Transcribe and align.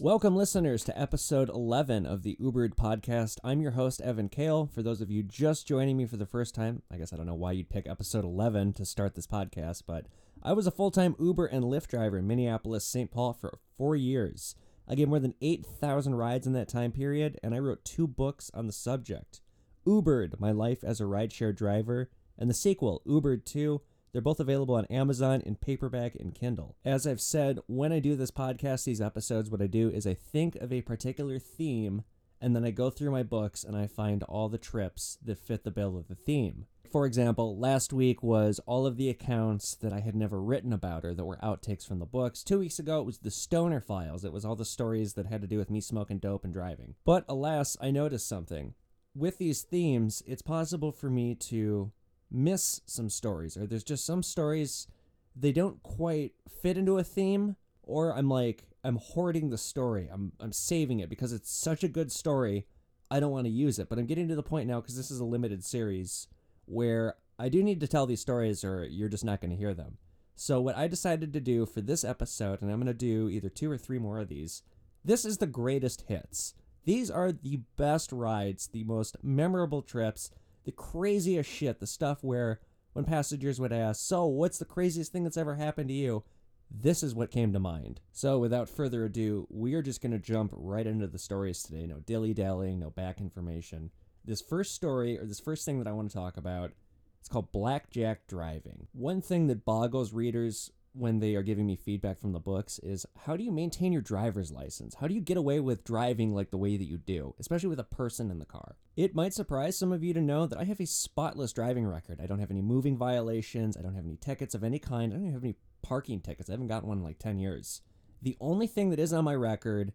Welcome, 0.00 0.36
listeners, 0.36 0.84
to 0.84 0.96
episode 0.96 1.48
11 1.48 2.06
of 2.06 2.22
the 2.22 2.36
Ubered 2.40 2.76
podcast. 2.76 3.38
I'm 3.42 3.60
your 3.60 3.72
host, 3.72 4.00
Evan 4.00 4.28
Kale. 4.28 4.70
For 4.72 4.80
those 4.80 5.00
of 5.00 5.10
you 5.10 5.24
just 5.24 5.66
joining 5.66 5.96
me 5.96 6.06
for 6.06 6.16
the 6.16 6.24
first 6.24 6.54
time, 6.54 6.82
I 6.88 6.98
guess 6.98 7.12
I 7.12 7.16
don't 7.16 7.26
know 7.26 7.34
why 7.34 7.50
you'd 7.52 7.68
pick 7.68 7.88
episode 7.88 8.24
11 8.24 8.74
to 8.74 8.84
start 8.84 9.16
this 9.16 9.26
podcast, 9.26 9.82
but 9.88 10.06
I 10.40 10.52
was 10.52 10.68
a 10.68 10.70
full 10.70 10.92
time 10.92 11.16
Uber 11.18 11.46
and 11.46 11.64
Lyft 11.64 11.88
driver 11.88 12.16
in 12.16 12.28
Minneapolis, 12.28 12.84
St. 12.84 13.10
Paul 13.10 13.32
for 13.32 13.58
four 13.76 13.96
years. 13.96 14.54
I 14.86 14.94
gave 14.94 15.08
more 15.08 15.18
than 15.18 15.34
8,000 15.42 16.14
rides 16.14 16.46
in 16.46 16.52
that 16.52 16.68
time 16.68 16.92
period, 16.92 17.40
and 17.42 17.56
I 17.56 17.58
wrote 17.58 17.84
two 17.84 18.06
books 18.06 18.52
on 18.54 18.68
the 18.68 18.72
subject 18.72 19.40
Ubered, 19.88 20.38
My 20.38 20.52
Life 20.52 20.84
as 20.84 21.00
a 21.00 21.04
Rideshare 21.04 21.56
Driver, 21.56 22.10
and 22.38 22.50
the 22.50 22.54
sequel, 22.54 23.00
Ubered 23.06 23.46
2, 23.46 23.80
they're 24.12 24.20
both 24.20 24.38
available 24.38 24.74
on 24.74 24.84
Amazon 24.86 25.40
in 25.40 25.56
paperback 25.56 26.14
and 26.14 26.34
Kindle. 26.34 26.76
As 26.84 27.06
I've 27.06 27.22
said, 27.22 27.58
when 27.66 27.90
I 27.90 27.98
do 27.98 28.14
this 28.14 28.30
podcast, 28.30 28.84
these 28.84 29.00
episodes, 29.00 29.50
what 29.50 29.62
I 29.62 29.66
do 29.66 29.88
is 29.88 30.06
I 30.06 30.12
think 30.12 30.56
of 30.56 30.72
a 30.72 30.82
particular 30.82 31.38
theme 31.38 32.04
and 32.40 32.54
then 32.54 32.64
I 32.64 32.70
go 32.70 32.90
through 32.90 33.10
my 33.10 33.22
books 33.22 33.64
and 33.64 33.76
I 33.76 33.86
find 33.86 34.22
all 34.24 34.48
the 34.48 34.58
trips 34.58 35.18
that 35.24 35.38
fit 35.38 35.64
the 35.64 35.70
bill 35.70 35.96
of 35.96 36.08
the 36.08 36.14
theme. 36.14 36.66
For 36.90 37.04
example, 37.04 37.58
last 37.58 37.92
week 37.92 38.22
was 38.22 38.60
all 38.64 38.86
of 38.86 38.96
the 38.96 39.10
accounts 39.10 39.74
that 39.76 39.92
I 39.92 40.00
had 40.00 40.14
never 40.14 40.40
written 40.40 40.72
about 40.72 41.04
or 41.04 41.14
that 41.14 41.24
were 41.24 41.38
outtakes 41.42 41.86
from 41.86 41.98
the 41.98 42.06
books. 42.06 42.42
Two 42.42 42.60
weeks 42.60 42.78
ago, 42.78 43.00
it 43.00 43.06
was 43.06 43.18
the 43.18 43.30
Stoner 43.30 43.80
Files. 43.80 44.24
It 44.24 44.32
was 44.32 44.44
all 44.44 44.56
the 44.56 44.64
stories 44.64 45.14
that 45.14 45.26
had 45.26 45.42
to 45.42 45.46
do 45.46 45.58
with 45.58 45.70
me 45.70 45.80
smoking 45.80 46.18
dope 46.18 46.44
and 46.44 46.52
driving. 46.52 46.94
But 47.04 47.24
alas, 47.28 47.76
I 47.80 47.90
noticed 47.90 48.28
something. 48.28 48.74
With 49.18 49.38
these 49.38 49.62
themes, 49.62 50.22
it's 50.28 50.42
possible 50.42 50.92
for 50.92 51.10
me 51.10 51.34
to 51.34 51.90
miss 52.30 52.82
some 52.86 53.10
stories, 53.10 53.56
or 53.56 53.66
there's 53.66 53.82
just 53.82 54.06
some 54.06 54.22
stories 54.22 54.86
they 55.34 55.50
don't 55.50 55.82
quite 55.82 56.34
fit 56.62 56.78
into 56.78 56.98
a 56.98 57.02
theme, 57.02 57.56
or 57.82 58.16
I'm 58.16 58.28
like 58.28 58.68
I'm 58.84 58.96
hoarding 58.96 59.50
the 59.50 59.58
story. 59.58 60.08
I'm 60.12 60.30
I'm 60.38 60.52
saving 60.52 61.00
it 61.00 61.10
because 61.10 61.32
it's 61.32 61.50
such 61.50 61.82
a 61.82 61.88
good 61.88 62.12
story. 62.12 62.66
I 63.10 63.18
don't 63.18 63.32
want 63.32 63.46
to 63.46 63.52
use 63.52 63.80
it, 63.80 63.88
but 63.88 63.98
I'm 63.98 64.06
getting 64.06 64.28
to 64.28 64.36
the 64.36 64.42
point 64.44 64.68
now 64.68 64.80
because 64.80 64.96
this 64.96 65.10
is 65.10 65.18
a 65.18 65.24
limited 65.24 65.64
series 65.64 66.28
where 66.66 67.16
I 67.40 67.48
do 67.48 67.60
need 67.60 67.80
to 67.80 67.88
tell 67.88 68.06
these 68.06 68.20
stories, 68.20 68.62
or 68.62 68.84
you're 68.84 69.08
just 69.08 69.24
not 69.24 69.40
going 69.40 69.50
to 69.50 69.56
hear 69.56 69.74
them. 69.74 69.98
So 70.36 70.60
what 70.60 70.76
I 70.76 70.86
decided 70.86 71.32
to 71.32 71.40
do 71.40 71.66
for 71.66 71.80
this 71.80 72.04
episode, 72.04 72.62
and 72.62 72.70
I'm 72.70 72.78
going 72.78 72.86
to 72.86 72.94
do 72.94 73.28
either 73.28 73.48
two 73.48 73.68
or 73.68 73.78
three 73.78 73.98
more 73.98 74.20
of 74.20 74.28
these. 74.28 74.62
This 75.04 75.24
is 75.24 75.38
the 75.38 75.46
greatest 75.48 76.04
hits. 76.06 76.54
These 76.84 77.10
are 77.10 77.32
the 77.32 77.60
best 77.76 78.12
rides, 78.12 78.68
the 78.68 78.84
most 78.84 79.16
memorable 79.22 79.82
trips, 79.82 80.30
the 80.64 80.72
craziest 80.72 81.50
shit, 81.50 81.80
the 81.80 81.86
stuff 81.86 82.22
where 82.22 82.60
when 82.92 83.04
passengers 83.04 83.60
would 83.60 83.72
ask, 83.72 84.00
So, 84.00 84.26
what's 84.26 84.58
the 84.58 84.64
craziest 84.64 85.12
thing 85.12 85.24
that's 85.24 85.36
ever 85.36 85.54
happened 85.54 85.88
to 85.88 85.94
you? 85.94 86.24
This 86.70 87.02
is 87.02 87.14
what 87.14 87.30
came 87.30 87.52
to 87.52 87.60
mind. 87.60 88.00
So, 88.12 88.38
without 88.38 88.68
further 88.68 89.04
ado, 89.04 89.46
we 89.50 89.74
are 89.74 89.82
just 89.82 90.02
going 90.02 90.12
to 90.12 90.18
jump 90.18 90.52
right 90.54 90.86
into 90.86 91.06
the 91.06 91.18
stories 91.18 91.62
today. 91.62 91.86
No 91.86 92.00
dilly 92.00 92.34
dallying, 92.34 92.80
no 92.80 92.90
back 92.90 93.20
information. 93.20 93.90
This 94.24 94.42
first 94.42 94.74
story, 94.74 95.18
or 95.18 95.24
this 95.24 95.40
first 95.40 95.64
thing 95.64 95.78
that 95.78 95.88
I 95.88 95.92
want 95.92 96.10
to 96.10 96.16
talk 96.16 96.36
about, 96.36 96.72
it's 97.20 97.28
called 97.28 97.52
Blackjack 97.52 98.26
Driving. 98.26 98.88
One 98.92 99.22
thing 99.22 99.46
that 99.46 99.64
boggles 99.64 100.12
readers 100.12 100.70
when 100.92 101.20
they 101.20 101.34
are 101.34 101.42
giving 101.42 101.66
me 101.66 101.76
feedback 101.76 102.20
from 102.20 102.32
the 102.32 102.40
books 102.40 102.78
is 102.80 103.06
how 103.24 103.36
do 103.36 103.44
you 103.44 103.52
maintain 103.52 103.92
your 103.92 104.02
driver's 104.02 104.50
license? 104.50 104.94
How 104.94 105.06
do 105.06 105.14
you 105.14 105.20
get 105.20 105.36
away 105.36 105.60
with 105.60 105.84
driving 105.84 106.34
like 106.34 106.50
the 106.50 106.56
way 106.56 106.76
that 106.76 106.84
you 106.84 106.98
do, 106.98 107.34
especially 107.38 107.68
with 107.68 107.80
a 107.80 107.84
person 107.84 108.30
in 108.30 108.38
the 108.38 108.44
car? 108.44 108.76
It 108.96 109.14
might 109.14 109.34
surprise 109.34 109.78
some 109.78 109.92
of 109.92 110.02
you 110.02 110.12
to 110.14 110.20
know 110.20 110.46
that 110.46 110.58
I 110.58 110.64
have 110.64 110.80
a 110.80 110.86
spotless 110.86 111.52
driving 111.52 111.86
record. 111.86 112.20
I 112.22 112.26
don't 112.26 112.40
have 112.40 112.50
any 112.50 112.62
moving 112.62 112.96
violations, 112.96 113.76
I 113.76 113.82
don't 113.82 113.94
have 113.94 114.06
any 114.06 114.16
tickets 114.16 114.54
of 114.54 114.64
any 114.64 114.78
kind, 114.78 115.12
I 115.12 115.16
don't 115.16 115.32
have 115.32 115.44
any 115.44 115.56
parking 115.82 116.20
tickets. 116.20 116.50
I 116.50 116.52
haven't 116.52 116.68
gotten 116.68 116.88
one 116.88 116.98
in 116.98 117.04
like 117.04 117.18
10 117.18 117.38
years. 117.38 117.82
The 118.20 118.36
only 118.40 118.66
thing 118.66 118.90
that 118.90 118.98
is 118.98 119.12
on 119.12 119.24
my 119.24 119.34
record, 119.34 119.92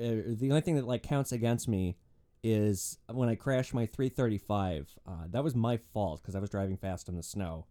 uh, 0.00 0.26
the 0.26 0.48
only 0.50 0.62
thing 0.62 0.76
that 0.76 0.86
like 0.86 1.02
counts 1.02 1.32
against 1.32 1.68
me 1.68 1.96
is 2.42 2.98
when 3.08 3.28
I 3.28 3.34
crashed 3.34 3.74
my 3.74 3.86
335. 3.86 4.98
Uh, 5.06 5.12
that 5.28 5.44
was 5.44 5.54
my 5.54 5.76
fault 5.92 6.22
because 6.22 6.34
I 6.34 6.40
was 6.40 6.50
driving 6.50 6.76
fast 6.76 7.08
in 7.08 7.16
the 7.16 7.22
snow. 7.22 7.66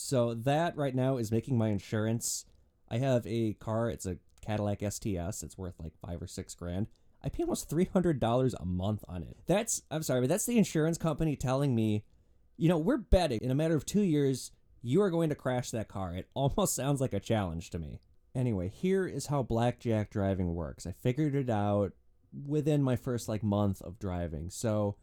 So 0.00 0.34
that 0.34 0.76
right 0.76 0.94
now 0.94 1.16
is 1.16 1.30
making 1.30 1.58
my 1.58 1.68
insurance. 1.68 2.44
I 2.90 2.98
have 2.98 3.26
a 3.26 3.54
car. 3.54 3.90
It's 3.90 4.06
a 4.06 4.18
Cadillac 4.44 4.80
STS. 4.80 5.42
It's 5.42 5.58
worth 5.58 5.74
like 5.78 5.92
five 6.04 6.20
or 6.20 6.26
six 6.26 6.54
grand. 6.54 6.88
I 7.22 7.28
pay 7.28 7.42
almost 7.42 7.68
three 7.68 7.84
hundred 7.84 8.18
dollars 8.18 8.54
a 8.54 8.64
month 8.64 9.04
on 9.06 9.22
it. 9.22 9.36
That's 9.46 9.82
I'm 9.90 10.02
sorry, 10.02 10.22
but 10.22 10.30
that's 10.30 10.46
the 10.46 10.58
insurance 10.58 10.98
company 10.98 11.36
telling 11.36 11.74
me, 11.74 12.04
you 12.56 12.68
know, 12.68 12.78
we're 12.78 12.96
betting 12.96 13.40
in 13.42 13.50
a 13.50 13.54
matter 13.54 13.76
of 13.76 13.84
two 13.84 14.02
years 14.02 14.52
you 14.82 15.02
are 15.02 15.10
going 15.10 15.28
to 15.28 15.34
crash 15.34 15.70
that 15.70 15.88
car. 15.88 16.14
It 16.14 16.28
almost 16.34 16.74
sounds 16.74 17.00
like 17.00 17.12
a 17.12 17.20
challenge 17.20 17.70
to 17.70 17.78
me. 17.78 18.00
Anyway, 18.34 18.68
here 18.68 19.06
is 19.06 19.26
how 19.26 19.42
blackjack 19.42 20.10
driving 20.10 20.54
works. 20.54 20.86
I 20.86 20.92
figured 20.92 21.34
it 21.34 21.50
out 21.50 21.92
within 22.46 22.82
my 22.82 22.96
first 22.96 23.28
like 23.28 23.42
month 23.42 23.82
of 23.82 23.98
driving. 23.98 24.50
So 24.50 24.96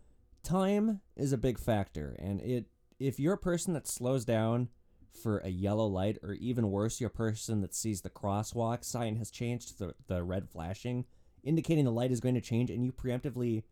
time 0.44 1.02
is 1.16 1.34
a 1.34 1.38
big 1.38 1.60
factor, 1.60 2.16
and 2.20 2.42
it 2.42 2.66
if 3.00 3.20
you're 3.20 3.34
a 3.34 3.38
person 3.38 3.74
that 3.74 3.88
slows 3.88 4.26
down 4.26 4.70
for 5.12 5.40
a 5.40 5.50
yellow 5.50 5.88
light, 5.88 6.18
or 6.24 6.34
even 6.34 6.72
worse, 6.72 7.00
you're 7.00 7.10
person 7.10 7.62
that 7.62 7.76
sees 7.76 8.02
the 8.02 8.10
crosswalk 8.10 8.84
sign 8.84 9.16
has 9.18 9.32
changed 9.32 9.80
the, 9.80 9.94
the 10.08 10.24
red 10.24 10.50
flashing, 10.50 11.06
indicating 11.44 11.86
the 11.86 11.92
light 11.92 12.12
is 12.12 12.20
going 12.20 12.36
to 12.36 12.42
change, 12.42 12.70
and 12.70 12.84
you 12.84 12.92
preemptively 12.92 13.64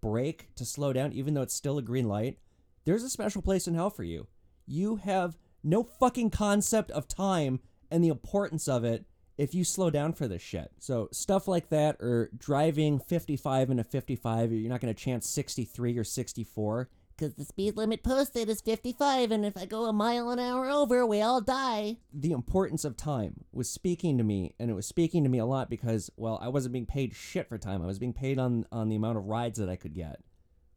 brake 0.00 0.54
to 0.56 0.64
slow 0.64 0.92
down, 0.92 1.12
even 1.12 1.34
though 1.34 1.42
it's 1.42 1.54
still 1.54 1.78
a 1.78 1.82
green 1.82 2.06
light, 2.06 2.38
there's 2.84 3.02
a 3.02 3.10
special 3.10 3.42
place 3.42 3.66
in 3.66 3.74
hell 3.74 3.90
for 3.90 4.04
you. 4.04 4.26
You 4.66 4.96
have 4.96 5.36
no 5.62 5.82
fucking 5.82 6.30
concept 6.30 6.90
of 6.92 7.08
time 7.08 7.60
and 7.90 8.02
the 8.02 8.08
importance 8.08 8.68
of 8.68 8.84
it 8.84 9.04
if 9.36 9.54
you 9.54 9.64
slow 9.64 9.90
down 9.90 10.12
for 10.12 10.26
this 10.26 10.42
shit. 10.42 10.70
So 10.78 11.08
stuff 11.12 11.46
like 11.46 11.68
that, 11.68 11.96
or 12.00 12.30
driving 12.36 12.98
55 12.98 13.70
in 13.70 13.78
a 13.78 13.84
55, 13.84 14.52
you're 14.52 14.70
not 14.70 14.80
going 14.80 14.94
to 14.94 15.00
chance 15.00 15.28
63 15.28 15.98
or 15.98 16.04
64 16.04 16.88
because 17.16 17.34
the 17.34 17.44
speed 17.44 17.76
limit 17.76 18.02
posted 18.02 18.48
is 18.48 18.60
55, 18.60 19.30
and 19.30 19.44
if 19.44 19.56
I 19.56 19.64
go 19.64 19.84
a 19.86 19.92
mile 19.92 20.30
an 20.30 20.38
hour 20.38 20.68
over, 20.68 21.06
we 21.06 21.20
all 21.20 21.40
die. 21.40 21.96
The 22.12 22.32
importance 22.32 22.84
of 22.84 22.96
time 22.96 23.44
was 23.52 23.70
speaking 23.70 24.18
to 24.18 24.24
me, 24.24 24.54
and 24.58 24.70
it 24.70 24.74
was 24.74 24.86
speaking 24.86 25.22
to 25.24 25.30
me 25.30 25.38
a 25.38 25.46
lot 25.46 25.70
because, 25.70 26.10
well, 26.16 26.38
I 26.42 26.48
wasn't 26.48 26.74
being 26.74 26.86
paid 26.86 27.14
shit 27.14 27.48
for 27.48 27.58
time. 27.58 27.82
I 27.82 27.86
was 27.86 27.98
being 27.98 28.12
paid 28.12 28.38
on, 28.38 28.66
on 28.70 28.88
the 28.88 28.96
amount 28.96 29.18
of 29.18 29.24
rides 29.24 29.58
that 29.58 29.68
I 29.68 29.76
could 29.76 29.94
get, 29.94 30.20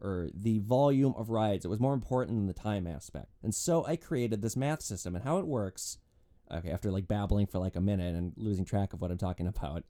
or 0.01 0.29
the 0.33 0.59
volume 0.59 1.13
of 1.17 1.29
rides. 1.29 1.65
It 1.65 1.69
was 1.69 1.79
more 1.79 1.93
important 1.93 2.37
than 2.37 2.47
the 2.47 2.53
time 2.53 2.87
aspect. 2.87 3.35
And 3.43 3.53
so 3.53 3.85
I 3.85 3.95
created 3.95 4.41
this 4.41 4.55
math 4.55 4.81
system, 4.81 5.15
and 5.15 5.23
how 5.23 5.39
it 5.39 5.47
works, 5.47 5.97
okay, 6.51 6.71
after 6.71 6.91
like 6.91 7.07
babbling 7.07 7.47
for 7.47 7.59
like 7.59 7.75
a 7.75 7.81
minute 7.81 8.15
and 8.15 8.33
losing 8.37 8.65
track 8.65 8.93
of 8.93 9.01
what 9.01 9.11
I'm 9.11 9.17
talking 9.17 9.47
about. 9.47 9.83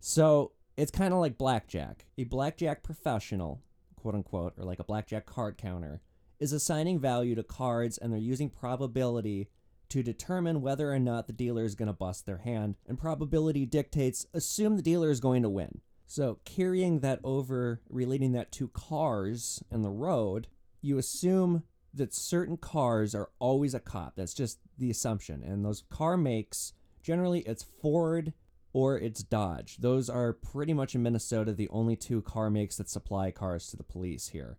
So 0.00 0.52
it's 0.76 0.90
kind 0.90 1.14
of 1.14 1.20
like 1.20 1.38
blackjack. 1.38 2.06
A 2.18 2.24
blackjack 2.24 2.82
professional 2.82 3.62
quote 4.04 4.14
unquote, 4.14 4.52
or 4.58 4.64
like 4.66 4.80
a 4.80 4.84
blackjack 4.84 5.24
card 5.24 5.56
counter, 5.56 6.02
is 6.38 6.52
assigning 6.52 7.00
value 7.00 7.34
to 7.34 7.42
cards 7.42 7.96
and 7.96 8.12
they're 8.12 8.20
using 8.20 8.50
probability 8.50 9.48
to 9.88 10.02
determine 10.02 10.60
whether 10.60 10.92
or 10.92 10.98
not 10.98 11.26
the 11.26 11.32
dealer 11.32 11.64
is 11.64 11.74
going 11.74 11.86
to 11.86 11.94
bust 11.94 12.26
their 12.26 12.36
hand. 12.36 12.74
And 12.86 12.98
probability 12.98 13.64
dictates 13.64 14.26
assume 14.34 14.76
the 14.76 14.82
dealer 14.82 15.10
is 15.10 15.20
going 15.20 15.42
to 15.42 15.48
win. 15.48 15.80
So 16.06 16.38
carrying 16.44 17.00
that 17.00 17.18
over, 17.24 17.80
relating 17.88 18.32
that 18.32 18.52
to 18.52 18.68
cars 18.68 19.62
and 19.70 19.82
the 19.82 19.88
road, 19.88 20.48
you 20.82 20.98
assume 20.98 21.62
that 21.94 22.12
certain 22.12 22.58
cars 22.58 23.14
are 23.14 23.30
always 23.38 23.72
a 23.72 23.80
cop. 23.80 24.16
That's 24.16 24.34
just 24.34 24.58
the 24.76 24.90
assumption. 24.90 25.42
And 25.42 25.64
those 25.64 25.84
car 25.88 26.18
makes, 26.18 26.74
generally 27.02 27.40
it's 27.40 27.64
Ford, 27.80 28.34
or 28.74 28.98
it's 28.98 29.22
Dodge. 29.22 29.78
Those 29.78 30.10
are 30.10 30.34
pretty 30.34 30.74
much 30.74 30.94
in 30.94 31.02
Minnesota 31.02 31.52
the 31.52 31.68
only 31.70 31.96
two 31.96 32.20
car 32.20 32.50
makes 32.50 32.76
that 32.76 32.90
supply 32.90 33.30
cars 33.30 33.68
to 33.68 33.76
the 33.76 33.84
police 33.84 34.28
here. 34.28 34.58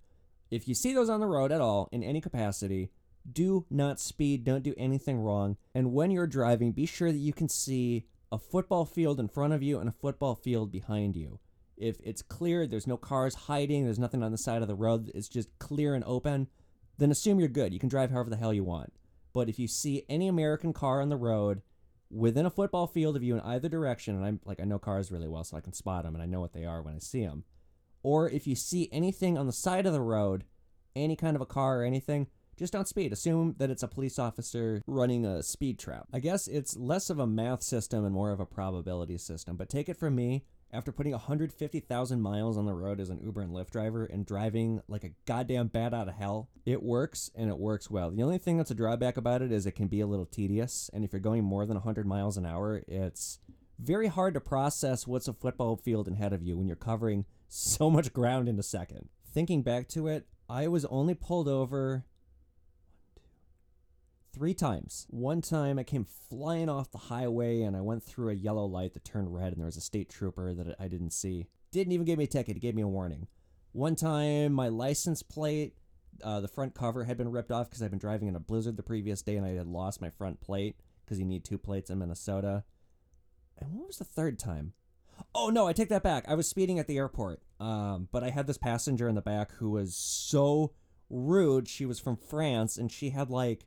If 0.49 0.67
you 0.67 0.73
see 0.73 0.93
those 0.93 1.09
on 1.09 1.19
the 1.19 1.27
road 1.27 1.51
at 1.51 1.61
all 1.61 1.89
in 1.91 2.01
any 2.01 2.21
capacity, 2.21 2.91
do 3.29 3.65
not 3.69 3.99
speed, 3.99 4.45
don't 4.45 4.63
do 4.63 4.73
anything 4.77 5.19
wrong. 5.19 5.57
And 5.73 5.93
when 5.93 6.11
you're 6.11 6.27
driving, 6.27 6.71
be 6.71 6.85
sure 6.85 7.11
that 7.11 7.17
you 7.17 7.33
can 7.33 7.49
see 7.49 8.05
a 8.31 8.39
football 8.39 8.85
field 8.85 9.19
in 9.19 9.27
front 9.27 9.53
of 9.53 9.61
you 9.61 9.79
and 9.79 9.89
a 9.89 9.93
football 9.93 10.33
field 10.33 10.71
behind 10.71 11.15
you. 11.15 11.39
If 11.75 11.97
it's 12.01 12.21
clear, 12.21 12.65
there's 12.65 12.87
no 12.87 12.95
cars 12.95 13.35
hiding, 13.35 13.83
there's 13.83 13.99
nothing 13.99 14.23
on 14.23 14.31
the 14.31 14.37
side 14.37 14.61
of 14.61 14.69
the 14.69 14.75
road, 14.75 15.11
it's 15.13 15.27
just 15.27 15.49
clear 15.59 15.93
and 15.93 16.05
open, 16.05 16.47
then 16.97 17.11
assume 17.11 17.37
you're 17.37 17.49
good. 17.49 17.73
You 17.73 17.79
can 17.79 17.89
drive 17.89 18.11
however 18.11 18.29
the 18.29 18.37
hell 18.37 18.53
you 18.53 18.63
want. 18.63 18.93
But 19.33 19.49
if 19.49 19.59
you 19.59 19.67
see 19.67 20.05
any 20.07 20.29
American 20.29 20.71
car 20.71 21.01
on 21.01 21.09
the 21.09 21.17
road 21.17 21.61
within 22.09 22.45
a 22.45 22.51
football 22.51 22.87
field 22.87 23.15
of 23.15 23.23
you 23.23 23.35
in 23.35 23.41
either 23.41 23.69
direction, 23.69 24.15
and 24.15 24.25
I'm 24.25 24.39
like 24.45 24.59
I 24.59 24.65
know 24.65 24.79
cars 24.79 25.11
really 25.11 25.27
well, 25.27 25.43
so 25.43 25.57
I 25.57 25.61
can 25.61 25.73
spot 25.73 26.03
them 26.03 26.15
and 26.15 26.23
I 26.23 26.27
know 26.27 26.39
what 26.39 26.53
they 26.53 26.65
are 26.65 26.81
when 26.81 26.95
I 26.95 26.99
see 26.99 27.25
them. 27.25 27.43
Or 28.03 28.29
if 28.29 28.45
you 28.45 28.55
see 28.55 28.89
anything 28.91 29.37
on 29.37 29.47
the 29.47 29.53
side 29.53 29.85
of 29.85 29.93
the 29.93 30.01
road, 30.01 30.43
any 30.95 31.15
kind 31.15 31.35
of 31.35 31.41
a 31.41 31.45
car 31.45 31.81
or 31.81 31.83
anything, 31.83 32.27
just 32.57 32.71
don't 32.71 32.87
speed. 32.87 33.11
Assume 33.11 33.55
that 33.57 33.69
it's 33.69 33.83
a 33.83 33.87
police 33.87 34.17
officer 34.17 34.81
running 34.87 35.25
a 35.25 35.43
speed 35.43 35.79
trap. 35.79 36.07
I 36.13 36.19
guess 36.19 36.47
it's 36.47 36.77
less 36.77 37.09
of 37.09 37.19
a 37.19 37.27
math 37.27 37.63
system 37.63 38.05
and 38.05 38.13
more 38.13 38.31
of 38.31 38.39
a 38.39 38.45
probability 38.45 39.17
system, 39.17 39.57
but 39.57 39.69
take 39.69 39.89
it 39.89 39.97
from 39.97 40.15
me. 40.15 40.45
After 40.75 40.91
putting 40.91 41.13
150,000 41.13 42.21
miles 42.21 42.57
on 42.57 42.65
the 42.65 42.73
road 42.73 42.99
as 42.99 43.09
an 43.09 43.21
Uber 43.23 43.41
and 43.41 43.51
Lyft 43.51 43.71
driver 43.71 44.05
and 44.05 44.25
driving 44.25 44.81
like 44.87 45.05
a 45.05 45.13
goddamn 45.25 45.67
bat 45.67 45.93
out 45.93 46.09
of 46.09 46.15
hell, 46.15 46.49
it 46.65 46.83
works 46.83 47.31
and 47.33 47.49
it 47.49 47.57
works 47.57 47.89
well. 47.89 48.11
The 48.11 48.23
only 48.23 48.37
thing 48.37 48.57
that's 48.57 48.71
a 48.71 48.75
drawback 48.75 49.15
about 49.15 49.41
it 49.41 49.51
is 49.51 49.65
it 49.65 49.71
can 49.71 49.87
be 49.87 50.01
a 50.01 50.07
little 50.07 50.25
tedious. 50.25 50.89
And 50.93 51.05
if 51.05 51.13
you're 51.13 51.21
going 51.21 51.45
more 51.45 51.65
than 51.65 51.75
100 51.75 52.05
miles 52.05 52.35
an 52.35 52.45
hour, 52.45 52.83
it's 52.87 53.39
very 53.79 54.07
hard 54.07 54.33
to 54.33 54.41
process 54.41 55.07
what's 55.07 55.29
a 55.29 55.33
football 55.33 55.77
field 55.77 56.09
ahead 56.09 56.33
of 56.33 56.43
you 56.43 56.57
when 56.57 56.67
you're 56.67 56.75
covering 56.75 57.25
so 57.47 57.89
much 57.89 58.11
ground 58.11 58.49
in 58.49 58.59
a 58.59 58.63
second. 58.63 59.07
Thinking 59.33 59.63
back 59.63 59.87
to 59.89 60.07
it, 60.07 60.27
I 60.49 60.67
was 60.67 60.85
only 60.85 61.13
pulled 61.13 61.47
over 61.47 62.05
three 64.35 64.53
times. 64.53 65.07
One 65.09 65.41
time 65.41 65.79
I 65.79 65.83
came 65.83 66.05
flying 66.29 66.67
off 66.67 66.91
the 66.91 66.97
highway 66.97 67.61
and 67.61 67.75
I 67.75 67.81
went 67.81 68.03
through 68.03 68.29
a 68.29 68.35
yellow 68.35 68.65
light 68.65 68.93
that 68.93 69.05
turned 69.05 69.33
red 69.33 69.53
and 69.53 69.57
there 69.57 69.65
was 69.65 69.77
a 69.77 69.81
state 69.81 70.09
trooper 70.09 70.53
that 70.53 70.75
I 70.77 70.89
didn't 70.89 71.11
see. 71.11 71.47
Didn't 71.71 71.93
even 71.93 72.05
give 72.05 72.17
me 72.17 72.25
a 72.25 72.27
ticket, 72.27 72.57
he 72.57 72.59
gave 72.59 72.75
me 72.75 72.81
a 72.81 72.87
warning. 72.87 73.27
One 73.71 73.95
time 73.95 74.51
my 74.51 74.67
license 74.67 75.23
plate, 75.23 75.75
uh, 76.21 76.41
the 76.41 76.49
front 76.49 76.75
cover 76.75 77.05
had 77.05 77.17
been 77.17 77.31
ripped 77.31 77.51
off 77.51 77.69
because 77.69 77.81
I'd 77.81 77.91
been 77.91 77.99
driving 77.99 78.27
in 78.27 78.35
a 78.35 78.41
blizzard 78.41 78.75
the 78.75 78.83
previous 78.83 79.21
day 79.21 79.37
and 79.37 79.45
I 79.45 79.51
had 79.51 79.67
lost 79.67 80.01
my 80.01 80.09
front 80.09 80.41
plate 80.41 80.75
because 81.05 81.17
you 81.17 81.25
need 81.25 81.45
two 81.45 81.57
plates 81.57 81.89
in 81.89 81.99
Minnesota. 81.99 82.65
And 83.57 83.71
what 83.73 83.87
was 83.87 83.97
the 83.97 84.03
third 84.03 84.37
time? 84.37 84.73
Oh 85.33 85.49
no, 85.49 85.65
I 85.65 85.71
take 85.71 85.89
that 85.89 86.03
back. 86.03 86.25
I 86.27 86.35
was 86.35 86.47
speeding 86.47 86.77
at 86.77 86.87
the 86.87 86.97
airport. 86.97 87.41
Um, 87.59 88.09
but 88.11 88.21
I 88.21 88.31
had 88.31 88.47
this 88.47 88.57
passenger 88.57 89.07
in 89.07 89.15
the 89.15 89.21
back 89.21 89.53
who 89.53 89.69
was 89.71 89.95
so 89.95 90.73
rude. 91.09 91.69
She 91.69 91.85
was 91.85 92.01
from 92.01 92.17
France 92.17 92.77
and 92.77 92.91
she 92.91 93.11
had 93.11 93.29
like 93.29 93.65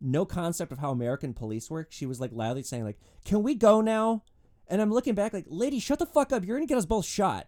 no 0.00 0.24
concept 0.24 0.72
of 0.72 0.78
how 0.78 0.90
American 0.90 1.34
police 1.34 1.70
work. 1.70 1.88
She 1.90 2.06
was 2.06 2.20
like 2.20 2.30
loudly 2.32 2.62
saying 2.62 2.84
like, 2.84 2.98
"Can 3.24 3.42
we 3.42 3.54
go 3.54 3.80
now?" 3.80 4.24
And 4.68 4.82
I'm 4.82 4.92
looking 4.92 5.14
back 5.14 5.32
like, 5.32 5.46
"Lady, 5.48 5.78
shut 5.78 5.98
the 5.98 6.06
fuck 6.06 6.32
up. 6.32 6.44
You're 6.44 6.56
going 6.56 6.66
to 6.66 6.70
get 6.70 6.78
us 6.78 6.86
both 6.86 7.04
shot." 7.04 7.46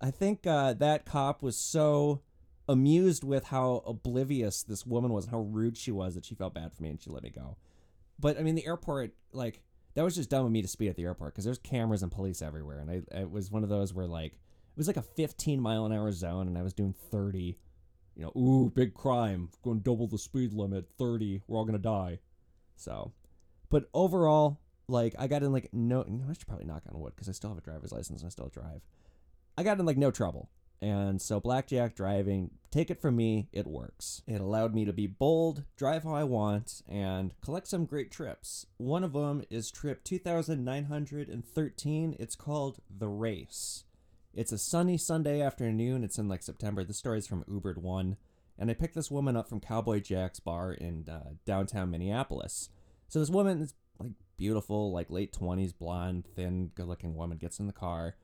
I 0.00 0.10
think 0.10 0.46
uh, 0.46 0.74
that 0.74 1.06
cop 1.06 1.42
was 1.42 1.56
so 1.56 2.22
amused 2.68 3.24
with 3.24 3.44
how 3.44 3.82
oblivious 3.86 4.62
this 4.62 4.86
woman 4.86 5.12
was, 5.12 5.24
and 5.24 5.32
how 5.32 5.40
rude 5.40 5.76
she 5.76 5.90
was 5.90 6.14
that 6.14 6.24
she 6.24 6.34
felt 6.34 6.54
bad 6.54 6.72
for 6.72 6.82
me 6.82 6.90
and 6.90 7.00
she 7.00 7.10
let 7.10 7.22
me 7.22 7.30
go. 7.30 7.56
But 8.18 8.38
I 8.38 8.42
mean, 8.42 8.54
the 8.54 8.66
airport 8.66 9.14
like 9.32 9.62
that 9.94 10.04
was 10.04 10.14
just 10.14 10.30
dumb 10.30 10.46
of 10.46 10.52
me 10.52 10.62
to 10.62 10.68
speed 10.68 10.88
at 10.88 10.96
the 10.96 11.04
airport 11.04 11.34
because 11.34 11.44
there's 11.44 11.58
cameras 11.58 12.02
and 12.02 12.12
police 12.12 12.42
everywhere, 12.42 12.80
and 12.80 12.90
I 12.90 13.20
it 13.20 13.30
was 13.30 13.50
one 13.50 13.62
of 13.62 13.68
those 13.68 13.94
where 13.94 14.06
like 14.06 14.32
it 14.32 14.76
was 14.76 14.86
like 14.86 14.96
a 14.96 15.02
15 15.02 15.60
mile 15.60 15.86
an 15.86 15.92
hour 15.92 16.12
zone, 16.12 16.46
and 16.46 16.58
I 16.58 16.62
was 16.62 16.74
doing 16.74 16.94
30 17.10 17.58
you 18.18 18.24
know, 18.24 18.32
ooh, 18.36 18.68
big 18.68 18.94
crime, 18.94 19.48
going 19.62 19.78
double 19.78 20.08
the 20.08 20.18
speed 20.18 20.52
limit, 20.52 20.86
30, 20.98 21.42
we're 21.46 21.56
all 21.56 21.66
to 21.66 21.78
die. 21.78 22.18
So, 22.74 23.12
but 23.70 23.88
overall, 23.94 24.58
like, 24.88 25.14
I 25.18 25.28
got 25.28 25.44
in, 25.44 25.52
like, 25.52 25.68
no, 25.72 26.02
I 26.02 26.32
should 26.32 26.48
probably 26.48 26.66
knock 26.66 26.82
on 26.90 26.98
wood 26.98 27.12
because 27.14 27.28
I 27.28 27.32
still 27.32 27.50
have 27.50 27.58
a 27.58 27.62
driver's 27.62 27.92
license 27.92 28.22
and 28.22 28.26
I 28.26 28.30
still 28.30 28.48
drive. 28.48 28.82
I 29.56 29.62
got 29.62 29.78
in, 29.78 29.86
like, 29.86 29.96
no 29.96 30.10
trouble. 30.10 30.50
And 30.80 31.22
so, 31.22 31.38
blackjack 31.38 31.94
driving, 31.94 32.50
take 32.72 32.90
it 32.90 33.00
from 33.00 33.14
me, 33.14 33.48
it 33.52 33.68
works. 33.68 34.22
It 34.26 34.40
allowed 34.40 34.74
me 34.74 34.84
to 34.84 34.92
be 34.92 35.06
bold, 35.06 35.62
drive 35.76 36.02
how 36.02 36.14
I 36.14 36.24
want, 36.24 36.82
and 36.88 37.32
collect 37.40 37.68
some 37.68 37.84
great 37.84 38.10
trips. 38.10 38.66
One 38.78 39.04
of 39.04 39.12
them 39.12 39.44
is 39.48 39.70
trip 39.70 40.02
2913. 40.02 42.16
It's 42.18 42.36
called 42.36 42.78
The 42.90 43.08
Race. 43.08 43.84
It's 44.34 44.52
a 44.52 44.58
sunny 44.58 44.96
Sunday 44.98 45.40
afternoon. 45.40 46.04
It's 46.04 46.18
in 46.18 46.28
like 46.28 46.42
September. 46.42 46.84
The 46.84 47.14
is 47.14 47.26
from 47.26 47.44
Ubered 47.44 47.78
One, 47.78 48.16
and 48.58 48.70
I 48.70 48.74
picked 48.74 48.94
this 48.94 49.10
woman 49.10 49.36
up 49.36 49.48
from 49.48 49.60
Cowboy 49.60 50.00
Jack's 50.00 50.38
bar 50.38 50.72
in 50.72 51.08
uh, 51.08 51.30
downtown 51.44 51.90
Minneapolis. 51.90 52.68
So 53.08 53.18
this 53.18 53.30
woman 53.30 53.62
is 53.62 53.74
like 53.98 54.12
beautiful, 54.36 54.92
like 54.92 55.10
late 55.10 55.32
twenties, 55.32 55.72
blonde, 55.72 56.26
thin, 56.36 56.70
good-looking 56.74 57.16
woman 57.16 57.38
gets 57.38 57.58
in 57.58 57.66
the 57.66 57.72
car, 57.72 58.16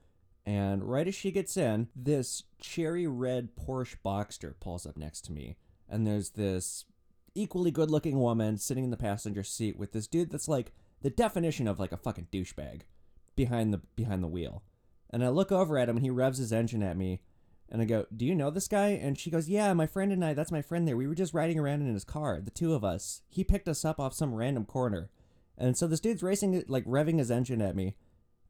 and 0.47 0.85
right 0.85 1.09
as 1.09 1.15
she 1.15 1.33
gets 1.33 1.57
in, 1.57 1.89
this 1.97 2.45
cherry 2.61 3.07
red 3.07 3.49
Porsche 3.57 3.97
Boxster 4.05 4.55
pulls 4.61 4.87
up 4.87 4.97
next 4.97 5.23
to 5.23 5.33
me, 5.33 5.57
and 5.89 6.07
there's 6.07 6.31
this 6.31 6.85
equally 7.35 7.73
good-looking 7.73 8.21
woman 8.21 8.59
sitting 8.59 8.85
in 8.85 8.91
the 8.91 8.97
passenger 8.97 9.43
seat 9.43 9.77
with 9.77 9.93
this 9.93 10.07
dude 10.07 10.31
that's 10.31 10.47
like 10.47 10.73
the 11.03 11.11
definition 11.11 11.67
of 11.67 11.81
like 11.81 11.91
a 11.93 11.97
fucking 11.97 12.29
douchebag 12.31 12.83
behind 13.35 13.73
the 13.73 13.81
behind 13.97 14.23
the 14.23 14.29
wheel. 14.29 14.63
And 15.15 15.25
I 15.25 15.29
look 15.29 15.53
over 15.53 15.79
at 15.79 15.89
him 15.89 15.97
and 15.97 16.05
he 16.05 16.11
revs 16.11 16.39
his 16.39 16.53
engine 16.53 16.83
at 16.83 16.97
me. 16.97 17.21
And 17.71 17.81
I 17.81 17.85
go, 17.85 18.07
Do 18.15 18.27
you 18.27 18.35
know 18.35 18.51
this 18.51 18.67
guy? 18.67 18.89
And 18.89 19.17
she 19.17 19.31
goes, 19.31 19.49
Yeah, 19.49 19.73
my 19.73 19.87
friend 19.87 20.11
and 20.11 20.25
I, 20.25 20.35
that's 20.35 20.51
my 20.51 20.61
friend 20.61 20.89
there. 20.89 20.97
We 20.97 21.07
were 21.07 21.15
just 21.15 21.33
riding 21.33 21.57
around 21.57 21.83
in 21.83 21.95
his 21.95 22.03
car, 22.03 22.41
the 22.41 22.51
two 22.51 22.75
of 22.75 22.83
us. 22.83 23.23
He 23.29 23.45
picked 23.45 23.69
us 23.69 23.85
up 23.85 24.01
off 24.01 24.13
some 24.13 24.35
random 24.35 24.65
corner. 24.65 25.11
And 25.57 25.77
so 25.77 25.87
this 25.87 26.01
dude's 26.01 26.25
racing, 26.25 26.65
like 26.67 26.85
revving 26.85 27.21
his 27.21 27.31
engine 27.31 27.63
at 27.63 27.77
me. 27.77 27.95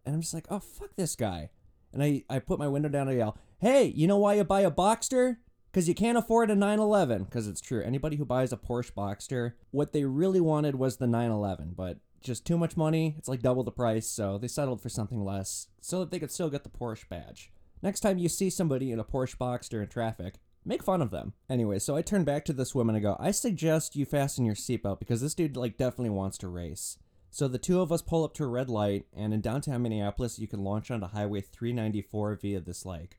And 0.07 0.15
I'm 0.15 0.23
just 0.23 0.33
like, 0.33 0.47
Oh, 0.49 0.59
fuck 0.59 0.97
this 0.97 1.17
guy. 1.17 1.51
And 1.93 2.03
I, 2.03 2.25
I 2.31 2.39
put 2.39 2.59
my 2.59 2.67
window 2.69 2.89
down 2.89 3.09
and 3.09 3.11
I 3.11 3.19
yell, 3.19 3.37
Hey, 3.59 3.85
you 3.85 4.07
know 4.07 4.17
why 4.17 4.33
you 4.33 4.45
buy 4.45 4.63
a 4.63 4.71
Boxster? 4.71 5.37
Because 5.71 5.87
you 5.87 5.95
can't 5.95 6.17
afford 6.17 6.51
a 6.51 6.55
911. 6.55 7.25
Because 7.25 7.47
it's 7.47 7.61
true. 7.61 7.83
Anybody 7.83 8.17
who 8.17 8.25
buys 8.25 8.55
a 8.55 8.57
Porsche 8.57 8.95
Boxster, 8.95 9.53
what 9.71 9.93
they 9.93 10.07
really 10.07 10.41
wanted 10.41 10.77
was 10.77 10.97
the 10.97 11.07
911. 11.07 11.75
But 11.77 11.99
just 12.25 12.45
too 12.45 12.59
much 12.59 12.77
money. 12.77 13.15
It's 13.19 13.29
like 13.29 13.43
double 13.43 13.63
the 13.63 13.71
price, 13.71 14.09
so 14.09 14.39
they 14.39 14.49
settled 14.49 14.81
for 14.81 14.89
something 14.89 15.25
less 15.25 15.69
so 15.81 16.01
that 16.01 16.11
they 16.11 16.19
could 16.19 16.33
still 16.33 16.51
get 16.51 16.65
the 16.65 16.71
Porsche 16.71 17.09
badge. 17.09 17.53
Next 17.83 18.01
time 18.01 18.19
you 18.19 18.29
see 18.29 18.51
somebody 18.51 18.91
in 18.91 18.99
a 18.99 19.05
Porsche 19.05 19.37
Boxster 19.37 19.83
in 19.83 19.89
traffic, 19.89 20.37
make 20.65 20.83
fun 20.83 21.03
of 21.03 21.11
them. 21.11 21.35
Anyway, 21.49 21.79
so 21.79 21.95
I 21.95 22.03
turn 22.03 22.25
back 22.25 22.45
to 22.47 22.53
this 22.53 22.75
woman 22.75 22.97
and 22.97 23.05
go, 23.05 23.17
I 23.21 23.31
suggest 23.31 23.95
you 23.95 24.07
fasten 24.07 24.45
your 24.47 24.55
seatbelt 24.55 24.99
because 24.99 25.21
this 25.21 25.35
dude 25.35 25.57
like 25.57 25.77
definitely 25.77 26.11
wants 26.11 26.39
to 26.39 26.49
race. 26.49 26.99
So 27.31 27.47
the 27.47 27.59
two 27.59 27.81
of 27.81 27.93
us 27.93 28.01
pull 28.01 28.25
up 28.25 28.33
to 28.35 28.45
a 28.45 28.49
red 28.49 28.71
light, 28.71 29.07
and 29.13 29.35
in 29.35 29.41
downtown 29.41 29.83
Minneapolis, 29.83 30.39
you 30.39 30.47
can 30.47 30.63
launch 30.63 30.91
onto 30.91 31.09
Highway 31.09 31.41
394 31.41 32.37
via 32.37 32.61
this 32.61 32.87
like. 32.87 33.19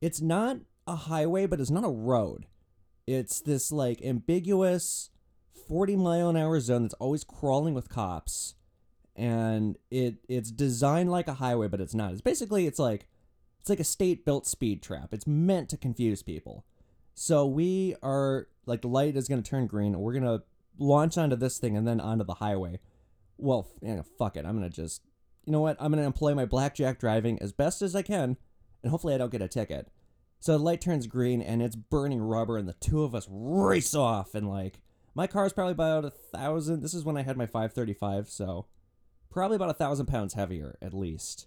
It's 0.00 0.20
not 0.20 0.58
a 0.86 0.96
highway, 0.96 1.46
but 1.46 1.60
it's 1.60 1.70
not 1.70 1.84
a 1.84 1.90
road. 1.90 2.46
It's 3.06 3.40
this 3.40 3.70
like 3.70 4.02
ambiguous 4.02 5.10
40 5.68 5.96
mile 5.96 6.28
an 6.28 6.36
hour 6.36 6.60
zone 6.60 6.82
that's 6.82 6.94
always 6.94 7.24
crawling 7.24 7.74
with 7.74 7.88
cops 7.88 8.54
and 9.16 9.76
it 9.90 10.16
it's 10.28 10.50
designed 10.50 11.10
like 11.10 11.28
a 11.28 11.34
highway 11.34 11.68
but 11.68 11.80
it's 11.80 11.94
not. 11.94 12.12
It's 12.12 12.20
basically 12.20 12.66
it's 12.66 12.78
like 12.78 13.06
it's 13.60 13.70
like 13.70 13.80
a 13.80 13.84
state 13.84 14.24
built 14.24 14.46
speed 14.46 14.82
trap. 14.82 15.12
It's 15.12 15.26
meant 15.26 15.68
to 15.70 15.76
confuse 15.76 16.22
people. 16.22 16.64
So 17.14 17.46
we 17.46 17.94
are 18.02 18.48
like 18.66 18.82
the 18.82 18.88
light 18.88 19.16
is 19.16 19.28
going 19.28 19.42
to 19.42 19.48
turn 19.48 19.66
green 19.66 19.98
we're 19.98 20.12
going 20.12 20.24
to 20.24 20.42
launch 20.78 21.16
onto 21.16 21.36
this 21.36 21.58
thing 21.58 21.76
and 21.76 21.86
then 21.86 22.00
onto 22.00 22.24
the 22.24 22.34
highway. 22.34 22.80
Well 23.38 23.68
you 23.80 23.94
know, 23.94 24.04
fuck 24.18 24.36
it. 24.36 24.44
I'm 24.44 24.58
going 24.58 24.68
to 24.68 24.74
just 24.74 25.02
you 25.44 25.52
know 25.52 25.60
what? 25.60 25.76
I'm 25.78 25.92
going 25.92 26.02
to 26.02 26.06
employ 26.06 26.34
my 26.34 26.46
blackjack 26.46 26.98
driving 26.98 27.38
as 27.40 27.52
best 27.52 27.82
as 27.82 27.94
i 27.94 28.02
can 28.02 28.36
and 28.82 28.90
hopefully 28.90 29.14
i 29.14 29.18
don't 29.18 29.32
get 29.32 29.42
a 29.42 29.48
ticket. 29.48 29.90
So 30.40 30.58
the 30.58 30.64
light 30.64 30.82
turns 30.82 31.06
green 31.06 31.40
and 31.40 31.62
it's 31.62 31.76
burning 31.76 32.20
rubber 32.20 32.58
and 32.58 32.68
the 32.68 32.74
two 32.74 33.02
of 33.02 33.14
us 33.14 33.26
race 33.30 33.94
off 33.94 34.34
and 34.34 34.46
like 34.46 34.80
my 35.14 35.26
car 35.26 35.46
is 35.46 35.52
probably 35.52 35.72
about 35.72 36.04
a 36.04 36.10
thousand. 36.10 36.82
This 36.82 36.94
is 36.94 37.04
when 37.04 37.16
I 37.16 37.22
had 37.22 37.36
my 37.36 37.46
535, 37.46 38.28
so 38.28 38.66
probably 39.30 39.56
about 39.56 39.70
a 39.70 39.74
thousand 39.74 40.06
pounds 40.06 40.34
heavier 40.34 40.76
at 40.80 40.94
least. 40.94 41.46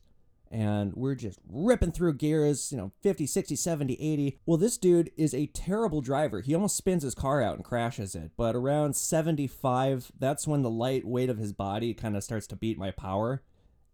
And 0.50 0.94
we're 0.94 1.16
just 1.16 1.40
ripping 1.50 1.92
through 1.92 2.14
gears, 2.14 2.72
you 2.72 2.78
know, 2.78 2.94
50, 3.02 3.28
60, 3.28 3.56
70, 3.56 3.94
80. 3.96 4.40
Well, 4.46 4.58
this 4.58 4.78
dude 4.78 5.12
is 5.18 5.34
a 5.34 5.48
terrible 5.48 6.00
driver. 6.00 6.40
He 6.40 6.54
almost 6.56 6.78
spins 6.78 7.04
his 7.04 7.16
car 7.16 7.42
out 7.42 7.56
and 7.56 7.66
crashes 7.66 8.16
it. 8.16 8.32
But 8.38 8.56
around 8.56 8.96
75, 8.96 10.12
that's 10.18 10.48
when 10.48 10.62
the 10.62 10.70
light 10.70 11.06
weight 11.06 11.30
of 11.30 11.38
his 11.38 11.52
body 11.52 11.94
kind 11.94 12.16
of 12.16 12.24
starts 12.24 12.48
to 12.48 12.56
beat 12.56 12.78
my 12.78 12.92
power. 12.92 13.44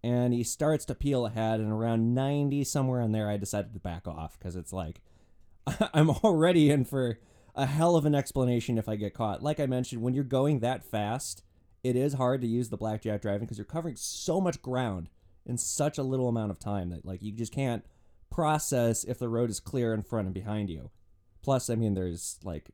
And 0.03 0.31
he 0.31 0.43
starts 0.43 0.85
to 0.85 0.95
peel 0.95 1.25
ahead. 1.25 1.59
And 1.59 1.71
around 1.71 2.13
90, 2.13 2.63
somewhere 2.65 3.01
in 3.01 3.13
there, 3.13 3.29
I 3.29 3.37
decided 3.37 3.73
to 3.73 3.79
back 3.79 4.07
off 4.07 4.37
because 4.37 4.55
it's 4.55 4.73
like, 4.73 5.01
I'm 5.93 6.11
already 6.11 6.69
in 6.69 6.85
for 6.85 7.17
a 7.55 7.65
hell 7.65 7.95
of 7.95 8.05
an 8.05 8.15
explanation 8.15 8.77
if 8.77 8.89
I 8.89 8.95
get 8.95 9.13
caught. 9.13 9.43
Like 9.43 9.59
I 9.59 9.65
mentioned, 9.65 10.01
when 10.01 10.13
you're 10.13 10.23
going 10.23 10.59
that 10.59 10.83
fast, 10.83 11.43
it 11.83 11.95
is 11.95 12.13
hard 12.13 12.41
to 12.41 12.47
use 12.47 12.69
the 12.69 12.77
blackjack 12.77 13.21
driving 13.21 13.41
because 13.41 13.57
you're 13.57 13.65
covering 13.65 13.95
so 13.95 14.41
much 14.41 14.61
ground 14.61 15.09
in 15.45 15.57
such 15.57 15.97
a 15.97 16.03
little 16.03 16.29
amount 16.29 16.51
of 16.51 16.59
time 16.59 16.89
that 16.89 17.05
like 17.05 17.21
you 17.21 17.31
just 17.31 17.53
can't 17.53 17.85
process 18.31 19.03
if 19.03 19.19
the 19.19 19.29
road 19.29 19.49
is 19.49 19.59
clear 19.59 19.93
in 19.93 20.01
front 20.01 20.25
and 20.25 20.33
behind 20.33 20.69
you. 20.69 20.89
Plus, 21.41 21.69
I 21.69 21.75
mean, 21.75 21.93
there's 21.93 22.39
like 22.43 22.69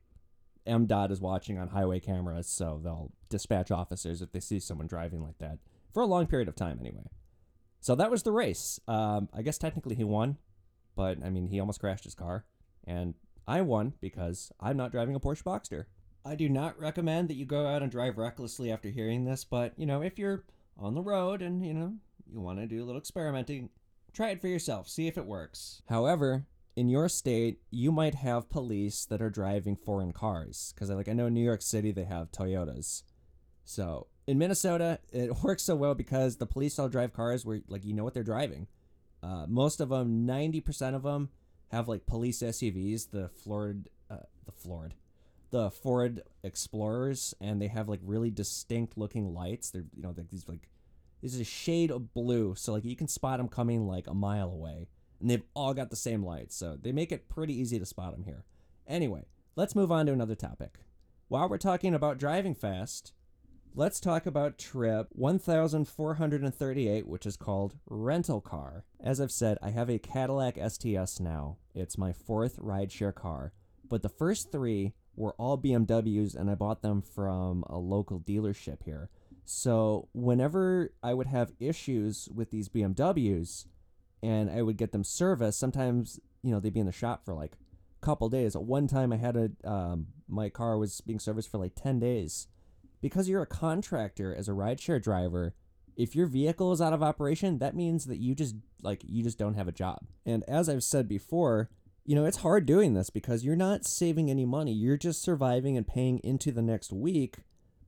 M. 0.66 0.86
Dot 0.86 1.10
is 1.10 1.20
watching 1.20 1.58
on 1.58 1.68
highway 1.68 2.00
cameras, 2.00 2.46
so 2.46 2.80
they'll 2.82 3.12
dispatch 3.28 3.70
officers 3.70 4.22
if 4.22 4.32
they 4.32 4.40
see 4.40 4.60
someone 4.60 4.86
driving 4.86 5.22
like 5.22 5.38
that 5.38 5.58
for 5.92 6.02
a 6.02 6.06
long 6.06 6.26
period 6.26 6.48
of 6.48 6.54
time, 6.54 6.78
anyway. 6.80 7.02
So 7.80 7.94
that 7.96 8.10
was 8.10 8.22
the 8.22 8.32
race. 8.32 8.78
Um, 8.86 9.28
I 9.34 9.42
guess 9.42 9.58
technically 9.58 9.96
he 9.96 10.04
won, 10.04 10.38
but 10.94 11.18
I 11.24 11.30
mean, 11.30 11.48
he 11.48 11.58
almost 11.58 11.80
crashed 11.80 12.04
his 12.04 12.14
car, 12.14 12.44
and 12.86 13.14
I 13.50 13.62
won 13.62 13.94
because 14.00 14.52
I'm 14.60 14.76
not 14.76 14.92
driving 14.92 15.16
a 15.16 15.20
Porsche 15.20 15.42
Boxster. 15.42 15.86
I 16.24 16.36
do 16.36 16.48
not 16.48 16.78
recommend 16.78 17.28
that 17.28 17.34
you 17.34 17.44
go 17.44 17.66
out 17.66 17.82
and 17.82 17.90
drive 17.90 18.16
recklessly 18.16 18.70
after 18.70 18.90
hearing 18.90 19.24
this, 19.24 19.42
but 19.42 19.72
you 19.76 19.86
know, 19.86 20.02
if 20.02 20.20
you're 20.20 20.44
on 20.78 20.94
the 20.94 21.02
road 21.02 21.42
and 21.42 21.66
you 21.66 21.74
know, 21.74 21.94
you 22.30 22.40
want 22.40 22.60
to 22.60 22.66
do 22.68 22.80
a 22.80 22.86
little 22.86 23.00
experimenting, 23.00 23.70
try 24.12 24.28
it 24.28 24.40
for 24.40 24.46
yourself, 24.46 24.88
see 24.88 25.08
if 25.08 25.18
it 25.18 25.26
works. 25.26 25.82
However, 25.88 26.46
in 26.76 26.88
your 26.88 27.08
state, 27.08 27.58
you 27.72 27.90
might 27.90 28.14
have 28.14 28.50
police 28.50 29.04
that 29.06 29.20
are 29.20 29.30
driving 29.30 29.74
foreign 29.74 30.12
cars 30.12 30.72
because 30.72 30.88
like 30.88 31.08
I 31.08 31.12
know 31.12 31.26
in 31.26 31.34
New 31.34 31.44
York 31.44 31.62
City 31.62 31.90
they 31.90 32.04
have 32.04 32.30
Toyotas. 32.30 33.02
So, 33.64 34.06
in 34.28 34.38
Minnesota, 34.38 35.00
it 35.10 35.34
works 35.42 35.64
so 35.64 35.74
well 35.74 35.96
because 35.96 36.36
the 36.36 36.46
police 36.46 36.78
all 36.78 36.88
drive 36.88 37.12
cars 37.12 37.44
where 37.44 37.62
like 37.66 37.84
you 37.84 37.94
know 37.94 38.04
what 38.04 38.14
they're 38.14 38.22
driving. 38.22 38.68
Uh, 39.24 39.46
most 39.48 39.80
of 39.80 39.88
them, 39.88 40.26
90% 40.26 40.94
of 40.94 41.02
them, 41.02 41.28
have 41.70 41.88
like 41.88 42.06
police 42.06 42.42
SUVs, 42.42 43.10
the 43.10 43.28
Ford, 43.28 43.88
uh, 44.10 44.16
the 44.44 44.52
Ford, 44.52 44.94
the 45.50 45.70
Ford 45.70 46.22
Explorers, 46.42 47.34
and 47.40 47.60
they 47.60 47.68
have 47.68 47.88
like 47.88 48.00
really 48.02 48.30
distinct 48.30 48.98
looking 48.98 49.34
lights. 49.34 49.70
They're, 49.70 49.84
you 49.94 50.02
know, 50.02 50.14
like 50.16 50.30
these 50.30 50.48
like, 50.48 50.68
this 51.22 51.34
is 51.34 51.40
a 51.40 51.44
shade 51.44 51.90
of 51.90 52.12
blue. 52.12 52.54
So 52.56 52.72
like 52.72 52.84
you 52.84 52.96
can 52.96 53.08
spot 53.08 53.38
them 53.38 53.48
coming 53.48 53.86
like 53.86 54.06
a 54.06 54.14
mile 54.14 54.50
away. 54.50 54.88
And 55.20 55.28
they've 55.28 55.44
all 55.54 55.74
got 55.74 55.90
the 55.90 55.96
same 55.96 56.24
lights. 56.24 56.56
So 56.56 56.78
they 56.80 56.92
make 56.92 57.12
it 57.12 57.28
pretty 57.28 57.58
easy 57.58 57.78
to 57.78 57.86
spot 57.86 58.12
them 58.12 58.24
here. 58.24 58.44
Anyway, 58.88 59.26
let's 59.54 59.76
move 59.76 59.92
on 59.92 60.06
to 60.06 60.12
another 60.12 60.34
topic. 60.34 60.78
While 61.28 61.48
we're 61.48 61.58
talking 61.58 61.94
about 61.94 62.18
driving 62.18 62.54
fast, 62.54 63.12
let's 63.74 64.00
talk 64.00 64.26
about 64.26 64.58
trip 64.58 65.08
1438, 65.12 67.06
which 67.06 67.26
is 67.26 67.36
called 67.36 67.76
rental 67.88 68.40
car. 68.40 68.84
As 68.98 69.20
I've 69.20 69.32
said, 69.32 69.58
I 69.62 69.70
have 69.70 69.88
a 69.88 69.98
Cadillac 69.98 70.56
STS 70.56 71.20
now. 71.20 71.58
It's 71.74 71.98
my 71.98 72.12
fourth 72.12 72.58
rideshare 72.58 73.14
car, 73.14 73.52
but 73.88 74.02
the 74.02 74.08
first 74.08 74.50
three 74.50 74.92
were 75.16 75.34
all 75.34 75.58
BMWs, 75.58 76.34
and 76.34 76.50
I 76.50 76.54
bought 76.54 76.82
them 76.82 77.02
from 77.02 77.64
a 77.68 77.78
local 77.78 78.20
dealership 78.20 78.82
here. 78.84 79.10
So 79.44 80.08
whenever 80.12 80.92
I 81.02 81.14
would 81.14 81.26
have 81.26 81.52
issues 81.58 82.28
with 82.34 82.50
these 82.50 82.68
BMWs 82.68 83.66
and 84.22 84.50
I 84.50 84.62
would 84.62 84.76
get 84.76 84.92
them 84.92 85.04
serviced, 85.04 85.58
sometimes, 85.58 86.20
you 86.42 86.50
know, 86.50 86.60
they'd 86.60 86.72
be 86.72 86.80
in 86.80 86.86
the 86.86 86.92
shop 86.92 87.24
for 87.24 87.34
like 87.34 87.56
a 88.00 88.06
couple 88.06 88.28
days. 88.28 88.54
At 88.54 88.62
one 88.62 88.86
time, 88.86 89.12
I 89.12 89.16
had 89.16 89.36
a 89.36 89.50
um, 89.68 90.08
my 90.28 90.48
car 90.48 90.78
was 90.78 91.00
being 91.00 91.18
serviced 91.18 91.50
for 91.50 91.58
like 91.58 91.74
ten 91.74 91.98
days. 91.98 92.46
Because 93.00 93.28
you're 93.28 93.42
a 93.42 93.46
contractor 93.46 94.34
as 94.34 94.48
a 94.48 94.52
rideshare 94.52 95.02
driver, 95.02 95.54
if 95.96 96.14
your 96.14 96.26
vehicle 96.26 96.72
is 96.72 96.80
out 96.80 96.92
of 96.92 97.02
operation, 97.02 97.58
that 97.58 97.74
means 97.74 98.06
that 98.06 98.18
you 98.18 98.34
just 98.34 98.56
like 98.82 99.02
you 99.04 99.22
just 99.22 99.38
don't 99.38 99.54
have 99.54 99.68
a 99.68 99.72
job. 99.72 100.06
And 100.24 100.44
as 100.48 100.68
I've 100.68 100.84
said 100.84 101.08
before, 101.08 101.70
you 102.04 102.14
know, 102.14 102.24
it's 102.24 102.38
hard 102.38 102.66
doing 102.66 102.94
this 102.94 103.10
because 103.10 103.44
you're 103.44 103.56
not 103.56 103.86
saving 103.86 104.30
any 104.30 104.46
money. 104.46 104.72
You're 104.72 104.96
just 104.96 105.22
surviving 105.22 105.76
and 105.76 105.86
paying 105.86 106.18
into 106.20 106.50
the 106.50 106.62
next 106.62 106.92
week, 106.92 107.38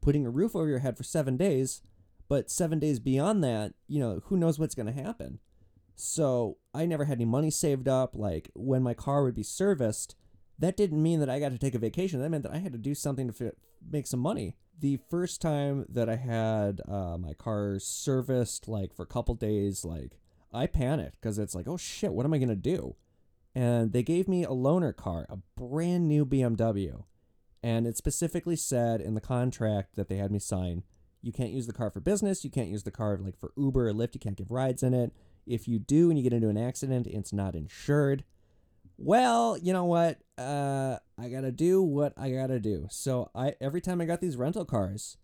putting 0.00 0.26
a 0.26 0.30
roof 0.30 0.54
over 0.54 0.68
your 0.68 0.80
head 0.80 0.96
for 0.96 1.02
7 1.02 1.36
days, 1.36 1.82
but 2.28 2.50
7 2.50 2.78
days 2.78 3.00
beyond 3.00 3.42
that, 3.44 3.74
you 3.88 3.98
know, 3.98 4.20
who 4.26 4.36
knows 4.36 4.58
what's 4.58 4.74
going 4.74 4.92
to 4.92 5.02
happen. 5.02 5.38
So 5.94 6.58
I 6.74 6.86
never 6.86 7.04
had 7.04 7.18
any 7.18 7.24
money 7.24 7.50
saved 7.50 7.88
up. 7.88 8.14
Like 8.14 8.50
when 8.54 8.82
my 8.82 8.94
car 8.94 9.22
would 9.22 9.34
be 9.34 9.42
serviced, 9.42 10.14
that 10.58 10.76
didn't 10.76 11.02
mean 11.02 11.20
that 11.20 11.30
I 11.30 11.40
got 11.40 11.50
to 11.50 11.58
take 11.58 11.74
a 11.74 11.78
vacation. 11.78 12.20
That 12.20 12.30
meant 12.30 12.44
that 12.44 12.52
I 12.52 12.58
had 12.58 12.72
to 12.72 12.78
do 12.78 12.94
something 12.94 13.32
to 13.32 13.52
make 13.90 14.06
some 14.06 14.20
money. 14.20 14.56
The 14.78 14.98
first 15.10 15.40
time 15.40 15.86
that 15.88 16.08
I 16.08 16.16
had 16.16 16.80
uh, 16.88 17.18
my 17.18 17.34
car 17.34 17.78
serviced, 17.78 18.68
like 18.68 18.94
for 18.94 19.02
a 19.02 19.06
couple 19.06 19.34
days, 19.34 19.84
like 19.84 20.18
I 20.52 20.66
panicked 20.66 21.20
because 21.20 21.38
it's 21.38 21.54
like, 21.54 21.68
oh 21.68 21.76
shit, 21.76 22.12
what 22.12 22.26
am 22.26 22.34
I 22.34 22.38
gonna 22.38 22.56
do? 22.56 22.96
And 23.54 23.92
they 23.92 24.02
gave 24.02 24.28
me 24.28 24.44
a 24.44 24.48
loaner 24.48 24.96
car, 24.96 25.26
a 25.28 25.36
brand 25.56 26.08
new 26.08 26.24
BMW, 26.24 27.04
and 27.62 27.86
it 27.86 27.96
specifically 27.96 28.56
said 28.56 29.00
in 29.00 29.14
the 29.14 29.20
contract 29.20 29.94
that 29.96 30.08
they 30.08 30.16
had 30.16 30.32
me 30.32 30.38
sign, 30.38 30.84
you 31.20 31.32
can't 31.32 31.52
use 31.52 31.66
the 31.66 31.72
car 31.72 31.90
for 31.90 32.00
business, 32.00 32.44
you 32.44 32.50
can't 32.50 32.70
use 32.70 32.82
the 32.82 32.90
car 32.90 33.18
like 33.18 33.38
for 33.38 33.52
Uber 33.56 33.88
or 33.88 33.92
Lyft, 33.92 34.14
you 34.14 34.20
can't 34.20 34.36
give 34.36 34.50
rides 34.50 34.82
in 34.82 34.94
it 34.94 35.12
if 35.46 35.66
you 35.66 35.78
do 35.78 36.08
and 36.08 36.18
you 36.18 36.22
get 36.22 36.32
into 36.32 36.48
an 36.48 36.56
accident, 36.56 37.06
it's 37.06 37.32
not 37.32 37.54
insured. 37.54 38.24
Well, 39.04 39.58
you 39.58 39.72
know 39.72 39.84
what? 39.84 40.20
Uh, 40.38 40.98
I 41.18 41.28
gotta 41.28 41.50
do 41.50 41.82
what 41.82 42.12
I 42.16 42.30
gotta 42.30 42.60
do. 42.60 42.86
So 42.88 43.32
I 43.34 43.56
every 43.60 43.80
time 43.80 44.00
I 44.00 44.04
got 44.04 44.20
these 44.20 44.36
rental 44.36 44.64
cars, 44.64 45.16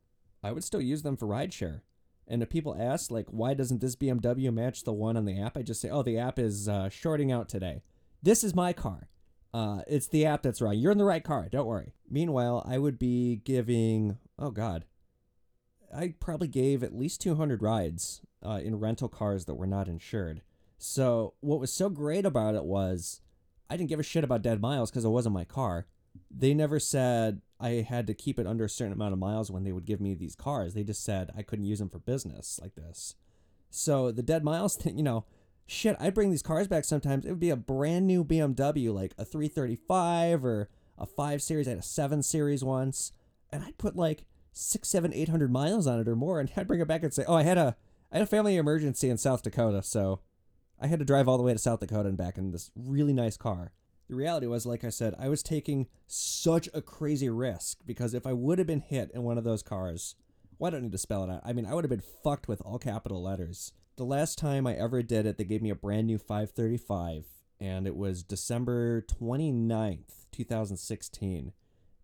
I 0.43 0.51
would 0.51 0.65
still 0.65 0.81
use 0.81 1.03
them 1.03 1.17
for 1.17 1.29
rideshare. 1.29 1.83
And 2.27 2.43
if 2.43 2.51
people 2.51 2.77
ask 2.77 3.13
like, 3.13 3.27
why 3.29 3.55
doesn't 3.55 3.81
this 3.81 3.95
BMW 3.95 4.53
match 4.53 4.83
the 4.83 4.93
one 4.93 5.17
on 5.17 5.27
the 5.27 5.41
app? 5.41 5.57
I 5.57 5.63
just 5.63 5.81
say, 5.81 5.91
oh, 5.91 6.03
the 6.03 6.19
app 6.19 6.41
is 6.41 6.69
uh, 6.69 6.89
shorting 6.89 7.31
out 7.31 7.49
today. 7.49 7.83
This 8.21 8.43
is 8.43 8.53
my 8.53 8.73
car. 8.73 9.11
Uh, 9.55 9.83
it's 9.87 10.09
the 10.09 10.27
app 10.27 10.43
that's 10.43 10.61
wrong. 10.61 10.77
You're 10.77 10.93
in 10.93 10.99
the 10.99 11.05
right 11.05 11.23
car. 11.23 11.49
Don't 11.49 11.65
worry. 11.65 11.95
Meanwhile, 12.11 12.67
I 12.69 12.79
would 12.79 12.99
be 12.99 13.43
giving. 13.45 14.19
Oh 14.41 14.51
God, 14.51 14.87
I 15.97 16.15
probably 16.19 16.49
gave 16.49 16.83
at 16.83 16.97
least 16.97 17.21
200 17.21 17.63
rides 17.63 18.23
uh, 18.45 18.59
in 18.61 18.81
rental 18.81 19.09
cars 19.09 19.45
that 19.45 19.55
were 19.55 19.69
not 19.69 19.87
insured. 19.87 20.43
So 20.79 21.35
what 21.39 21.61
was 21.61 21.73
so 21.73 21.89
great 21.89 22.27
about 22.27 22.57
it 22.57 22.65
was 22.65 23.21
I 23.71 23.77
didn't 23.77 23.91
give 23.91 24.01
a 24.01 24.05
shit 24.05 24.25
about 24.25 24.43
dead 24.43 24.61
miles 24.61 24.91
because 24.91 25.05
it 25.05 25.11
wasn't 25.11 25.35
my 25.35 25.45
car. 25.45 25.87
They 26.31 26.55
never 26.55 26.81
said 26.81 27.43
I 27.61 27.87
had 27.89 28.07
to 28.07 28.15
keep 28.15 28.39
it 28.39 28.47
under 28.47 28.65
a 28.65 28.69
certain 28.69 28.93
amount 28.93 29.13
of 29.13 29.19
miles 29.19 29.51
when 29.51 29.65
they 29.65 29.73
would 29.73 29.85
give 29.85 30.01
me 30.01 30.15
these 30.15 30.35
cars. 30.35 30.75
They 30.75 30.85
just 30.85 31.05
said 31.05 31.31
I 31.37 31.43
couldn't 31.43 31.67
use 31.67 31.79
them 31.79 31.89
for 31.89 31.99
business 31.99 32.59
like 32.63 32.75
this. 32.75 33.15
So 33.71 34.11
the 34.11 34.23
dead 34.23 34.45
miles 34.45 34.77
thing, 34.79 34.97
you 34.97 35.03
know, 35.03 35.25
shit, 35.67 35.97
I'd 36.01 36.15
bring 36.15 36.31
these 36.31 36.43
cars 36.43 36.69
back 36.69 36.85
sometimes. 36.85 37.25
It 37.25 37.31
would 37.31 37.41
be 37.41 37.51
a 37.51 37.57
brand 37.57 38.07
new 38.07 38.25
BMW, 38.25 38.93
like 38.93 39.15
a 39.19 39.25
335 39.25 40.45
or 40.45 40.69
a 40.97 41.07
5 41.07 41.43
Series. 41.43 41.69
I 41.69 41.73
had 41.73 41.81
a 41.81 41.83
7 41.83 42.23
Series 42.23 42.65
once. 42.65 43.13
And 43.51 43.63
I'd 43.65 43.79
put 43.79 43.97
like 43.97 44.25
six, 44.53 44.89
seven, 44.89 45.15
eight 45.15 45.29
hundred 45.29 45.53
miles 45.53 45.87
on 45.87 46.01
it 46.01 46.09
or 46.09 46.17
more. 46.17 46.41
And 46.41 46.51
I'd 46.57 46.67
bring 46.67 46.81
it 46.81 46.89
back 46.89 47.03
and 47.03 47.13
say, 47.13 47.25
oh, 47.27 47.35
I 47.35 47.43
had 47.45 47.59
a 47.59 47.77
I 48.11 48.17
had 48.17 48.23
a 48.23 48.27
family 48.27 48.57
emergency 48.57 49.11
in 49.11 49.19
South 49.19 49.43
Dakota, 49.43 49.83
so 49.83 50.21
I 50.81 50.87
had 50.87 50.99
to 51.01 51.05
drive 51.05 51.29
all 51.29 51.39
the 51.39 51.43
way 51.43 51.53
to 51.53 51.59
South 51.59 51.81
Dakota 51.81 52.09
and 52.09 52.17
back 52.17 52.39
in 52.39 52.53
this 52.53 52.71
really 52.77 53.13
nice 53.13 53.37
car. 53.37 53.73
The 54.09 54.15
reality 54.15 54.47
was, 54.47 54.65
like 54.65 54.85
I 54.85 54.91
said, 54.91 55.15
I 55.19 55.29
was 55.29 55.43
taking 55.43 55.87
such 56.07 56.69
a 56.73 56.81
crazy 56.81 57.29
risk 57.29 57.79
because 57.85 58.15
if 58.15 58.27
I 58.27 58.33
would 58.33 58.59
have 58.59 58.67
been 58.67 58.81
hit 58.81 59.11
in 59.13 59.23
one 59.23 59.37
of 59.37 59.45
those 59.45 59.63
cars, 59.63 60.15
well, 60.59 60.69
I 60.69 60.71
don't 60.71 60.83
need 60.83 60.93
to 60.93 60.99
spell 60.99 61.25
it 61.25 61.31
out. 61.31 61.43
I 61.45 61.53
mean, 61.53 61.67
I 61.67 61.75
would 61.75 61.85
have 61.85 61.91
been 61.91 62.03
fucked 62.23 62.49
with 62.49 62.63
all 62.63 62.79
capital 62.79 63.23
letters. 63.23 63.73
The 63.97 64.05
last 64.05 64.39
time 64.39 64.67
I 64.67 64.75
ever 64.75 65.03
did 65.03 65.27
it, 65.27 65.37
they 65.37 65.45
gave 65.45 65.61
me 65.61 65.71
a 65.71 65.75
brand 65.75 66.07
new 66.07 66.19
535, 66.19 67.27
and 67.61 67.87
it 67.87 67.97
was 67.97 68.23
December 68.23 69.03
29th, 69.03 70.27
2016. 70.33 71.53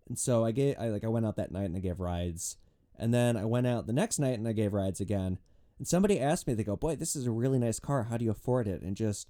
And 0.09 0.19
so 0.19 0.45
I 0.45 0.50
gave, 0.50 0.76
I 0.78 0.88
like, 0.88 1.04
I 1.04 1.09
went 1.09 1.25
out 1.25 1.37
that 1.37 1.52
night 1.52 1.64
and 1.64 1.76
I 1.76 1.81
gave 1.81 2.00
rides, 2.00 2.57
and 2.99 3.14
then 3.14 3.37
I 3.37 3.45
went 3.45 3.66
out 3.66 3.87
the 3.87 3.93
next 3.93 4.19
night 4.19 4.38
and 4.38 4.47
I 4.47 4.52
gave 4.52 4.73
rides 4.73 5.00
again. 5.00 5.38
And 5.85 5.88
somebody 5.91 6.19
asked 6.19 6.47
me, 6.47 6.55
they 6.55 6.64
go, 6.64 6.76
boy, 6.76 6.97
this 6.97 7.14
is 7.14 7.26
a 7.26 7.31
really 7.31 7.59
nice 7.59 7.79
car. 7.79 8.05
How 8.05 8.17
do 8.17 8.25
you 8.25 8.31
afford 8.31 8.67
it? 8.67 8.81
And 8.81 8.97
just, 8.97 9.29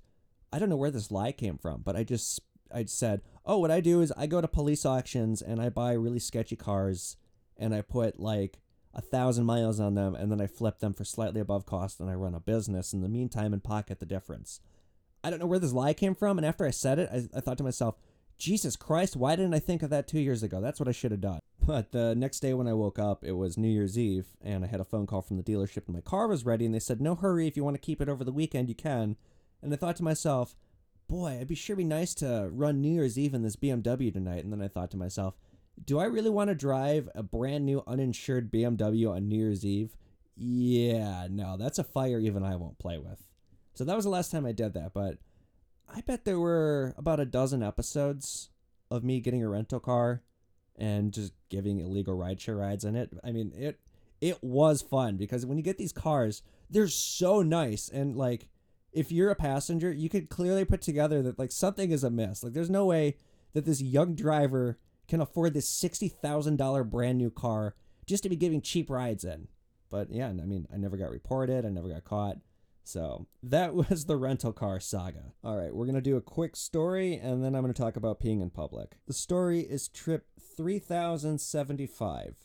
I 0.53 0.61
don't 0.61 0.69
know 0.69 0.77
where 0.77 0.93
this 0.93 1.11
lie 1.11 1.33
came 1.33 1.59
from, 1.59 1.83
but 1.83 1.97
I 1.97 2.05
just, 2.05 2.39
I 2.73 2.85
said, 2.85 3.23
oh, 3.45 3.59
what 3.59 3.73
I 3.73 3.81
do 3.81 4.01
is 4.03 4.13
I 4.17 4.29
go 4.29 4.41
to 4.41 4.47
police 4.47 4.87
auctions 4.87 5.43
and 5.43 5.61
I 5.61 5.69
buy 5.69 5.95
really 5.95 6.21
sketchy 6.21 6.55
cars 6.55 7.17
and 7.57 7.75
I 7.75 7.81
put 7.81 8.21
like 8.21 8.61
a 8.95 9.01
thousand 9.01 9.47
miles 9.47 9.81
on 9.81 9.97
them 9.97 10.15
and 10.15 10.31
then 10.31 10.41
I 10.41 10.47
flip 10.47 10.79
them 10.79 10.93
for 10.93 11.05
slightly 11.05 11.41
above 11.41 11.67
cost 11.67 11.99
and 11.99 12.09
I 12.09 12.15
run 12.15 12.37
a 12.37 12.41
business 12.41 12.93
in 12.93 13.01
the 13.01 13.09
meantime 13.09 13.53
and 13.53 13.65
pocket 13.65 13.99
the 13.99 14.07
difference. 14.07 14.61
I 15.25 15.31
don't 15.31 15.41
know 15.41 15.47
where 15.47 15.59
this 15.59 15.73
lie 15.73 15.93
came 15.93 16.15
from. 16.15 16.39
And 16.39 16.47
after 16.47 16.65
I 16.65 16.71
said 16.71 17.01
it, 17.01 17.11
I, 17.13 17.37
I 17.37 17.41
thought 17.41 17.59
to 17.59 17.65
myself, 17.65 17.97
Jesus 18.39 18.77
Christ, 18.77 19.17
why 19.17 19.37
didn't 19.37 19.55
I 19.55 19.59
think 19.59 19.83
of 19.83 19.91
that 19.91 20.09
two 20.09 20.21
years 20.21 20.43
ago? 20.43 20.61
That's 20.61 20.81
what 20.81 20.89
I 20.89 20.93
should 20.93 21.13
have 21.13 21.21
done. 21.21 21.41
But 21.61 21.93
the 21.93 22.15
next 22.15 22.41
day 22.41 22.53
when 22.53 22.67
I 22.67 22.75
woke 22.75 22.99
up, 22.99 23.25
it 23.25 23.33
was 23.33 23.57
New 23.57 23.69
Year's 23.69 23.99
Eve, 23.99 24.27
and 24.43 24.65
I 24.65 24.67
had 24.67 24.81
a 24.81 24.85
phone 24.85 25.07
call 25.07 25.23
from 25.23 25.37
the 25.37 25.43
dealership, 25.43 25.87
and 25.87 25.95
my 25.95 26.01
car 26.01 26.27
was 26.27 26.45
ready, 26.45 26.67
and 26.67 26.75
they 26.75 26.81
said, 26.81 27.01
No 27.01 27.15
hurry, 27.15 27.47
if 27.47 27.57
you 27.57 27.65
want 27.65 27.75
to 27.75 27.81
keep 27.81 28.01
it 28.01 28.09
over 28.09 28.25
the 28.25 28.33
weekend, 28.33 28.69
you 28.69 28.75
can. 28.75 29.17
And 29.63 29.73
I 29.73 29.77
thought 29.77 29.97
to 29.97 30.05
myself, 30.05 30.57
Boy, 31.09 31.37
it'd 31.37 31.49
be 31.49 31.55
sure 31.55 31.77
be 31.77 31.85
nice 31.85 32.15
to 32.15 32.49
run 32.53 32.81
New 32.81 32.93
Year's 32.93 33.19
Eve 33.19 33.35
in 33.35 33.43
this 33.43 33.57
BMW 33.57 34.13
tonight. 34.13 34.43
And 34.43 34.53
then 34.53 34.63
I 34.63 34.69
thought 34.69 34.91
to 34.93 34.97
myself, 34.97 35.37
Do 35.83 35.99
I 35.99 36.05
really 36.05 36.31
want 36.31 36.49
to 36.49 36.55
drive 36.55 37.09
a 37.15 37.23
brand 37.23 37.65
new 37.65 37.83
uninsured 37.87 38.53
BMW 38.53 39.11
on 39.11 39.29
New 39.29 39.37
Year's 39.37 39.65
Eve? 39.65 39.97
Yeah, 40.37 41.29
no, 41.31 41.57
that's 41.57 41.79
a 41.79 41.85
fire 41.85 42.19
even 42.19 42.43
I 42.43 42.57
won't 42.57 42.79
play 42.79 42.99
with. 42.99 43.23
So 43.75 43.85
that 43.85 43.97
was 43.97 44.05
the 44.05 44.11
last 44.11 44.31
time 44.31 44.47
I 44.47 44.53
did 44.53 44.75
that, 44.75 44.93
but 44.93 45.19
I 45.93 46.01
bet 46.01 46.25
there 46.25 46.41
were 46.41 46.95
about 46.97 47.21
a 47.21 47.27
dozen 47.27 47.63
episodes 47.63 48.51
of 48.91 49.05
me 49.05 49.21
getting 49.21 49.43
a 49.43 49.49
rental 49.49 49.81
car 49.81 50.23
and 50.77 51.13
just 51.13 51.33
giving 51.51 51.81
illegal 51.81 52.17
rideshare 52.17 52.59
rides 52.59 52.85
in 52.85 52.97
it. 52.97 53.13
I 53.23 53.33
mean, 53.33 53.53
it 53.57 53.81
it 54.21 54.43
was 54.43 54.83
fun 54.83 55.17
because 55.17 55.45
when 55.45 55.59
you 55.59 55.65
get 55.65 55.79
these 55.79 55.93
cars, 55.93 56.43
they're 56.71 56.89
so 56.89 57.43
nice 57.43 57.89
and 57.89 58.17
like 58.17 58.49
if 58.93 59.11
you're 59.11 59.31
a 59.31 59.37
passenger, 59.37 59.93
you 59.93 60.09
could 60.09 60.31
clearly 60.31 60.65
put 60.65 60.81
together 60.81 61.21
that 61.23 61.39
like 61.39 61.53
something 61.53 61.91
is 61.91 62.05
amiss. 62.05 62.43
Like 62.43 62.53
there's 62.53 62.71
no 62.71 62.85
way 62.87 63.17
that 63.53 63.65
this 63.65 63.83
young 63.83 64.15
driver 64.15 64.79
can 65.09 65.21
afford 65.21 65.53
this 65.53 65.71
$60,000 65.71 66.91
brand 66.91 67.19
new 67.19 67.31
car 67.31 67.75
just 68.07 68.23
to 68.23 68.29
be 68.29 68.37
giving 68.37 68.63
cheap 68.63 68.89
rides 68.89 69.25
in. 69.25 69.49
But 69.91 70.11
yeah, 70.11 70.29
I 70.29 70.33
mean, 70.33 70.67
I 70.73 70.77
never 70.77 70.97
got 70.97 71.11
reported, 71.11 71.67
I 71.67 71.69
never 71.69 71.89
got 71.89 72.05
caught. 72.05 72.39
So 72.85 73.27
that 73.43 73.75
was 73.91 74.05
the 74.05 74.17
rental 74.17 74.53
car 74.53 74.79
saga. 74.79 75.33
All 75.43 75.57
right, 75.57 75.75
we're 75.75 75.87
going 75.87 75.95
to 75.97 76.01
do 76.01 76.17
a 76.17 76.23
quick 76.23 76.55
story 76.55 77.17
and 77.17 77.43
then 77.43 77.55
I'm 77.55 77.63
going 77.63 77.73
to 77.73 77.83
talk 77.83 77.97
about 77.97 78.21
peeing 78.21 78.43
in 78.43 78.51
public. 78.51 78.97
The 79.07 79.13
story 79.13 79.61
is 79.61 79.89
trip 79.89 80.27
3075. 80.57 82.37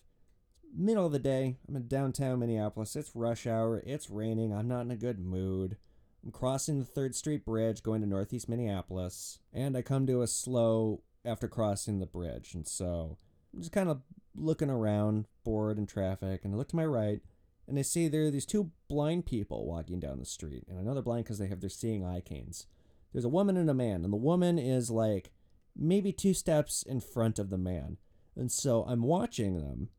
Middle 0.75 1.05
of 1.05 1.12
the 1.12 1.19
day, 1.19 1.58
I'm 1.67 1.75
in 1.75 1.88
downtown 1.88 2.39
Minneapolis. 2.39 2.96
It's 2.96 3.15
rush 3.15 3.46
hour, 3.48 3.84
it's 3.86 4.10
raining, 4.10 4.53
I'm 4.53 4.67
not 4.67 4.81
in 4.81 4.91
a 4.91 4.96
good 4.96 5.19
mood. 5.19 5.77
I'm 6.24 6.31
crossing 6.31 6.79
the 6.79 6.86
3rd 6.86 7.15
Street 7.15 7.46
Bridge 7.46 7.81
going 7.81 8.01
to 8.01 8.08
Northeast 8.08 8.50
Minneapolis, 8.50 9.39
and 9.53 9.77
I 9.77 9.81
come 9.81 10.05
to 10.08 10.22
a 10.22 10.27
slow 10.27 11.01
after 11.24 11.48
crossing 11.48 12.00
the 12.00 12.05
bridge. 12.05 12.53
And 12.53 12.67
so 12.67 13.17
I'm 13.53 13.62
just 13.62 13.72
kind 13.72 13.89
of 13.89 14.01
looking 14.36 14.69
around, 14.69 15.25
bored 15.43 15.77
in 15.77 15.88
traffic, 15.88 16.41
and 16.43 16.53
I 16.53 16.58
look 16.58 16.69
to 16.69 16.75
my 16.75 16.86
right, 16.86 17.22
and 17.70 17.78
they 17.78 17.84
see 17.84 18.08
there 18.08 18.24
are 18.24 18.32
these 18.32 18.48
two 18.48 18.72
blind 18.90 19.28
people 19.28 19.68
walking 19.68 20.00
down 20.00 20.18
the 20.20 20.26
street, 20.26 20.66
and 20.68 20.88
they're 20.88 21.02
blind 21.04 21.26
because 21.26 21.38
they 21.38 21.48
have 21.48 21.62
their 21.62 21.70
seeing 21.70 22.04
eye 22.04 22.20
canes. 22.20 22.66
There's 23.14 23.26
a 23.26 23.30
woman 23.30 23.58
and 23.58 23.70
a 23.70 23.76
man, 23.76 24.04
and 24.04 24.12
the 24.12 24.18
woman 24.18 24.58
is 24.58 24.90
like 24.90 25.32
maybe 25.76 26.12
two 26.12 26.34
steps 26.34 26.82
in 26.82 27.00
front 27.00 27.38
of 27.38 27.52
the 27.52 27.60
man, 27.60 27.98
and 28.36 28.52
so 28.52 28.84
I'm 28.88 29.04
watching 29.04 29.56
them, 29.58 29.90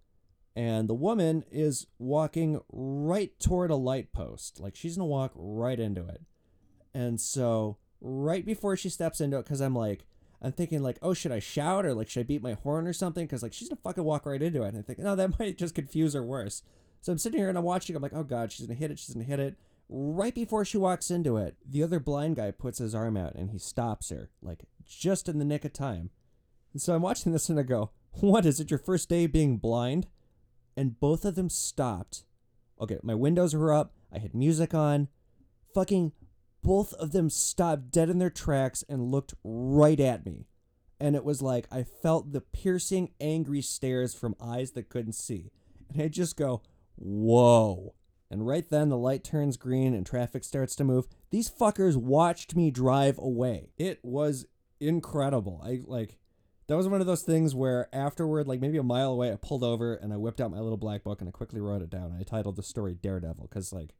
and 0.56 0.88
the 0.88 0.94
woman 0.94 1.44
is 1.50 1.86
walking 1.98 2.60
right 2.70 3.38
toward 3.38 3.70
a 3.70 3.76
light 3.76 4.12
post, 4.12 4.58
like 4.58 4.74
she's 4.74 4.96
gonna 4.96 5.06
walk 5.06 5.30
right 5.36 5.78
into 5.78 6.04
it, 6.06 6.22
and 6.92 7.20
so 7.20 7.78
right 8.00 8.44
before 8.44 8.76
she 8.76 8.88
steps 8.88 9.20
into 9.20 9.38
it, 9.38 9.44
because 9.44 9.60
I'm 9.60 9.76
like. 9.76 10.04
I'm 10.42 10.52
thinking 10.52 10.82
like, 10.82 10.96
oh, 11.02 11.12
should 11.12 11.32
I 11.32 11.38
shout 11.38 11.84
or 11.84 11.92
like 11.92 12.08
should 12.08 12.20
I 12.20 12.22
beat 12.22 12.42
my 12.42 12.54
horn 12.54 12.86
or 12.86 12.94
something? 12.94 13.26
Because 13.26 13.42
like 13.42 13.52
she's 13.52 13.68
gonna 13.68 13.78
fucking 13.84 14.02
walk 14.02 14.24
right 14.24 14.40
into 14.40 14.62
it. 14.62 14.68
And 14.68 14.78
I 14.78 14.80
think, 14.80 14.98
no, 14.98 15.12
oh, 15.12 15.16
that 15.16 15.34
might 15.38 15.58
just 15.58 15.74
confuse 15.74 16.14
her 16.14 16.22
worse. 16.22 16.62
So 17.00 17.12
I'm 17.12 17.18
sitting 17.18 17.38
here 17.38 17.48
and 17.48 17.56
I'm 17.56 17.64
watching. 17.64 17.96
I'm 17.96 18.02
like, 18.02 18.14
oh 18.14 18.24
god, 18.24 18.52
she's 18.52 18.66
gonna 18.66 18.78
hit 18.78 18.90
it. 18.90 18.98
She's 18.98 19.14
gonna 19.14 19.24
hit 19.24 19.40
it. 19.40 19.56
Right 19.88 20.34
before 20.34 20.64
she 20.64 20.78
walks 20.78 21.10
into 21.10 21.36
it, 21.36 21.56
the 21.68 21.82
other 21.82 21.98
blind 21.98 22.36
guy 22.36 22.50
puts 22.50 22.78
his 22.78 22.94
arm 22.94 23.16
out 23.16 23.34
and 23.34 23.50
he 23.50 23.58
stops 23.58 24.10
her, 24.10 24.30
like 24.42 24.64
just 24.86 25.28
in 25.28 25.38
the 25.38 25.44
nick 25.44 25.64
of 25.64 25.72
time. 25.72 26.10
And 26.72 26.80
so 26.80 26.94
I'm 26.94 27.02
watching 27.02 27.32
this 27.32 27.48
and 27.48 27.58
I 27.58 27.62
go, 27.62 27.90
what 28.12 28.46
is 28.46 28.60
it? 28.60 28.70
Your 28.70 28.78
first 28.78 29.08
day 29.08 29.26
being 29.26 29.56
blind? 29.56 30.06
And 30.76 31.00
both 31.00 31.24
of 31.24 31.34
them 31.34 31.50
stopped. 31.50 32.24
Okay, 32.80 32.98
my 33.02 33.14
windows 33.14 33.54
were 33.54 33.72
up. 33.72 33.92
I 34.12 34.18
had 34.18 34.34
music 34.34 34.74
on. 34.74 35.08
Fucking 35.74 36.12
both 36.62 36.92
of 36.94 37.12
them 37.12 37.30
stopped 37.30 37.90
dead 37.90 38.10
in 38.10 38.18
their 38.18 38.30
tracks 38.30 38.84
and 38.88 39.10
looked 39.10 39.34
right 39.42 40.00
at 40.00 40.24
me. 40.24 40.46
And 40.98 41.16
it 41.16 41.24
was 41.24 41.40
like 41.40 41.66
I 41.70 41.82
felt 41.82 42.32
the 42.32 42.40
piercing, 42.40 43.10
angry 43.20 43.62
stares 43.62 44.14
from 44.14 44.36
eyes 44.40 44.72
that 44.72 44.88
couldn't 44.88 45.14
see. 45.14 45.50
And 45.92 46.02
I 46.02 46.08
just 46.08 46.36
go, 46.36 46.62
whoa. 47.00 47.94
And 48.30 48.46
right 48.46 48.68
then 48.68 48.88
the 48.88 48.96
light 48.96 49.24
turns 49.24 49.56
green 49.56 49.92
and 49.92 50.06
traffic 50.06 50.44
starts 50.44 50.76
to 50.76 50.84
move. 50.84 51.08
These 51.30 51.50
fuckers 51.50 51.96
watched 51.96 52.54
me 52.54 52.70
drive 52.70 53.18
away. 53.18 53.72
It 53.76 53.98
was 54.04 54.46
incredible. 54.78 55.60
I 55.64 55.80
like 55.84 56.18
that 56.68 56.76
was 56.76 56.86
one 56.86 57.00
of 57.00 57.08
those 57.08 57.22
things 57.22 57.52
where 57.56 57.88
afterward, 57.92 58.46
like 58.46 58.60
maybe 58.60 58.78
a 58.78 58.84
mile 58.84 59.10
away, 59.10 59.32
I 59.32 59.36
pulled 59.36 59.64
over 59.64 59.94
and 59.94 60.12
I 60.12 60.16
whipped 60.16 60.40
out 60.40 60.52
my 60.52 60.60
little 60.60 60.76
black 60.76 61.02
book 61.02 61.20
and 61.20 61.28
I 61.28 61.32
quickly 61.32 61.60
wrote 61.60 61.82
it 61.82 61.90
down. 61.90 62.16
I 62.18 62.22
titled 62.22 62.54
the 62.54 62.62
story 62.62 62.94
Daredevil 62.94 63.48
because 63.50 63.72
like 63.72 63.94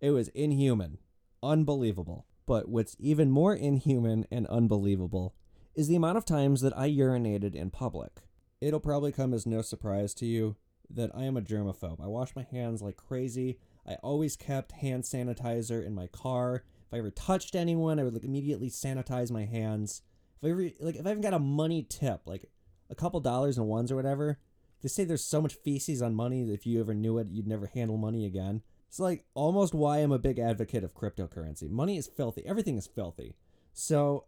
it 0.00 0.10
was 0.10 0.28
inhuman 0.28 0.98
unbelievable. 1.42 2.26
But 2.46 2.68
what's 2.68 2.96
even 2.98 3.30
more 3.30 3.54
inhuman 3.54 4.26
and 4.30 4.46
unbelievable 4.48 5.34
is 5.74 5.88
the 5.88 5.96
amount 5.96 6.18
of 6.18 6.24
times 6.24 6.60
that 6.62 6.76
I 6.76 6.90
urinated 6.90 7.54
in 7.54 7.70
public. 7.70 8.22
It'll 8.60 8.80
probably 8.80 9.12
come 9.12 9.32
as 9.32 9.46
no 9.46 9.62
surprise 9.62 10.14
to 10.14 10.26
you 10.26 10.56
that 10.94 11.10
I 11.14 11.24
am 11.24 11.36
a 11.36 11.42
germaphobe. 11.42 12.02
I 12.02 12.06
wash 12.06 12.34
my 12.34 12.46
hands 12.50 12.82
like 12.82 12.96
crazy. 12.96 13.58
I 13.86 13.94
always 13.94 14.36
kept 14.36 14.72
hand 14.72 15.04
sanitizer 15.04 15.84
in 15.84 15.94
my 15.94 16.06
car. 16.08 16.64
If 16.86 16.94
I 16.94 16.98
ever 16.98 17.10
touched 17.10 17.54
anyone, 17.54 17.98
I 17.98 18.04
would 18.04 18.14
like 18.14 18.24
immediately 18.24 18.68
sanitize 18.68 19.30
my 19.30 19.44
hands. 19.44 20.02
If 20.42 20.46
I 20.46 20.50
ever 20.50 20.70
like 20.80 20.96
if 20.96 21.06
I 21.06 21.10
even 21.10 21.22
got 21.22 21.34
a 21.34 21.38
money 21.38 21.86
tip, 21.88 22.22
like 22.26 22.50
a 22.90 22.94
couple 22.94 23.20
dollars 23.20 23.58
and 23.58 23.68
ones 23.68 23.92
or 23.92 23.96
whatever, 23.96 24.38
they 24.82 24.88
say 24.88 25.04
there's 25.04 25.24
so 25.24 25.40
much 25.40 25.54
feces 25.54 26.02
on 26.02 26.14
money 26.14 26.44
that 26.44 26.52
if 26.52 26.66
you 26.66 26.80
ever 26.80 26.94
knew 26.94 27.18
it, 27.18 27.28
you'd 27.30 27.46
never 27.46 27.66
handle 27.66 27.96
money 27.96 28.26
again. 28.26 28.62
It's 28.88 28.98
like 28.98 29.24
almost 29.34 29.74
why 29.74 29.98
I'm 29.98 30.12
a 30.12 30.18
big 30.18 30.38
advocate 30.38 30.82
of 30.82 30.94
cryptocurrency. 30.94 31.70
Money 31.70 31.96
is 31.96 32.08
filthy. 32.08 32.42
Everything 32.44 32.76
is 32.76 32.88
filthy. 32.88 33.36
So 33.72 34.24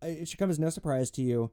it 0.00 0.28
should 0.28 0.38
come 0.38 0.50
as 0.50 0.58
no 0.58 0.70
surprise 0.70 1.10
to 1.12 1.22
you. 1.22 1.50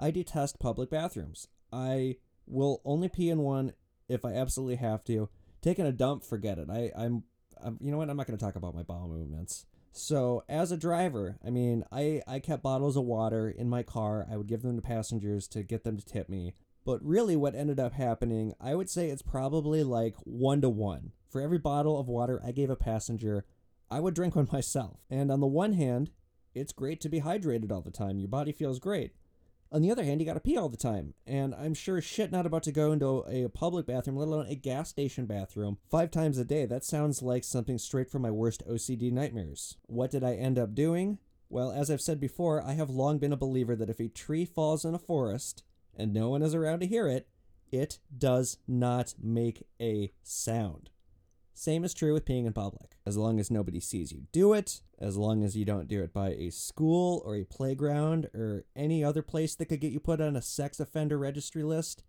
I 0.00 0.10
detest 0.10 0.58
public 0.58 0.88
bathrooms. 0.88 1.48
I 1.72 2.16
will 2.46 2.80
only 2.84 3.08
pee 3.08 3.28
in 3.28 3.40
one 3.40 3.72
if 4.08 4.24
I 4.24 4.32
absolutely 4.32 4.76
have 4.76 5.04
to. 5.04 5.28
Taking 5.62 5.86
a 5.86 5.92
dump, 5.92 6.24
forget 6.24 6.58
it. 6.58 6.68
I, 6.70 6.90
I'm, 6.96 7.24
I'm 7.62 7.78
you 7.80 7.90
know 7.90 7.98
what? 7.98 8.10
I'm 8.10 8.16
not 8.16 8.26
going 8.26 8.38
to 8.38 8.44
talk 8.44 8.56
about 8.56 8.74
my 8.74 8.82
bowel 8.82 9.08
movements. 9.08 9.66
So 9.92 10.44
as 10.48 10.70
a 10.70 10.76
driver, 10.76 11.38
I 11.44 11.48
mean, 11.48 11.82
I, 11.90 12.20
I 12.26 12.38
kept 12.38 12.62
bottles 12.62 12.96
of 12.96 13.04
water 13.04 13.48
in 13.48 13.68
my 13.68 13.82
car. 13.82 14.26
I 14.30 14.36
would 14.36 14.46
give 14.46 14.62
them 14.62 14.76
to 14.76 14.82
passengers 14.82 15.48
to 15.48 15.62
get 15.62 15.84
them 15.84 15.96
to 15.96 16.04
tip 16.04 16.28
me. 16.28 16.54
But 16.84 17.02
really, 17.02 17.34
what 17.34 17.54
ended 17.54 17.80
up 17.80 17.94
happening, 17.94 18.52
I 18.60 18.74
would 18.74 18.90
say 18.90 19.08
it's 19.08 19.22
probably 19.22 19.82
like 19.82 20.14
one 20.24 20.60
to 20.60 20.68
one. 20.68 21.12
For 21.30 21.40
every 21.40 21.58
bottle 21.58 21.98
of 21.98 22.08
water 22.08 22.40
I 22.44 22.52
gave 22.52 22.70
a 22.70 22.76
passenger, 22.76 23.44
I 23.90 24.00
would 24.00 24.14
drink 24.14 24.36
one 24.36 24.48
myself. 24.52 25.00
And 25.10 25.32
on 25.32 25.40
the 25.40 25.46
one 25.46 25.72
hand, 25.72 26.10
it's 26.54 26.72
great 26.72 27.00
to 27.00 27.08
be 27.08 27.22
hydrated 27.22 27.72
all 27.72 27.82
the 27.82 27.90
time. 27.90 28.18
Your 28.18 28.28
body 28.28 28.52
feels 28.52 28.78
great. 28.78 29.12
On 29.72 29.82
the 29.82 29.90
other 29.90 30.04
hand, 30.04 30.20
you 30.20 30.26
gotta 30.26 30.40
pee 30.40 30.56
all 30.56 30.68
the 30.68 30.76
time. 30.76 31.14
And 31.26 31.54
I'm 31.54 31.74
sure 31.74 32.00
shit 32.00 32.30
not 32.30 32.46
about 32.46 32.62
to 32.64 32.72
go 32.72 32.92
into 32.92 33.24
a 33.28 33.48
public 33.48 33.86
bathroom, 33.86 34.16
let 34.16 34.28
alone 34.28 34.46
a 34.48 34.54
gas 34.54 34.88
station 34.88 35.26
bathroom, 35.26 35.78
five 35.90 36.10
times 36.10 36.38
a 36.38 36.44
day. 36.44 36.66
That 36.66 36.84
sounds 36.84 37.22
like 37.22 37.44
something 37.44 37.78
straight 37.78 38.10
from 38.10 38.22
my 38.22 38.30
worst 38.30 38.62
OCD 38.68 39.12
nightmares. 39.12 39.76
What 39.86 40.10
did 40.10 40.22
I 40.22 40.34
end 40.34 40.58
up 40.58 40.74
doing? 40.74 41.18
Well, 41.48 41.70
as 41.70 41.90
I've 41.90 42.00
said 42.00 42.20
before, 42.20 42.62
I 42.62 42.72
have 42.72 42.90
long 42.90 43.18
been 43.18 43.32
a 43.32 43.36
believer 43.36 43.76
that 43.76 43.90
if 43.90 44.00
a 44.00 44.08
tree 44.08 44.44
falls 44.44 44.84
in 44.84 44.94
a 44.94 44.98
forest, 44.98 45.62
and 45.96 46.12
no 46.12 46.28
one 46.28 46.42
is 46.42 46.54
around 46.54 46.80
to 46.80 46.86
hear 46.86 47.08
it, 47.08 47.28
it 47.70 47.98
does 48.16 48.58
not 48.66 49.14
make 49.22 49.66
a 49.80 50.12
sound. 50.22 50.90
Same 51.58 51.84
is 51.84 51.94
true 51.94 52.12
with 52.12 52.26
peeing 52.26 52.44
in 52.44 52.52
public. 52.52 52.98
As 53.06 53.16
long 53.16 53.40
as 53.40 53.50
nobody 53.50 53.80
sees 53.80 54.12
you 54.12 54.24
do 54.30 54.52
it, 54.52 54.82
as 54.98 55.16
long 55.16 55.42
as 55.42 55.56
you 55.56 55.64
don't 55.64 55.88
do 55.88 56.02
it 56.02 56.12
by 56.12 56.32
a 56.32 56.50
school 56.50 57.22
or 57.24 57.34
a 57.34 57.44
playground 57.44 58.28
or 58.34 58.66
any 58.76 59.02
other 59.02 59.22
place 59.22 59.54
that 59.54 59.64
could 59.64 59.80
get 59.80 59.90
you 59.90 59.98
put 59.98 60.20
on 60.20 60.36
a 60.36 60.42
sex 60.42 60.80
offender 60.80 61.16
registry 61.16 61.62
list, 61.62 62.02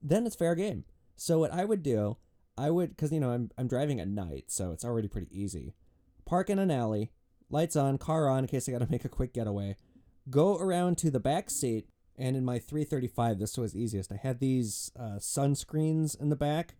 then 0.00 0.24
it's 0.24 0.36
fair 0.36 0.54
game. 0.54 0.84
So 1.16 1.40
what 1.40 1.52
I 1.52 1.64
would 1.64 1.82
do, 1.82 2.18
I 2.56 2.70
would 2.70 2.90
because 2.90 3.10
you 3.10 3.18
know 3.18 3.30
I'm 3.30 3.50
I'm 3.58 3.66
driving 3.66 3.98
at 3.98 4.06
night, 4.06 4.44
so 4.52 4.70
it's 4.70 4.84
already 4.84 5.08
pretty 5.08 5.28
easy. 5.32 5.74
Park 6.24 6.48
in 6.48 6.60
an 6.60 6.70
alley, 6.70 7.10
lights 7.50 7.74
on, 7.74 7.98
car 7.98 8.28
on 8.28 8.44
in 8.44 8.46
case 8.46 8.68
I 8.68 8.72
got 8.72 8.82
to 8.82 8.88
make 8.90 9.04
a 9.04 9.08
quick 9.08 9.34
getaway. 9.34 9.74
Go 10.30 10.58
around 10.58 10.96
to 10.98 11.10
the 11.10 11.18
back 11.18 11.50
seat, 11.50 11.88
and 12.16 12.36
in 12.36 12.44
my 12.44 12.60
335, 12.60 13.40
this 13.40 13.58
was 13.58 13.74
easiest. 13.74 14.12
I 14.12 14.20
had 14.22 14.38
these 14.38 14.92
uh, 14.96 15.18
sunscreens 15.18 16.18
in 16.20 16.28
the 16.28 16.36
back, 16.36 16.76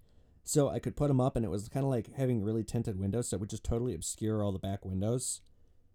so 0.48 0.68
I 0.68 0.78
could 0.78 0.96
put 0.96 1.08
them 1.08 1.20
up, 1.20 1.34
and 1.34 1.44
it 1.44 1.50
was 1.50 1.68
kind 1.68 1.84
of 1.84 1.90
like 1.90 2.14
having 2.14 2.40
really 2.40 2.62
tinted 2.62 3.00
windows, 3.00 3.28
so 3.28 3.36
it 3.36 3.40
would 3.40 3.50
just 3.50 3.64
totally 3.64 3.94
obscure 3.94 4.42
all 4.42 4.52
the 4.52 4.60
back 4.60 4.84
windows. 4.84 5.40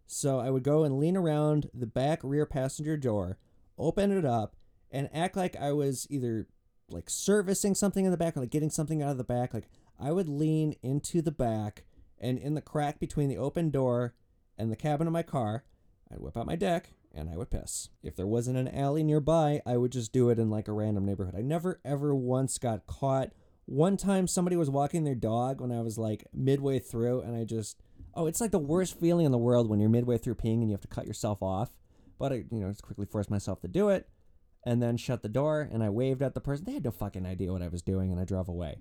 So 0.08 0.40
I 0.40 0.50
would 0.50 0.64
go 0.64 0.84
and 0.84 1.00
lean 1.00 1.16
around 1.16 1.70
the 1.74 1.88
back 1.88 2.20
rear 2.22 2.46
passenger 2.46 2.98
door, 2.98 3.38
open 3.78 4.12
it 4.12 4.26
up, 4.26 4.58
and 4.92 5.10
act 5.14 5.38
like 5.38 5.56
I 5.56 5.72
was 5.72 6.06
either 6.10 6.48
like 6.90 7.10
servicing 7.10 7.76
something 7.76 8.04
in 8.04 8.12
the 8.12 8.18
back 8.18 8.36
or 8.36 8.42
like 8.42 8.50
getting 8.50 8.70
something 8.70 9.02
out 9.02 9.12
of 9.12 9.18
the 9.18 9.24
back. 9.24 9.54
Like 9.54 9.70
I 9.98 10.12
would 10.12 10.28
lean 10.28 10.76
into 10.84 11.22
the 11.22 11.32
back, 11.32 11.86
and 12.20 12.38
in 12.38 12.54
the 12.54 12.62
crack 12.62 13.00
between 13.00 13.30
the 13.30 13.38
open 13.38 13.70
door 13.70 14.16
and 14.58 14.70
the 14.70 14.76
cabin 14.76 15.08
of 15.08 15.14
my 15.14 15.24
car, 15.24 15.64
I'd 16.12 16.20
whip 16.20 16.36
out 16.36 16.46
my 16.46 16.58
deck 16.58 16.90
and 17.16 17.30
I 17.30 17.38
would 17.38 17.50
piss. 17.50 17.88
If 18.04 18.18
there 18.18 18.28
wasn't 18.28 18.58
an 18.58 18.68
alley 18.68 19.04
nearby, 19.04 19.62
I 19.66 19.78
would 19.78 19.94
just 19.94 20.12
do 20.12 20.30
it 20.30 20.40
in 20.40 20.50
like 20.50 20.68
a 20.68 20.74
random 20.74 21.06
neighborhood. 21.06 21.36
I 21.38 21.42
never 21.42 21.80
ever 21.86 22.14
once 22.14 22.58
got 22.58 22.86
caught. 22.86 23.32
One 23.72 23.96
time 23.96 24.28
somebody 24.28 24.58
was 24.58 24.70
walking 24.70 25.06
their 25.06 25.16
dog 25.16 25.62
when 25.62 25.72
I 25.72 25.80
was 25.80 25.98
like 25.98 26.28
midway 26.34 26.78
through 26.78 27.22
and 27.22 27.38
I 27.38 27.46
just 27.46 27.82
oh, 28.14 28.28
it's 28.28 28.42
like 28.42 28.52
the 28.52 28.60
worst 28.60 29.00
feeling 29.00 29.26
in 29.26 29.32
the 29.32 29.38
world 29.38 29.70
when 29.70 29.80
you're 29.80 29.88
midway 29.88 30.18
through 30.18 30.36
peeing 30.36 30.56
and 30.56 30.68
you 30.68 30.74
have 30.74 30.82
to 30.82 30.90
cut 30.90 31.08
yourself 31.08 31.42
off. 31.42 31.70
But 32.20 32.34
I, 32.34 32.36
you 32.52 32.60
know, 32.60 32.70
just 32.70 32.84
quickly 32.84 33.06
forced 33.06 33.32
myself 33.32 33.62
to 33.62 33.70
do 33.70 33.88
it 33.88 34.10
and 34.66 34.84
then 34.84 34.98
shut 34.98 35.22
the 35.22 35.30
door 35.30 35.70
and 35.72 35.82
I 35.82 35.90
waved 35.90 36.22
at 36.22 36.34
the 36.34 36.42
person. 36.42 36.66
They 36.66 36.74
had 36.74 36.84
no 36.84 36.92
fucking 36.92 37.26
idea 37.26 37.54
what 37.54 37.62
I 37.62 37.70
was 37.70 37.82
doing 37.82 38.12
and 38.12 38.20
I 38.20 38.26
drove 38.26 38.50
away. 38.50 38.80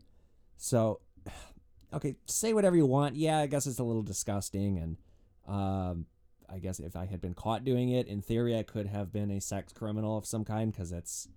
So, 0.56 0.98
okay, 1.94 2.16
say 2.26 2.52
whatever 2.52 2.74
you 2.74 2.86
want. 2.86 3.14
Yeah, 3.14 3.38
I 3.38 3.46
guess 3.46 3.68
it's 3.68 3.78
a 3.78 3.84
little 3.84 4.02
disgusting 4.02 4.76
and 4.76 4.96
um 5.46 6.06
I 6.52 6.58
guess 6.58 6.80
if 6.80 6.96
I 6.96 7.06
had 7.06 7.20
been 7.20 7.34
caught 7.34 7.64
doing 7.64 7.90
it, 7.90 8.08
in 8.08 8.22
theory, 8.22 8.58
I 8.58 8.64
could 8.64 8.88
have 8.88 9.12
been 9.12 9.30
a 9.30 9.40
sex 9.40 9.72
criminal 9.72 10.18
of 10.18 10.26
some 10.26 10.44
kind 10.44 10.72
because 10.72 10.90
it's, 10.90 11.28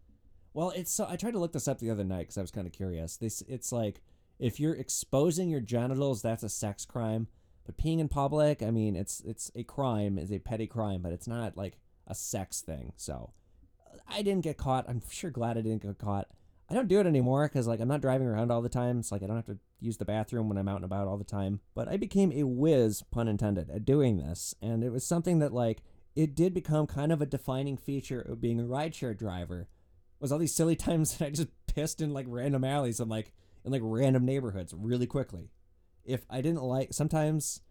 well, 0.53 0.71
it's 0.71 0.91
so. 0.91 1.07
I 1.09 1.15
tried 1.15 1.31
to 1.31 1.39
look 1.39 1.53
this 1.53 1.67
up 1.67 1.79
the 1.79 1.89
other 1.89 2.03
night 2.03 2.21
because 2.21 2.37
I 2.37 2.41
was 2.41 2.51
kind 2.51 2.67
of 2.67 2.73
curious. 2.73 3.17
This, 3.17 3.41
it's 3.47 3.71
like 3.71 4.01
if 4.39 4.59
you're 4.59 4.75
exposing 4.75 5.49
your 5.49 5.61
genitals, 5.61 6.21
that's 6.21 6.43
a 6.43 6.49
sex 6.49 6.85
crime. 6.85 7.27
But 7.65 7.77
peeing 7.77 7.99
in 7.99 8.09
public, 8.09 8.61
I 8.61 8.71
mean, 8.71 8.95
it's 8.95 9.21
it's 9.21 9.51
a 9.55 9.63
crime, 9.63 10.17
is 10.17 10.31
a 10.31 10.39
petty 10.39 10.67
crime, 10.67 11.01
but 11.01 11.13
it's 11.13 11.27
not 11.27 11.57
like 11.57 11.77
a 12.07 12.15
sex 12.15 12.61
thing. 12.61 12.93
So 12.97 13.31
I 14.07 14.21
didn't 14.21 14.43
get 14.43 14.57
caught. 14.57 14.85
I'm 14.87 15.01
sure 15.09 15.31
glad 15.31 15.57
I 15.57 15.61
didn't 15.61 15.83
get 15.83 15.97
caught. 15.97 16.27
I 16.69 16.73
don't 16.73 16.87
do 16.87 16.99
it 16.99 17.07
anymore 17.07 17.47
because 17.47 17.67
like 17.67 17.79
I'm 17.79 17.87
not 17.87 18.01
driving 18.01 18.27
around 18.27 18.51
all 18.51 18.61
the 18.61 18.69
time. 18.69 18.99
It's 18.99 19.11
like 19.11 19.23
I 19.23 19.27
don't 19.27 19.35
have 19.35 19.45
to 19.45 19.59
use 19.79 19.97
the 19.97 20.05
bathroom 20.05 20.49
when 20.49 20.57
I'm 20.57 20.67
out 20.67 20.77
and 20.77 20.85
about 20.85 21.07
all 21.07 21.17
the 21.17 21.23
time. 21.23 21.61
But 21.75 21.87
I 21.87 21.97
became 21.97 22.31
a 22.31 22.43
whiz, 22.43 23.03
pun 23.11 23.27
intended, 23.27 23.69
at 23.69 23.85
doing 23.85 24.17
this, 24.17 24.55
and 24.61 24.83
it 24.83 24.91
was 24.91 25.05
something 25.05 25.39
that 25.39 25.53
like 25.53 25.83
it 26.15 26.35
did 26.35 26.53
become 26.53 26.87
kind 26.87 27.11
of 27.11 27.21
a 27.21 27.25
defining 27.25 27.77
feature 27.77 28.21
of 28.21 28.41
being 28.41 28.59
a 28.59 28.63
rideshare 28.63 29.17
driver. 29.17 29.67
Was 30.23 30.31
all 30.31 30.39
these 30.39 30.55
silly 30.55 30.75
times 30.87 31.17
that 31.17 31.25
I 31.25 31.29
just 31.29 31.49
pissed 31.67 32.01
in 32.01 32.13
like 32.13 32.25
random 32.27 32.63
alleys 32.63 32.99
and 32.99 33.11
like 33.11 33.31
in 33.63 33.71
like 33.71 33.81
random 33.83 34.25
neighborhoods 34.25 34.73
really 34.75 35.05
quickly. 35.05 35.51
If 36.03 36.25
I 36.29 36.41
didn't 36.41 36.63
like 36.63 36.93
sometimes, 36.93 37.61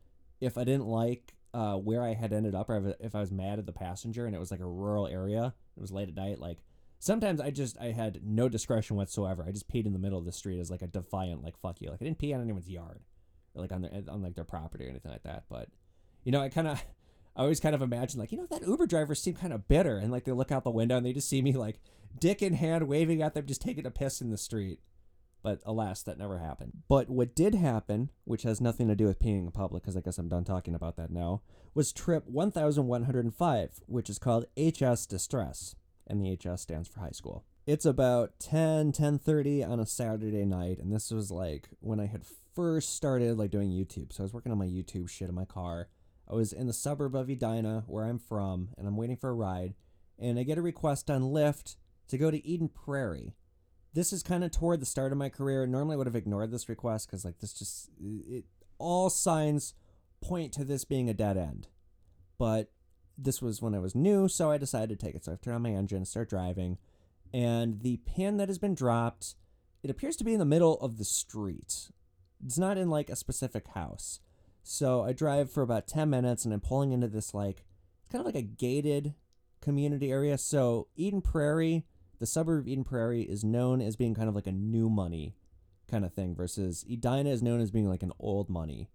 if 0.41 0.57
I 0.57 0.65
didn't 0.65 0.87
like 0.87 1.35
uh, 1.53 1.75
where 1.77 2.03
I 2.03 2.15
had 2.15 2.33
ended 2.33 2.55
up, 2.55 2.71
or 2.71 2.95
if 3.01 3.15
I 3.15 3.21
was 3.21 3.33
mad 3.33 3.59
at 3.59 3.67
the 3.67 3.73
passenger 3.73 4.27
and 4.27 4.35
it 4.35 4.39
was 4.39 4.51
like 4.51 4.61
a 4.61 4.67
rural 4.67 5.07
area, 5.07 5.55
it 5.77 5.81
was 5.81 5.91
late 5.93 6.09
at 6.09 6.15
night, 6.15 6.39
like 6.39 6.59
sometimes 7.03 7.41
I 7.41 7.51
just 7.51 7.77
I 7.81 7.87
had 7.87 8.21
no 8.25 8.49
discretion 8.49 8.97
whatsoever. 8.97 9.45
I 9.47 9.51
just 9.51 9.69
peed 9.69 9.87
in 9.87 9.93
the 9.93 9.99
middle 9.99 10.19
of 10.19 10.25
the 10.25 10.33
street 10.33 10.61
as 10.61 10.71
like 10.71 10.83
a 10.83 10.87
defiant 10.87 11.43
like 11.43 11.59
fuck 11.59 11.81
you. 11.81 11.91
Like 11.91 12.01
I 12.01 12.05
didn't 12.05 12.19
pee 12.19 12.33
on 12.33 12.41
anyone's 12.41 12.71
yard. 12.71 13.01
or 13.55 13.63
like 13.63 13.73
on 13.73 13.83
their 13.83 13.91
on 14.09 14.23
like 14.23 14.35
their 14.35 14.45
property 14.45 14.87
or 14.87 14.91
anything 14.91 15.11
like 15.11 15.25
that. 15.25 15.45
But 15.49 15.69
you 16.23 16.33
know, 16.33 16.41
I 16.41 16.49
kind 16.49 16.69
of 16.69 16.83
I 17.37 17.43
always 17.43 17.61
kind 17.61 17.75
of 17.75 17.83
imagine 17.83 18.21
like 18.21 18.31
you 18.31 18.39
know 18.39 18.47
that 18.51 18.67
Uber 18.67 18.87
driver 18.87 19.15
seem 19.15 19.35
kind 19.35 19.53
of 19.53 19.67
bitter, 19.67 19.99
and 19.99 20.13
like 20.13 20.25
they 20.25 20.33
look 20.33 20.53
out 20.53 20.65
the 20.65 20.71
window 20.71 20.97
and 20.97 21.05
they 21.05 21.13
just 21.13 21.29
see 21.29 21.43
me 21.43 21.55
like 21.55 21.81
dick 22.19 22.43
in 22.43 22.55
hand 22.55 22.89
waving 22.89 23.23
at 23.23 23.35
them, 23.35 23.47
just 23.47 23.63
taking 23.63 23.87
a 23.87 23.91
piss 23.91 24.21
in 24.21 24.31
the 24.31 24.39
street. 24.39 24.81
But 25.43 25.61
alas, 25.67 26.03
that 26.05 26.19
never 26.19 26.39
happened. 26.39 26.83
But 26.89 27.11
what 27.11 27.35
did 27.35 27.55
happen, 27.55 28.11
which 28.25 28.45
has 28.45 28.61
nothing 28.61 28.87
to 28.89 28.95
do 28.95 29.07
with 29.07 29.19
peeing 29.19 29.47
in 29.47 29.51
public, 29.51 29.83
because 29.83 29.97
I 29.97 30.01
guess 30.01 30.19
I'm 30.19 30.29
done 30.29 30.45
talking 30.45 30.75
about 30.75 30.97
that 30.97 31.11
now, 31.11 31.43
was 31.75 31.93
trip 31.93 32.25
1105, 32.27 33.81
which 33.87 34.09
is 34.09 34.19
called 34.19 34.47
HS 34.57 35.07
Distress, 35.07 35.75
and 36.07 36.21
the 36.21 36.37
HS 36.37 36.63
stands 36.63 36.89
for 36.89 37.01
high 37.01 37.11
school. 37.11 37.45
It's 37.67 37.87
about 37.87 38.39
10, 38.39 38.93
10.30 38.93 39.69
on 39.69 39.81
a 39.81 39.87
Saturday 39.87 40.45
night, 40.45 40.79
and 40.79 40.93
this 40.93 41.11
was 41.11 41.31
like 41.31 41.69
when 41.81 41.99
I 41.99 42.07
had 42.07 42.25
first 42.55 42.95
started 42.95 43.39
like 43.39 43.51
doing 43.51 43.71
YouTube. 43.71 44.13
So 44.13 44.23
I 44.23 44.25
was 44.25 44.35
working 44.35 44.53
on 44.53 44.59
my 44.59 44.67
YouTube 44.67 45.09
shit 45.09 45.29
in 45.29 45.35
my 45.35 45.45
car. 45.45 45.89
I 46.31 46.35
was 46.35 46.53
in 46.53 46.67
the 46.67 46.73
suburb 46.73 47.15
of 47.17 47.29
Edina, 47.29 47.85
where 47.87 48.05
I'm 48.05 48.19
from, 48.19 48.69
and 48.79 48.87
I'm 48.87 48.97
waiting 48.97 49.17
for 49.17 49.31
a 49.31 49.35
ride, 49.35 49.75
and 50.19 50.39
I 50.39 50.45
get 50.45 50.59
a 50.59 50.63
request 50.63 51.11
on 51.11 51.23
Lyft 51.23 51.77
to 52.09 52.19
go 52.19 52.31
to 52.31 52.47
Eden 52.47 52.69
Prairie 52.69 53.35
this 53.95 54.13
is 54.13 54.23
kind 54.23 54.43
of 54.43 54.51
toward 54.51 54.81
the 54.81 54.87
start 54.87 55.13
of 55.13 55.19
my 55.19 55.29
career. 55.29 55.67
Normally, 55.67 55.95
I 55.95 55.97
would 55.99 56.07
have 56.07 56.17
ignored 56.17 56.51
this 56.51 56.69
request 56.69 57.09
because, 57.09 57.25
like, 57.25 57.39
this 57.41 57.53
just 57.53 57.91
it 58.01 58.45
all 58.79 59.11
signs 59.11 59.75
point 60.21 60.53
to 60.55 60.65
this 60.65 60.85
being 60.85 61.11
a 61.11 61.15
dead 61.15 61.37
end. 61.37 61.69
But 62.39 62.71
this 63.19 63.43
was 63.43 63.61
when 63.61 63.75
I 63.75 63.79
was 63.79 63.95
new, 63.95 64.29
so 64.29 64.51
I 64.51 64.59
decided 64.59 64.99
to 64.99 65.07
take 65.07 65.15
it. 65.15 65.25
So 65.25 65.33
I 65.33 65.37
turned 65.37 65.57
on 65.57 65.63
my 65.63 65.73
engine, 65.73 66.05
start 66.05 66.31
driving, 66.31 66.79
and 67.33 67.83
the 67.83 67.99
pin 67.99 68.39
that 68.39 68.49
has 68.49 68.59
been 68.59 68.75
dropped, 68.75 69.35
it 69.83 69.91
appears 69.91 70.17
to 70.17 70.25
be 70.25 70.33
in 70.33 70.39
the 70.39 70.45
middle 70.45 70.81
of 70.81 70.97
the 70.97 71.05
street. 71.05 71.91
It's 72.45 72.59
not 72.59 72.79
in 72.79 72.89
like 72.89 73.11
a 73.11 73.17
specific 73.17 73.69
house. 73.69 74.21
So 74.63 75.03
I 75.03 75.13
drive 75.13 75.51
for 75.51 75.63
about 75.63 75.87
10 75.87 76.09
minutes 76.09 76.45
and 76.45 76.55
I'm 76.55 76.61
pulling 76.61 76.93
into 76.93 77.09
this 77.09 77.35
like 77.35 77.65
kind 78.11 78.21
of 78.21 78.27
like 78.27 78.37
a 78.37 78.47
gated 78.47 79.15
community 79.61 80.11
area. 80.11 80.39
So 80.39 80.89
Eden 80.97 81.21
Prairie 81.21 81.85
the 82.23 82.27
suburb 82.27 82.61
of 82.61 82.69
Eden 82.69 82.85
Prairie 82.85 83.23
is 83.23 83.43
known 83.43 83.83
as 83.83 83.97
being 83.97 84.15
kind 84.15 84.29
of 84.29 84.35
like 84.37 84.47
a 84.47 84.53
new 84.53 84.89
money 84.89 85.35
kind 85.91 86.05
of 86.05 86.15
thing 86.15 86.37
versus 86.37 86.85
Edina 86.89 87.29
is 87.29 87.43
known 87.43 87.61
as 87.61 87.73
being 87.73 87.89
like 87.89 88.05
an 88.05 88.13
old 88.21 88.49
money 88.49 88.89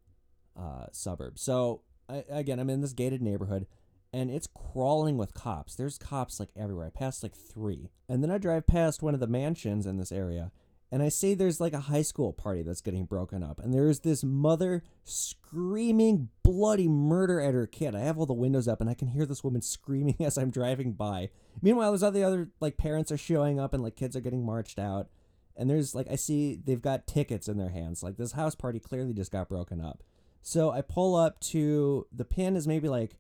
uh, 0.58 0.86
suburb. 0.94 1.38
So 1.38 1.82
I, 2.08 2.24
again, 2.30 2.58
I'm 2.58 2.70
in 2.70 2.80
this 2.80 2.94
gated 2.94 3.22
neighborhood 3.22 3.68
and 4.14 4.32
it's 4.32 4.48
crawling 4.48 5.18
with 5.18 5.34
cops. 5.34 5.76
There's 5.76 5.98
cops 5.98 6.40
like 6.40 6.52
everywhere. 6.56 6.86
I 6.86 6.90
passed 6.90 7.22
like 7.22 7.36
three. 7.36 7.90
And 8.08 8.24
then 8.24 8.32
I 8.32 8.38
drive 8.38 8.66
past 8.66 9.04
one 9.04 9.14
of 9.14 9.20
the 9.20 9.28
mansions 9.28 9.86
in 9.86 9.98
this 9.98 10.14
area 10.14 10.54
and 10.92 11.04
I 11.04 11.10
say 11.10 11.34
there's 11.34 11.60
like 11.60 11.74
a 11.74 11.82
high 11.82 12.02
school 12.02 12.32
party 12.32 12.64
that's 12.64 12.82
getting 12.82 13.06
broken 13.06 13.44
up, 13.44 13.60
and 13.60 13.74
there's 13.74 14.02
this 14.02 14.24
mother 14.24 14.84
screaming 15.04 16.30
bloody 16.44 16.88
murder 16.88 17.42
at 17.42 17.54
her 17.54 17.68
kid. 17.68 17.96
I 17.96 18.00
have 18.00 18.18
all 18.18 18.26
the 18.26 18.34
windows 18.34 18.68
up, 18.68 18.80
and 18.80 18.90
I 18.90 18.94
can 18.94 19.10
hear 19.10 19.26
this 19.26 19.44
woman 19.44 19.62
screaming 19.62 20.16
as 20.22 20.38
I'm 20.38 20.52
driving 20.52 20.94
by. 20.94 21.30
Meanwhile, 21.62 21.92
there's 21.92 22.04
all 22.04 22.12
the 22.12 22.24
other 22.24 22.50
like 22.60 22.78
parents 22.78 23.12
are 23.12 23.18
showing 23.18 23.60
up, 23.60 23.74
and 23.74 23.84
like 23.84 23.96
kids 23.96 24.16
are 24.16 24.22
getting 24.22 24.46
marched 24.46 24.80
out, 24.80 25.10
and 25.56 25.70
there's 25.70 25.94
like 25.94 26.08
I 26.10 26.16
see 26.16 26.56
they've 26.56 26.82
got 26.82 27.08
tickets 27.08 27.48
in 27.48 27.58
their 27.58 27.70
hands. 27.70 28.02
Like 28.02 28.18
this 28.18 28.34
house 28.34 28.56
party 28.56 28.80
clearly 28.80 29.14
just 29.14 29.32
got 29.32 29.50
broken 29.50 29.82
up. 29.82 30.04
So 30.42 30.72
I 30.72 30.82
pull 30.82 31.16
up 31.16 31.42
to 31.42 32.08
the 32.14 32.24
pin 32.24 32.56
is 32.56 32.68
maybe 32.68 32.88
like 32.88 33.18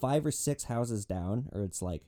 five 0.00 0.24
or 0.24 0.30
six 0.30 0.64
houses 0.64 1.04
down, 1.04 1.48
or 1.52 1.62
it's 1.62 1.82
like 1.82 2.02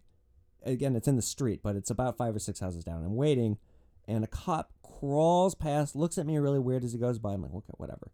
again 0.65 0.95
it's 0.95 1.09
in 1.09 1.17
the 1.17 1.23
street, 1.23 1.61
but 1.65 1.75
it's 1.75 1.91
about 1.91 2.17
five 2.17 2.37
or 2.37 2.39
six 2.39 2.61
houses 2.61 2.85
down. 2.85 3.05
I'm 3.05 3.17
waiting, 3.17 3.59
and 4.07 4.25
a 4.25 4.29
cop 4.29 4.73
crawls 4.83 5.55
past, 5.55 5.97
looks 5.97 6.19
at 6.19 6.27
me 6.27 6.37
really 6.39 6.59
weird 6.59 6.85
as 6.85 6.93
he 6.93 6.99
goes 6.99 7.19
by. 7.19 7.33
I'm 7.33 7.43
like, 7.43 7.55
okay, 7.55 7.75
whatever. 7.77 8.11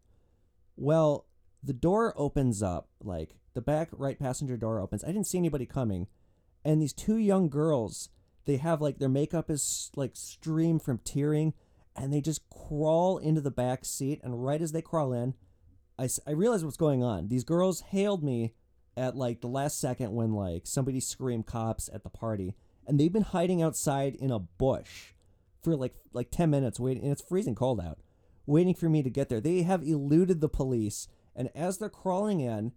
Well, 0.77 1.27
the 1.63 1.73
door 1.73 2.15
opens 2.17 2.63
up, 2.63 2.89
like 3.03 3.37
the 3.55 3.61
back 3.61 3.89
right 3.93 4.19
passenger 4.19 4.57
door 4.57 4.81
opens. 4.81 5.03
I 5.03 5.09
didn't 5.09 5.27
see 5.27 5.39
anybody 5.39 5.67
coming. 5.67 6.07
And 6.65 6.81
these 6.81 6.93
two 6.93 7.17
young 7.17 7.49
girls, 7.49 8.11
they 8.45 8.57
have 8.59 8.81
like 8.81 8.99
their 8.99 9.09
makeup 9.09 9.51
is 9.51 9.91
like 9.97 10.13
stream 10.15 10.79
from 10.79 10.99
tearing, 10.99 11.55
and 11.97 12.13
they 12.13 12.21
just 12.21 12.49
crawl 12.51 13.19
into 13.19 13.41
the 13.41 13.51
back 13.51 13.85
seat. 13.85 14.21
And 14.23 14.45
right 14.45 14.61
as 14.61 14.73
they 14.73 14.83
crawl 14.83 15.13
in, 15.13 15.35
I, 15.99 16.09
I 16.27 16.33
realize 16.33 16.65
what's 16.65 16.77
going 16.77 17.03
on. 17.03 17.29
These 17.29 17.45
girls 17.45 17.81
hailed 17.81 18.23
me 18.23 18.55
at 18.97 19.17
like 19.17 19.41
the 19.41 19.49
last 19.49 19.81
second 19.81 20.13
when 20.13 20.33
like 20.33 20.67
somebody 20.67 21.01
screamed 21.01 21.47
cops 21.47 21.89
at 21.93 22.03
the 22.03 22.11
party, 22.11 22.55
and 22.87 23.01
they've 23.01 23.13
been 23.13 23.23
hiding 23.23 23.63
outside 23.63 24.15
in 24.15 24.31
a 24.31 24.39
bush 24.39 25.15
for 25.67 25.75
like 25.75 25.97
like 26.13 26.31
10 26.31 26.49
minutes 26.49 26.79
waiting 26.79 27.03
and 27.03 27.11
it's 27.11 27.23
freezing 27.29 27.57
cold 27.57 27.81
out 27.81 27.99
waiting 28.47 28.73
for 28.73 28.89
me 28.89 29.03
to 29.03 29.11
get 29.11 29.29
there. 29.29 29.41
They 29.41 29.63
have 29.63 29.83
eluded 29.83 30.41
the 30.41 30.49
police 30.49 31.09
and 31.35 31.51
as 31.57 31.79
they're 31.79 31.89
crawling 31.89 32.39
in 32.39 32.71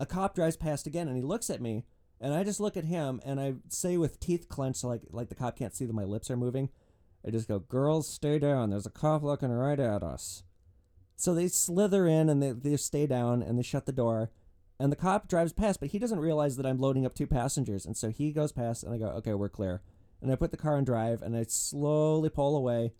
a 0.00 0.06
cop 0.06 0.34
drives 0.34 0.56
past 0.56 0.86
again 0.86 1.08
and 1.08 1.16
he 1.18 1.22
looks 1.22 1.50
at 1.50 1.60
me 1.60 1.84
and 2.18 2.32
i 2.32 2.42
just 2.42 2.58
look 2.58 2.74
at 2.78 2.84
him 2.84 3.20
and 3.26 3.38
i 3.38 3.52
say 3.68 3.98
with 3.98 4.18
teeth 4.18 4.48
clenched 4.48 4.82
like 4.82 5.02
like 5.10 5.28
the 5.28 5.34
cop 5.34 5.58
can't 5.58 5.76
see 5.76 5.84
that 5.84 5.92
my 5.92 6.04
lips 6.04 6.30
are 6.30 6.36
moving 6.38 6.70
i 7.26 7.30
just 7.30 7.48
go 7.48 7.58
girls 7.58 8.08
stay 8.08 8.38
down. 8.38 8.70
There's 8.70 8.86
a 8.86 8.90
cop 8.90 9.22
looking 9.22 9.50
right 9.50 9.78
at 9.78 10.02
us. 10.02 10.42
So 11.16 11.34
they 11.34 11.48
slither 11.48 12.08
in 12.08 12.30
and 12.30 12.42
they, 12.42 12.52
they 12.52 12.76
stay 12.78 13.06
down 13.06 13.42
and 13.42 13.58
they 13.58 13.62
shut 13.62 13.84
the 13.84 13.92
door 13.92 14.30
and 14.80 14.90
the 14.90 14.96
cop 14.96 15.28
drives 15.28 15.52
past 15.52 15.80
but 15.80 15.90
he 15.90 15.98
doesn't 15.98 16.18
realize 16.18 16.56
that 16.56 16.66
i'm 16.66 16.80
loading 16.80 17.04
up 17.04 17.14
two 17.14 17.26
passengers 17.26 17.84
and 17.84 17.94
so 17.94 18.08
he 18.08 18.32
goes 18.32 18.52
past 18.52 18.82
and 18.82 18.94
i 18.94 18.96
go 18.96 19.08
okay 19.08 19.34
we're 19.34 19.50
clear 19.50 19.82
and 20.22 20.30
I 20.30 20.36
put 20.36 20.52
the 20.52 20.56
car 20.56 20.78
in 20.78 20.84
drive 20.84 21.20
and 21.20 21.36
I 21.36 21.44
slowly 21.48 22.30
pull 22.30 22.56
away 22.56 22.92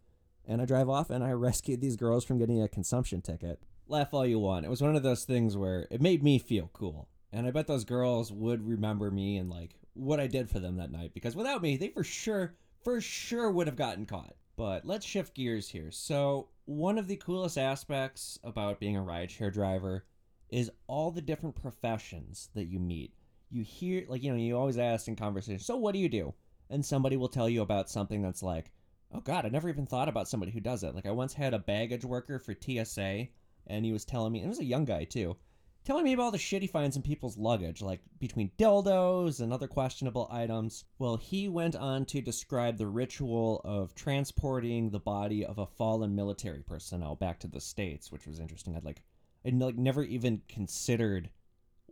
and 0.44 0.60
I 0.60 0.64
drive 0.64 0.88
off 0.88 1.08
and 1.08 1.22
I 1.22 1.32
rescued 1.32 1.80
these 1.80 1.96
girls 1.96 2.24
from 2.24 2.38
getting 2.38 2.60
a 2.60 2.68
consumption 2.68 3.22
ticket. 3.22 3.62
Laugh 3.88 4.12
all 4.12 4.26
you 4.26 4.38
want. 4.38 4.66
It 4.66 4.70
was 4.70 4.82
one 4.82 4.96
of 4.96 5.02
those 5.02 5.24
things 5.24 5.56
where 5.56 5.86
it 5.90 6.02
made 6.02 6.22
me 6.22 6.38
feel 6.38 6.70
cool. 6.72 7.08
And 7.32 7.46
I 7.46 7.50
bet 7.50 7.66
those 7.66 7.84
girls 7.84 8.32
would 8.32 8.66
remember 8.66 9.10
me 9.10 9.36
and 9.38 9.48
like 9.48 9.76
what 9.94 10.20
I 10.20 10.26
did 10.26 10.50
for 10.50 10.58
them 10.58 10.76
that 10.76 10.90
night 10.90 11.14
because 11.14 11.36
without 11.36 11.62
me, 11.62 11.76
they 11.76 11.88
for 11.88 12.04
sure, 12.04 12.54
for 12.82 13.00
sure 13.00 13.50
would 13.50 13.66
have 13.66 13.76
gotten 13.76 14.04
caught. 14.04 14.34
But 14.56 14.84
let's 14.84 15.06
shift 15.06 15.34
gears 15.34 15.68
here. 15.68 15.90
So, 15.90 16.48
one 16.66 16.98
of 16.98 17.08
the 17.08 17.16
coolest 17.16 17.56
aspects 17.56 18.38
about 18.44 18.78
being 18.78 18.96
a 18.96 19.00
rideshare 19.00 19.52
driver 19.52 20.04
is 20.50 20.70
all 20.86 21.10
the 21.10 21.22
different 21.22 21.60
professions 21.60 22.50
that 22.54 22.66
you 22.66 22.78
meet. 22.78 23.14
You 23.50 23.64
hear, 23.64 24.04
like, 24.08 24.22
you 24.22 24.30
know, 24.30 24.38
you 24.38 24.56
always 24.56 24.78
ask 24.78 25.08
in 25.08 25.16
conversation, 25.16 25.58
so 25.58 25.76
what 25.76 25.94
do 25.94 25.98
you 25.98 26.08
do? 26.08 26.34
And 26.72 26.84
somebody 26.84 27.16
will 27.16 27.28
tell 27.28 27.48
you 27.48 27.60
about 27.60 27.90
something 27.90 28.22
that's 28.22 28.42
like, 28.42 28.72
oh 29.12 29.20
God, 29.20 29.44
I 29.44 29.50
never 29.50 29.68
even 29.68 29.86
thought 29.86 30.08
about 30.08 30.26
somebody 30.26 30.50
who 30.50 30.60
does 30.60 30.82
it. 30.82 30.94
Like 30.94 31.06
I 31.06 31.10
once 31.10 31.34
had 31.34 31.52
a 31.52 31.58
baggage 31.58 32.04
worker 32.04 32.38
for 32.38 32.54
TSA, 32.54 33.28
and 33.66 33.84
he 33.84 33.92
was 33.92 34.06
telling 34.06 34.32
me, 34.32 34.38
and 34.38 34.46
it 34.46 34.48
was 34.48 34.58
a 34.58 34.64
young 34.64 34.86
guy 34.86 35.04
too, 35.04 35.36
telling 35.84 36.04
me 36.04 36.14
about 36.14 36.22
all 36.22 36.30
the 36.30 36.38
shit 36.38 36.62
he 36.62 36.68
finds 36.68 36.96
in 36.96 37.02
people's 37.02 37.36
luggage, 37.36 37.82
like 37.82 38.00
between 38.18 38.50
dildos 38.58 39.40
and 39.40 39.52
other 39.52 39.68
questionable 39.68 40.28
items. 40.32 40.84
Well, 40.98 41.18
he 41.18 41.46
went 41.46 41.76
on 41.76 42.06
to 42.06 42.22
describe 42.22 42.78
the 42.78 42.86
ritual 42.86 43.60
of 43.64 43.94
transporting 43.94 44.90
the 44.90 44.98
body 44.98 45.44
of 45.44 45.58
a 45.58 45.66
fallen 45.66 46.16
military 46.16 46.62
personnel 46.62 47.16
back 47.16 47.38
to 47.40 47.48
the 47.48 47.60
states, 47.60 48.10
which 48.10 48.26
was 48.26 48.40
interesting. 48.40 48.76
I'd 48.76 48.84
like, 48.84 49.02
I'd 49.44 49.54
like 49.60 49.76
never 49.76 50.02
even 50.04 50.40
considered 50.48 51.28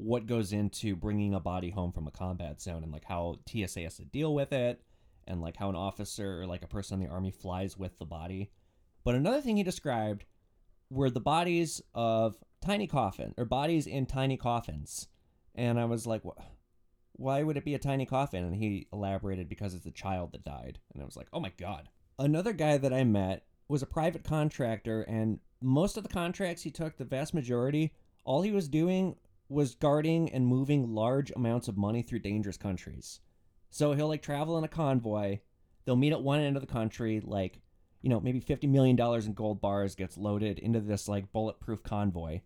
what 0.00 0.26
goes 0.26 0.52
into 0.52 0.96
bringing 0.96 1.34
a 1.34 1.40
body 1.40 1.70
home 1.70 1.92
from 1.92 2.06
a 2.06 2.10
combat 2.10 2.60
zone 2.60 2.82
and 2.82 2.92
like 2.92 3.04
how 3.04 3.36
TSA 3.48 3.80
has 3.80 3.96
to 3.96 4.04
deal 4.04 4.34
with 4.34 4.52
it 4.52 4.80
and 5.26 5.40
like 5.40 5.56
how 5.56 5.68
an 5.68 5.76
officer 5.76 6.40
or 6.40 6.46
like 6.46 6.62
a 6.62 6.68
person 6.68 7.00
in 7.00 7.06
the 7.06 7.12
army 7.12 7.30
flies 7.30 7.76
with 7.76 7.98
the 7.98 8.06
body. 8.06 8.50
But 9.04 9.14
another 9.14 9.40
thing 9.40 9.56
he 9.56 9.62
described 9.62 10.24
were 10.90 11.10
the 11.10 11.20
bodies 11.20 11.82
of 11.94 12.36
tiny 12.64 12.86
coffin 12.86 13.34
or 13.36 13.44
bodies 13.44 13.86
in 13.86 14.06
tiny 14.06 14.36
coffins. 14.36 15.08
And 15.54 15.78
I 15.78 15.84
was 15.84 16.06
like, 16.06 16.22
why 17.12 17.42
would 17.42 17.56
it 17.56 17.64
be 17.64 17.74
a 17.74 17.78
tiny 17.78 18.06
coffin? 18.06 18.44
And 18.44 18.56
he 18.56 18.88
elaborated 18.92 19.48
because 19.48 19.74
it's 19.74 19.86
a 19.86 19.90
child 19.90 20.32
that 20.32 20.44
died. 20.44 20.78
And 20.94 21.02
I 21.02 21.06
was 21.06 21.16
like, 21.16 21.28
oh 21.32 21.40
my 21.40 21.52
God. 21.58 21.88
Another 22.18 22.52
guy 22.52 22.78
that 22.78 22.92
I 22.92 23.04
met 23.04 23.44
was 23.68 23.82
a 23.82 23.86
private 23.86 24.24
contractor, 24.24 25.02
and 25.02 25.38
most 25.62 25.96
of 25.96 26.02
the 26.02 26.08
contracts 26.08 26.62
he 26.62 26.70
took, 26.70 26.96
the 26.96 27.04
vast 27.04 27.32
majority, 27.32 27.92
all 28.24 28.42
he 28.42 28.52
was 28.52 28.68
doing 28.68 29.16
was 29.50 29.74
guarding 29.74 30.30
and 30.32 30.46
moving 30.46 30.94
large 30.94 31.32
amounts 31.32 31.68
of 31.68 31.76
money 31.76 32.02
through 32.02 32.20
dangerous 32.20 32.56
countries. 32.56 33.20
So 33.68 33.92
he'll 33.92 34.08
like 34.08 34.22
travel 34.22 34.56
in 34.56 34.64
a 34.64 34.68
convoy. 34.68 35.40
They'll 35.84 35.96
meet 35.96 36.12
at 36.12 36.22
one 36.22 36.40
end 36.40 36.56
of 36.56 36.62
the 36.62 36.72
country, 36.72 37.20
like, 37.20 37.60
you 38.00 38.08
know, 38.08 38.20
maybe 38.20 38.40
$50 38.40 38.68
million 38.68 38.98
in 38.98 39.34
gold 39.34 39.60
bars 39.60 39.94
gets 39.94 40.16
loaded 40.16 40.58
into 40.60 40.80
this 40.80 41.08
like 41.08 41.32
bulletproof 41.32 41.82
convoy. 41.82 42.40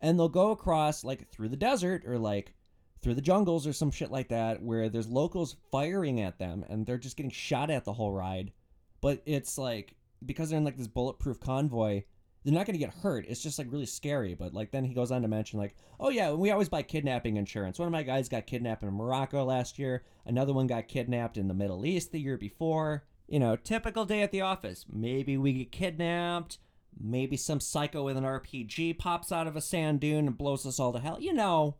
And 0.00 0.18
they'll 0.18 0.28
go 0.28 0.50
across 0.50 1.04
like 1.04 1.28
through 1.30 1.48
the 1.48 1.56
desert 1.56 2.02
or 2.04 2.18
like 2.18 2.54
through 3.00 3.14
the 3.14 3.20
jungles 3.20 3.66
or 3.66 3.72
some 3.72 3.90
shit 3.90 4.10
like 4.10 4.28
that 4.28 4.62
where 4.62 4.88
there's 4.88 5.08
locals 5.08 5.56
firing 5.70 6.20
at 6.20 6.38
them 6.38 6.64
and 6.68 6.84
they're 6.84 6.98
just 6.98 7.16
getting 7.16 7.30
shot 7.30 7.70
at 7.70 7.84
the 7.84 7.92
whole 7.92 8.12
ride. 8.12 8.52
But 9.00 9.22
it's 9.26 9.58
like 9.58 9.94
because 10.24 10.50
they're 10.50 10.58
in 10.58 10.64
like 10.64 10.76
this 10.76 10.88
bulletproof 10.88 11.38
convoy, 11.38 12.02
they're 12.48 12.58
not 12.58 12.66
going 12.66 12.78
to 12.78 12.84
get 12.84 12.94
hurt. 12.94 13.26
It's 13.28 13.42
just 13.42 13.58
like 13.58 13.70
really 13.70 13.84
scary. 13.84 14.34
But 14.34 14.54
like 14.54 14.70
then 14.70 14.84
he 14.84 14.94
goes 14.94 15.10
on 15.10 15.20
to 15.22 15.28
mention 15.28 15.58
like, 15.58 15.76
oh 16.00 16.08
yeah, 16.08 16.32
we 16.32 16.50
always 16.50 16.70
buy 16.70 16.82
kidnapping 16.82 17.36
insurance. 17.36 17.78
One 17.78 17.86
of 17.86 17.92
my 17.92 18.02
guys 18.02 18.28
got 18.28 18.46
kidnapped 18.46 18.82
in 18.82 18.92
Morocco 18.94 19.44
last 19.44 19.78
year. 19.78 20.04
Another 20.24 20.54
one 20.54 20.66
got 20.66 20.88
kidnapped 20.88 21.36
in 21.36 21.48
the 21.48 21.54
Middle 21.54 21.84
East 21.84 22.10
the 22.10 22.20
year 22.20 22.38
before. 22.38 23.04
You 23.26 23.38
know, 23.38 23.56
typical 23.56 24.06
day 24.06 24.22
at 24.22 24.32
the 24.32 24.40
office. 24.40 24.86
Maybe 24.90 25.36
we 25.36 25.52
get 25.52 25.72
kidnapped. 25.72 26.58
Maybe 26.98 27.36
some 27.36 27.60
psycho 27.60 28.02
with 28.02 28.16
an 28.16 28.24
RPG 28.24 28.98
pops 28.98 29.30
out 29.30 29.46
of 29.46 29.54
a 29.54 29.60
sand 29.60 30.00
dune 30.00 30.26
and 30.26 30.38
blows 30.38 30.64
us 30.64 30.80
all 30.80 30.94
to 30.94 30.98
hell. 30.98 31.18
You 31.20 31.34
know. 31.34 31.76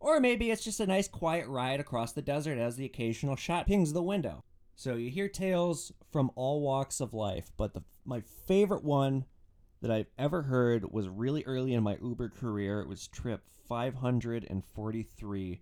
Or 0.00 0.18
maybe 0.18 0.50
it's 0.50 0.64
just 0.64 0.80
a 0.80 0.86
nice 0.86 1.08
quiet 1.08 1.46
ride 1.46 1.80
across 1.80 2.12
the 2.12 2.22
desert 2.22 2.58
as 2.58 2.76
the 2.76 2.84
occasional 2.84 3.36
shot 3.36 3.66
pings 3.66 3.92
the 3.92 4.02
window. 4.02 4.44
So 4.74 4.94
you 4.94 5.10
hear 5.10 5.28
tales 5.28 5.92
from 6.12 6.30
all 6.34 6.60
walks 6.60 7.00
of 7.00 7.14
life, 7.14 7.50
but 7.56 7.74
the 7.74 7.82
my 8.04 8.22
favorite 8.46 8.84
one 8.84 9.24
that 9.86 9.94
I've 9.94 10.10
ever 10.18 10.42
heard 10.42 10.90
was 10.90 11.08
really 11.08 11.44
early 11.44 11.72
in 11.72 11.84
my 11.84 11.96
Uber 12.02 12.30
career. 12.30 12.80
It 12.80 12.88
was 12.88 13.06
trip 13.06 13.42
543 13.68 15.60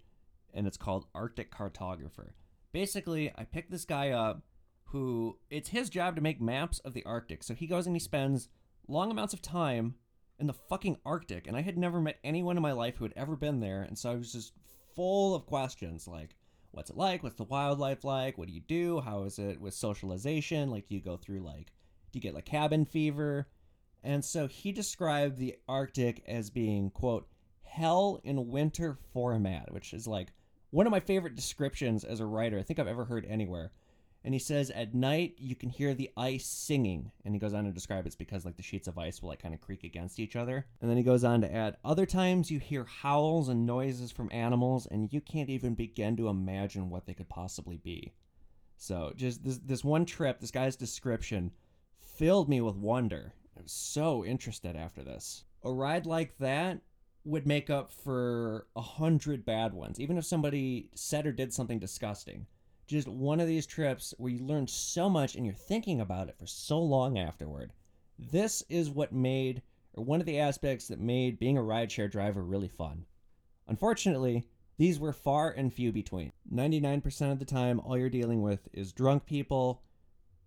and 0.55 0.67
it's 0.67 0.79
called 0.79 1.07
Arctic 1.15 1.53
Cartographer. 1.53 2.31
Basically, 2.73 3.31
I 3.37 3.45
picked 3.45 3.71
this 3.71 3.85
guy 3.85 4.11
up 4.11 4.43
who 4.85 5.39
it's 5.51 5.69
his 5.69 5.91
job 5.91 6.17
to 6.17 6.23
make 6.23 6.41
maps 6.41 6.79
of 6.81 6.95
the 6.95 7.05
Arctic. 7.05 7.43
So 7.43 7.53
he 7.53 7.67
goes 7.67 7.87
and 7.87 7.95
he 7.95 8.01
spends 8.01 8.49
long 8.89 9.11
amounts 9.11 9.35
of 9.35 9.43
time 9.43 9.97
in 10.39 10.47
the 10.47 10.55
fucking 10.55 10.97
Arctic, 11.05 11.47
and 11.47 11.57
I 11.57 11.61
had 11.61 11.77
never 11.77 12.01
met 12.01 12.19
anyone 12.25 12.57
in 12.57 12.63
my 12.63 12.73
life 12.73 12.97
who 12.97 13.05
had 13.05 13.13
ever 13.15 13.37
been 13.37 13.61
there, 13.61 13.83
and 13.83 13.99
so 13.99 14.11
I 14.11 14.15
was 14.15 14.33
just 14.33 14.53
full 14.97 15.35
of 15.35 15.47
questions 15.47 16.09
like 16.09 16.37
what's 16.71 16.91
it 16.91 16.97
like? 16.97 17.23
What's 17.23 17.37
the 17.37 17.45
wildlife 17.45 18.05
like? 18.05 18.37
What 18.37 18.49
do 18.49 18.55
you 18.55 18.61
do? 18.61 19.01
How 19.01 19.23
is 19.25 19.39
it 19.39 19.61
with 19.61 19.75
socialization? 19.75 20.71
Like 20.71 20.89
do 20.89 20.95
you 20.95 21.01
go 21.01 21.17
through 21.17 21.41
like 21.41 21.73
do 22.13 22.19
you 22.19 22.21
get 22.21 22.35
like 22.35 22.47
cabin 22.47 22.85
fever? 22.85 23.49
And 24.05 24.23
so 24.23 24.47
he 24.47 24.71
described 24.71 25.39
the 25.39 25.57
Arctic 25.67 26.23
as 26.29 26.51
being, 26.51 26.91
quote, 26.91 27.27
hell 27.63 28.21
in 28.23 28.51
winter 28.51 28.99
format, 29.13 29.73
which 29.73 29.95
is 29.95 30.07
like 30.07 30.29
one 30.71 30.87
of 30.87 30.91
my 30.91 31.01
favorite 31.01 31.35
descriptions 31.35 32.05
as 32.05 32.21
a 32.21 32.27
writer 32.27 32.59
I 32.59 32.63
think 32.63 32.79
I've 32.79 32.87
ever 32.87 33.07
heard 33.07 33.27
anywhere. 33.29 33.73
And 34.23 34.35
he 34.35 34.41
says 34.41 34.71
at 34.71 34.95
night 34.95 35.35
you 35.39 35.57
can 35.57 35.71
hear 35.71 35.95
the 35.95 36.11
ice 36.17 36.47
singing, 36.47 37.13
and 37.25 37.35
he 37.35 37.39
goes 37.39 37.55
on 37.55 37.65
to 37.65 37.73
describe 37.73 38.07
it's 38.07 38.15
because 38.15 38.45
like 38.45 38.57
the 38.57 38.63
sheets 38.63 38.89
of 38.89 38.99
ice 38.99 39.21
will 39.23 39.31
like 39.31 39.43
kind 39.43 39.55
of 39.55 39.61
creak 39.61 39.85
against 39.85 40.21
each 40.21 40.37
other. 40.37 40.67
And 40.81 40.91
then 40.91 40.99
he 40.99 41.03
goes 41.03 41.25
on 41.25 41.41
to 41.41 41.53
add 41.53 41.77
other 41.85 42.07
times 42.07 42.51
you 42.51 42.59
hear 42.59 42.85
howls 42.85 43.49
and 43.49 43.67
noises 43.67 44.13
from 44.13 44.31
animals, 44.33 44.87
and 44.87 45.13
you 45.13 45.21
can't 45.21 45.51
even 45.51 45.75
begin 45.75 46.17
to 46.19 46.29
imagine 46.29 46.91
what 46.91 47.07
they 47.07 47.15
could 47.15 47.29
possibly 47.29 47.79
be. 47.79 48.13
So 48.77 49.13
just 49.17 49.43
this 49.45 49.59
this 49.59 49.85
one 49.85 50.05
trip, 50.05 50.41
this 50.41 50.51
guy's 50.51 50.77
description 50.77 51.53
filled 52.01 52.49
me 52.49 52.61
with 52.61 52.77
wonder. 52.77 53.33
I 53.57 53.63
was 53.63 53.73
so 53.73 54.25
interested 54.25 54.77
after 54.77 55.03
this. 55.03 55.45
A 55.63 55.73
ride 55.73 56.07
like 56.07 56.37
that 56.39 56.81
would 57.25 57.47
make 57.47 57.71
up 57.71 57.91
for 57.91 58.67
a 58.77 58.83
hundred 58.83 59.45
bad 59.45 59.73
ones, 59.73 59.99
even 59.99 60.19
if 60.19 60.25
somebody 60.25 60.91
said 60.95 61.27
or 61.27 61.33
did 61.33 61.53
something 61.53 61.79
disgusting 61.79 62.47
just 62.87 63.09
one 63.09 63.41
of 63.41 63.47
these 63.47 63.67
trips 63.67 64.15
where 64.19 64.31
you 64.31 64.45
learn 64.45 64.67
so 64.67 65.09
much 65.09 65.35
and 65.35 65.45
you're 65.45 65.55
thinking 65.55 66.01
about 66.01 66.29
it 66.29 66.37
for 66.39 66.47
so 66.47 66.79
long 66.79 67.19
afterward. 67.19 67.73
This 68.19 68.63
is 68.69 68.91
what 68.91 69.13
made, 69.13 69.63
or 69.95 70.05
one 70.05 70.21
of 70.21 70.27
the 70.27 70.39
aspects 70.39 70.89
that 70.89 71.01
made 71.01 71.39
being 71.39 71.57
a 71.57 71.63
rideshare 71.63 72.11
driver 72.11 72.43
really 72.43 72.69
fun. 72.69 73.07
Unfortunately, 73.67 74.47
these 74.77 75.01
were 75.01 75.13
far 75.13 75.51
and 75.51 75.73
few 75.73 75.93
between. 75.93 76.33
99% 76.53 77.33
of 77.33 77.39
the 77.39 77.45
time, 77.45 77.81
all 77.81 77.97
you're 77.97 78.11
dealing 78.11 78.43
with 78.43 78.69
is 78.73 78.93
drunk 78.93 79.25
people. 79.25 79.83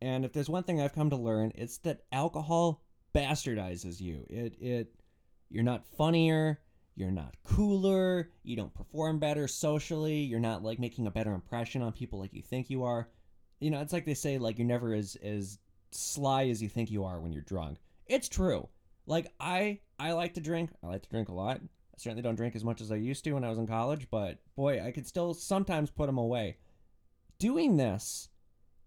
And 0.02 0.24
if 0.24 0.34
there's 0.34 0.50
one 0.50 0.64
thing 0.64 0.80
I've 0.80 0.94
come 0.94 1.10
to 1.10 1.16
learn, 1.16 1.52
it's 1.56 1.78
that 1.80 2.04
alcohol 2.12 2.82
bastardizes 3.18 4.00
you. 4.00 4.26
It, 4.30 4.56
it, 4.62 4.94
you're 5.50 5.64
not 5.64 5.86
funnier, 5.98 6.60
you're 6.96 7.12
not 7.12 7.36
cooler, 7.44 8.30
you 8.44 8.56
don't 8.56 8.74
perform 8.74 9.20
better 9.20 9.48
socially, 9.48 10.18
you're 10.18 10.40
not 10.40 10.64
like 10.64 10.80
making 10.80 11.08
a 11.08 11.12
better 11.12 11.34
impression 11.34 11.82
on 11.82 11.92
people 11.92 12.20
like 12.20 12.34
you 12.34 12.42
think 12.42 12.70
you 12.70 12.84
are. 12.84 13.10
You 13.60 13.72
know, 13.72 13.82
it's 13.82 13.94
like 13.94 14.06
they 14.06 14.14
say 14.14 14.38
like 14.38 14.58
you're 14.58 14.68
never 14.68 14.94
as 14.94 15.16
as 15.24 15.60
sly 15.92 16.48
as 16.48 16.62
you 16.62 16.70
think 16.70 16.92
you 16.92 17.06
are 17.06 17.20
when 17.20 17.32
you're 17.32 17.42
drunk. 17.44 17.78
It's 18.06 18.30
true. 18.30 18.68
Like 19.06 19.32
I 19.40 19.80
I 20.00 20.12
like 20.12 20.34
to 20.36 20.42
drink. 20.42 20.72
I 20.84 20.88
like 20.88 21.04
to 21.04 21.10
drink 21.10 21.30
a 21.30 21.34
lot. 21.34 21.58
I 21.62 21.98
certainly 21.98 22.22
don't 22.22 22.36
drink 22.36 22.56
as 22.56 22.64
much 22.64 22.82
as 22.82 22.92
I 22.92 22.96
used 22.96 23.24
to 23.24 23.34
when 23.34 23.44
I 23.44 23.50
was 23.50 23.58
in 23.58 23.68
college, 23.68 24.08
but 24.12 24.40
boy, 24.56 24.84
I 24.86 24.92
could 24.92 25.08
still 25.08 25.34
sometimes 25.34 25.90
put 25.90 26.06
them 26.06 26.18
away. 26.18 26.58
Doing 27.40 27.78
this, 27.78 28.30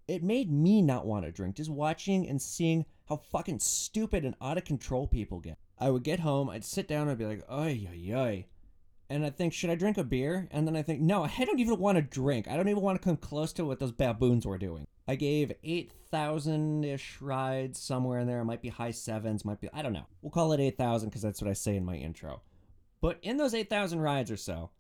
it 0.07 0.23
made 0.23 0.51
me 0.51 0.83
not 0.83 1.07
want 1.07 1.25
to 1.25 1.33
drink 1.33 1.57
just 1.57 1.71
watching 1.71 2.29
and 2.29 2.41
seeing 2.41 2.85
how 3.11 3.17
fucking 3.17 3.59
stupid 3.59 4.25
and 4.25 4.37
out 4.41 4.57
of 4.57 4.65
control 4.65 5.09
people 5.09 5.41
get. 5.41 5.59
I 5.77 5.91
would 5.91 6.05
get 6.05 6.21
home, 6.21 6.49
I'd 6.49 6.65
sit 6.65 6.87
down, 6.87 7.09
I'd 7.09 7.19
be 7.19 7.27
like, 7.27 7.43
ay, 7.51 7.89
ay, 7.93 8.15
ay. 8.15 8.47
And 9.11 9.27
I'd 9.27 9.37
think, 9.37 9.53
should 9.53 9.71
I 9.71 9.75
drink 9.75 9.99
a 9.99 10.05
beer? 10.05 10.47
And 10.53 10.65
then 10.65 10.77
I 10.77 10.83
think, 10.83 11.01
no, 11.01 11.25
I 11.25 11.45
don't 11.45 11.59
even 11.59 11.81
want 11.81 11.97
to 11.97 12.03
drink. 12.03 12.47
I 12.47 12.57
don't 12.57 12.69
even 12.69 12.83
want 12.83 13.03
to 13.03 13.05
come 13.05 13.17
close 13.17 13.53
to 13.55 13.65
what 13.65 13.81
those 13.81 13.91
baboons 13.91 14.47
were 14.47 14.59
doing. 14.59 14.87
I 15.09 15.17
gave 15.17 15.53
8,000 15.65 16.85
ish 16.85 17.21
rides 17.21 17.81
somewhere 17.81 18.21
in 18.21 18.29
there. 18.29 18.39
It 18.39 18.45
might 18.45 18.63
be 18.63 18.69
high 18.69 18.93
sevens, 18.93 19.45
might 19.45 19.61
be, 19.61 19.69
I 19.73 19.83
don't 19.83 19.93
know. 19.93 20.07
We'll 20.23 20.31
call 20.31 20.53
it 20.53 20.61
8,000 20.61 21.09
because 21.09 21.23
that's 21.23 21.43
what 21.43 21.51
I 21.51 21.55
say 21.55 21.75
in 21.75 21.85
my 21.85 21.97
intro. 21.97 22.43
But 23.01 23.19
in 23.23 23.39
those 23.39 23.55
8,000 23.55 23.99
rides 23.99 24.31
or 24.31 24.37
so, 24.37 24.71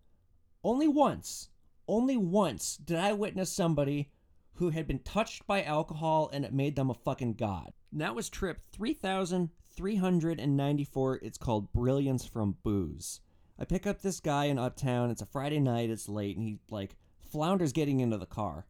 only 0.63 0.87
once, 0.87 1.49
only 1.89 2.17
once 2.17 2.77
did 2.77 2.99
I 2.99 3.13
witness 3.13 3.51
somebody 3.51 4.13
who 4.61 4.71
had 4.71 4.87
been 4.87 5.01
touched 5.01 5.45
by 5.47 5.65
alcohol 5.65 6.31
and 6.35 6.45
it 6.45 6.53
made 6.53 6.77
them 6.77 6.91
a 6.91 6.95
fucking 6.95 7.33
god. 7.33 7.73
And 7.91 8.03
that 8.03 8.15
was 8.15 8.29
trip 8.29 8.61
3394. 8.77 11.21
It's 11.23 11.39
called 11.39 11.73
Brilliance 11.73 12.27
from 12.27 12.59
Booze. 12.63 13.21
I 13.59 13.65
pick 13.65 13.87
up 13.87 14.03
this 14.03 14.21
guy 14.21 14.45
in 14.45 14.59
Uptown. 14.59 15.11
It's 15.11 15.23
a 15.23 15.27
Friday 15.27 15.61
night. 15.61 15.89
It's 15.89 16.11
late, 16.11 16.37
and 16.37 16.47
he 16.47 16.59
like 16.69 16.95
flounders 17.31 17.73
getting 17.73 18.01
into 18.01 18.19
the 18.19 18.27
car. 18.27 18.67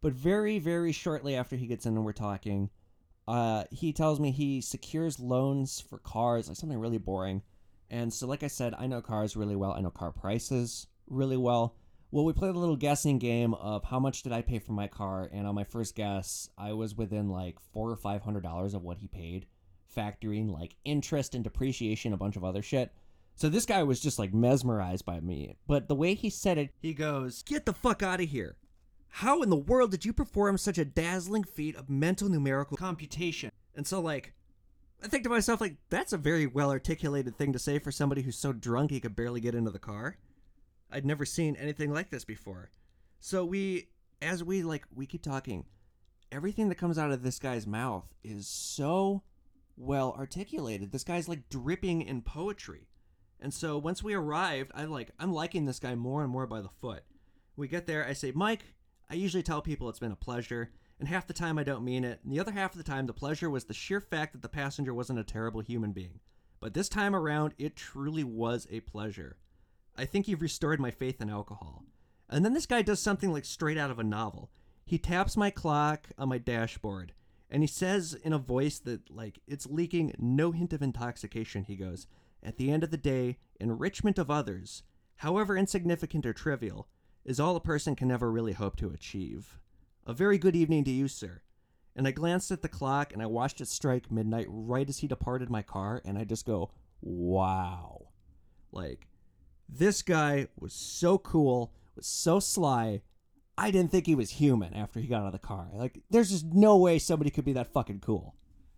But 0.00 0.12
very, 0.12 0.58
very 0.58 0.90
shortly 0.90 1.36
after 1.36 1.54
he 1.54 1.68
gets 1.68 1.86
in 1.86 1.94
and 1.94 2.04
we're 2.04 2.12
talking, 2.12 2.70
uh, 3.28 3.62
he 3.70 3.92
tells 3.92 4.18
me 4.18 4.32
he 4.32 4.60
secures 4.60 5.20
loans 5.20 5.80
for 5.80 5.98
cars, 5.98 6.48
like 6.48 6.56
something 6.56 6.80
really 6.80 6.98
boring. 6.98 7.42
And 7.90 8.12
so, 8.12 8.26
like 8.26 8.42
I 8.42 8.48
said, 8.48 8.74
I 8.76 8.88
know 8.88 9.00
cars 9.02 9.36
really 9.36 9.54
well. 9.54 9.70
I 9.70 9.82
know 9.82 9.90
car 9.90 10.10
prices 10.10 10.88
really 11.06 11.36
well. 11.36 11.76
Well, 12.10 12.24
we 12.24 12.32
played 12.32 12.54
a 12.54 12.58
little 12.58 12.76
guessing 12.76 13.18
game 13.18 13.52
of 13.54 13.84
how 13.84 14.00
much 14.00 14.22
did 14.22 14.32
I 14.32 14.40
pay 14.40 14.58
for 14.58 14.72
my 14.72 14.88
car, 14.88 15.28
and 15.30 15.46
on 15.46 15.54
my 15.54 15.64
first 15.64 15.94
guess, 15.94 16.48
I 16.56 16.72
was 16.72 16.96
within 16.96 17.28
like 17.28 17.60
four 17.72 17.90
or 17.90 17.96
five 17.96 18.22
hundred 18.22 18.42
dollars 18.42 18.72
of 18.72 18.82
what 18.82 18.98
he 18.98 19.08
paid 19.08 19.46
factoring 19.94 20.50
like 20.52 20.76
interest 20.84 21.34
and 21.34 21.44
depreciation, 21.44 22.12
a 22.12 22.16
bunch 22.16 22.36
of 22.36 22.44
other 22.44 22.62
shit. 22.62 22.92
So 23.34 23.48
this 23.48 23.66
guy 23.66 23.82
was 23.82 24.00
just 24.00 24.18
like 24.18 24.34
mesmerized 24.34 25.04
by 25.04 25.20
me. 25.20 25.56
But 25.66 25.88
the 25.88 25.94
way 25.94 26.14
he 26.14 26.30
said 26.30 26.58
it, 26.58 26.70
he 26.80 26.94
goes, 26.94 27.42
Get 27.42 27.66
the 27.66 27.72
fuck 27.72 28.02
out 28.02 28.20
of 28.20 28.28
here. 28.28 28.56
How 29.08 29.42
in 29.42 29.50
the 29.50 29.56
world 29.56 29.90
did 29.90 30.04
you 30.04 30.12
perform 30.12 30.58
such 30.58 30.78
a 30.78 30.84
dazzling 30.84 31.44
feat 31.44 31.76
of 31.76 31.88
mental 31.88 32.28
numerical 32.28 32.76
computation? 32.76 33.50
And 33.74 33.86
so, 33.86 34.00
like, 34.00 34.34
I 35.02 35.08
think 35.08 35.22
to 35.24 35.30
myself, 35.30 35.60
like, 35.60 35.76
that's 35.88 36.12
a 36.12 36.18
very 36.18 36.46
well 36.46 36.70
articulated 36.70 37.36
thing 37.36 37.52
to 37.52 37.58
say 37.58 37.78
for 37.78 37.92
somebody 37.92 38.22
who's 38.22 38.36
so 38.36 38.52
drunk 38.52 38.90
he 38.90 39.00
could 39.00 39.16
barely 39.16 39.40
get 39.40 39.54
into 39.54 39.70
the 39.70 39.78
car. 39.78 40.16
I'd 40.90 41.06
never 41.06 41.24
seen 41.24 41.56
anything 41.56 41.92
like 41.92 42.10
this 42.10 42.24
before. 42.24 42.70
So 43.20 43.44
we, 43.44 43.88
as 44.22 44.42
we 44.42 44.62
like, 44.62 44.84
we 44.94 45.06
keep 45.06 45.22
talking, 45.22 45.66
everything 46.30 46.68
that 46.68 46.76
comes 46.76 46.98
out 46.98 47.10
of 47.10 47.22
this 47.22 47.38
guy's 47.38 47.66
mouth 47.66 48.06
is 48.22 48.46
so 48.46 49.22
well 49.76 50.14
articulated. 50.18 50.92
This 50.92 51.04
guy's 51.04 51.28
like 51.28 51.48
dripping 51.48 52.02
in 52.02 52.22
poetry. 52.22 52.88
And 53.40 53.54
so 53.54 53.78
once 53.78 54.02
we 54.02 54.14
arrived, 54.14 54.72
I 54.74 54.84
like 54.84 55.10
I'm 55.18 55.32
liking 55.32 55.64
this 55.64 55.78
guy 55.78 55.94
more 55.94 56.22
and 56.22 56.30
more 56.30 56.46
by 56.46 56.60
the 56.60 56.68
foot. 56.80 57.04
We 57.56 57.68
get 57.68 57.86
there, 57.86 58.06
I 58.06 58.12
say, 58.12 58.32
"Mike, 58.32 58.74
I 59.08 59.14
usually 59.14 59.42
tell 59.42 59.62
people 59.62 59.88
it's 59.88 60.00
been 60.00 60.12
a 60.12 60.16
pleasure." 60.16 60.72
And 60.98 61.08
half 61.08 61.28
the 61.28 61.32
time 61.32 61.58
I 61.58 61.62
don't 61.62 61.84
mean 61.84 62.04
it, 62.04 62.20
and 62.24 62.32
the 62.32 62.40
other 62.40 62.50
half 62.50 62.72
of 62.72 62.78
the 62.78 62.84
time 62.84 63.06
the 63.06 63.12
pleasure 63.12 63.48
was 63.48 63.64
the 63.64 63.74
sheer 63.74 64.00
fact 64.00 64.32
that 64.32 64.42
the 64.42 64.48
passenger 64.48 64.92
wasn't 64.92 65.20
a 65.20 65.24
terrible 65.24 65.60
human 65.60 65.92
being. 65.92 66.18
But 66.58 66.74
this 66.74 66.88
time 66.88 67.14
around, 67.14 67.54
it 67.56 67.76
truly 67.76 68.24
was 68.24 68.66
a 68.68 68.80
pleasure. 68.80 69.36
I 69.98 70.06
think 70.06 70.28
you've 70.28 70.42
restored 70.42 70.80
my 70.80 70.90
faith 70.90 71.20
in 71.20 71.28
alcohol. 71.28 71.84
And 72.30 72.44
then 72.44 72.54
this 72.54 72.66
guy 72.66 72.82
does 72.82 73.00
something 73.00 73.32
like 73.32 73.44
straight 73.44 73.78
out 73.78 73.90
of 73.90 73.98
a 73.98 74.04
novel. 74.04 74.50
He 74.86 74.98
taps 74.98 75.36
my 75.36 75.50
clock 75.50 76.08
on 76.16 76.28
my 76.28 76.38
dashboard 76.38 77.12
and 77.50 77.62
he 77.62 77.66
says 77.66 78.14
in 78.22 78.32
a 78.32 78.38
voice 78.38 78.78
that, 78.80 79.10
like, 79.10 79.40
it's 79.46 79.66
leaking 79.66 80.14
no 80.18 80.52
hint 80.52 80.72
of 80.72 80.82
intoxication, 80.82 81.64
he 81.64 81.76
goes, 81.76 82.06
At 82.42 82.58
the 82.58 82.70
end 82.70 82.84
of 82.84 82.90
the 82.90 82.98
day, 82.98 83.38
enrichment 83.58 84.18
of 84.18 84.30
others, 84.30 84.82
however 85.16 85.56
insignificant 85.56 86.26
or 86.26 86.34
trivial, 86.34 86.88
is 87.24 87.40
all 87.40 87.56
a 87.56 87.60
person 87.60 87.96
can 87.96 88.10
ever 88.10 88.30
really 88.30 88.52
hope 88.52 88.76
to 88.76 88.90
achieve. 88.90 89.58
A 90.06 90.12
very 90.12 90.38
good 90.38 90.56
evening 90.56 90.84
to 90.84 90.90
you, 90.90 91.08
sir. 91.08 91.40
And 91.96 92.06
I 92.06 92.12
glanced 92.12 92.50
at 92.50 92.62
the 92.62 92.68
clock 92.68 93.12
and 93.12 93.22
I 93.22 93.26
watched 93.26 93.60
it 93.60 93.68
strike 93.68 94.12
midnight 94.12 94.46
right 94.48 94.88
as 94.88 94.98
he 94.98 95.08
departed 95.08 95.50
my 95.50 95.62
car, 95.62 96.02
and 96.04 96.18
I 96.18 96.24
just 96.24 96.46
go, 96.46 96.70
wow. 97.00 98.08
Like, 98.72 99.08
this 99.68 100.02
guy 100.02 100.48
was 100.58 100.72
so 100.72 101.18
cool, 101.18 101.72
was 101.94 102.06
so 102.06 102.40
sly, 102.40 103.02
I 103.56 103.70
didn't 103.70 103.90
think 103.90 104.06
he 104.06 104.14
was 104.14 104.30
human 104.30 104.72
after 104.74 105.00
he 105.00 105.08
got 105.08 105.22
out 105.22 105.26
of 105.26 105.32
the 105.32 105.38
car. 105.38 105.68
Like, 105.72 106.00
there's 106.10 106.30
just 106.30 106.46
no 106.46 106.76
way 106.76 106.98
somebody 106.98 107.30
could 107.30 107.44
be 107.44 107.52
that 107.54 107.72
fucking 107.72 108.00
cool. 108.00 108.34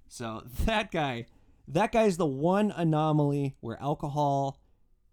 So 0.09 0.43
that 0.65 0.91
guy, 0.91 1.27
that 1.69 1.93
guy's 1.93 2.17
the 2.17 2.27
one 2.27 2.73
anomaly 2.75 3.57
where 3.61 3.81
alcohol, 3.81 4.59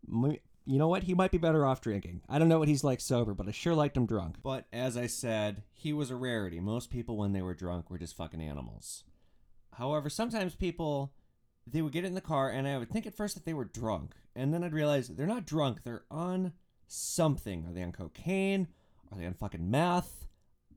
you 0.07 0.39
know 0.65 0.87
what? 0.87 1.03
He 1.03 1.13
might 1.13 1.31
be 1.31 1.37
better 1.37 1.65
off 1.65 1.81
drinking. 1.81 2.21
I 2.29 2.39
don't 2.39 2.49
know 2.49 2.59
what 2.59 2.69
he's 2.69 2.83
like 2.83 3.01
sober, 3.01 3.33
but 3.33 3.47
I 3.47 3.51
sure 3.51 3.75
liked 3.75 3.97
him 3.97 4.05
drunk. 4.05 4.37
But 4.41 4.65
as 4.71 4.97
I 4.97 5.07
said, 5.07 5.63
he 5.73 5.93
was 5.93 6.09
a 6.09 6.15
rarity. 6.15 6.59
Most 6.59 6.89
people, 6.89 7.17
when 7.17 7.33
they 7.33 7.41
were 7.41 7.53
drunk, 7.53 7.89
were 7.89 7.99
just 7.99 8.15
fucking 8.15 8.41
animals. 8.41 9.03
However, 9.73 10.09
sometimes 10.09 10.55
people 10.55 11.13
they 11.69 11.81
would 11.81 11.93
get 11.93 12.05
in 12.05 12.13
the 12.13 12.21
car, 12.21 12.49
and 12.49 12.67
I 12.67 12.77
would 12.77 12.89
think 12.89 13.05
at 13.05 13.15
first 13.15 13.35
that 13.35 13.45
they 13.45 13.53
were 13.53 13.65
drunk, 13.65 14.15
and 14.37 14.53
then 14.53 14.63
I'd 14.63 14.73
realize 14.73 15.07
they're 15.07 15.27
not 15.27 15.45
drunk. 15.45 15.83
They're 15.83 16.05
on 16.09 16.53
something. 16.87 17.65
Are 17.65 17.73
they 17.73 17.83
on 17.83 17.91
cocaine? 17.91 18.67
Are 19.11 19.17
they 19.17 19.25
on 19.25 19.33
fucking 19.33 19.69
meth? 19.69 20.27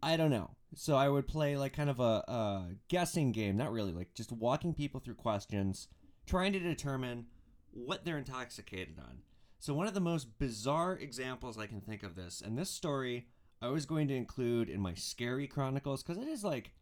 I 0.03 0.17
don't 0.17 0.31
know. 0.31 0.57
So 0.75 0.97
I 0.97 1.09
would 1.09 1.29
play 1.29 1.57
like 1.57 1.75
kind 1.75 1.91
of 1.91 2.01
a, 2.01 2.25
a 2.27 2.69
guessing 2.89 3.33
game, 3.33 3.57
not 3.57 3.73
really, 3.73 3.93
like 3.93 4.15
just 4.15 4.33
walking 4.33 4.73
people 4.73 5.01
through 5.01 5.17
questions, 5.17 5.89
trying 6.27 6.53
to 6.55 6.59
determine 6.59 7.27
what 7.73 8.05
they're 8.05 8.19
intoxicated 8.19 8.99
on. 8.99 9.19
So 9.59 9.75
one 9.75 9.87
of 9.87 9.95
the 9.95 10.01
most 10.01 10.39
bizarre 10.39 10.95
examples 10.95 11.59
I 11.59 11.67
can 11.67 11.81
think 11.81 12.03
of 12.03 12.17
this, 12.17 12.41
and 12.41 12.57
this 12.57 12.71
story 12.71 13.27
I 13.61 13.69
was 13.69 13.85
going 13.85 14.09
to 14.09 14.17
include 14.17 14.71
in 14.71 14.81
my 14.81 14.95
scary 14.95 15.47
chronicles 15.47 16.03
because 16.03 16.23
it 16.23 16.29
is 16.29 16.43
like 16.43 16.73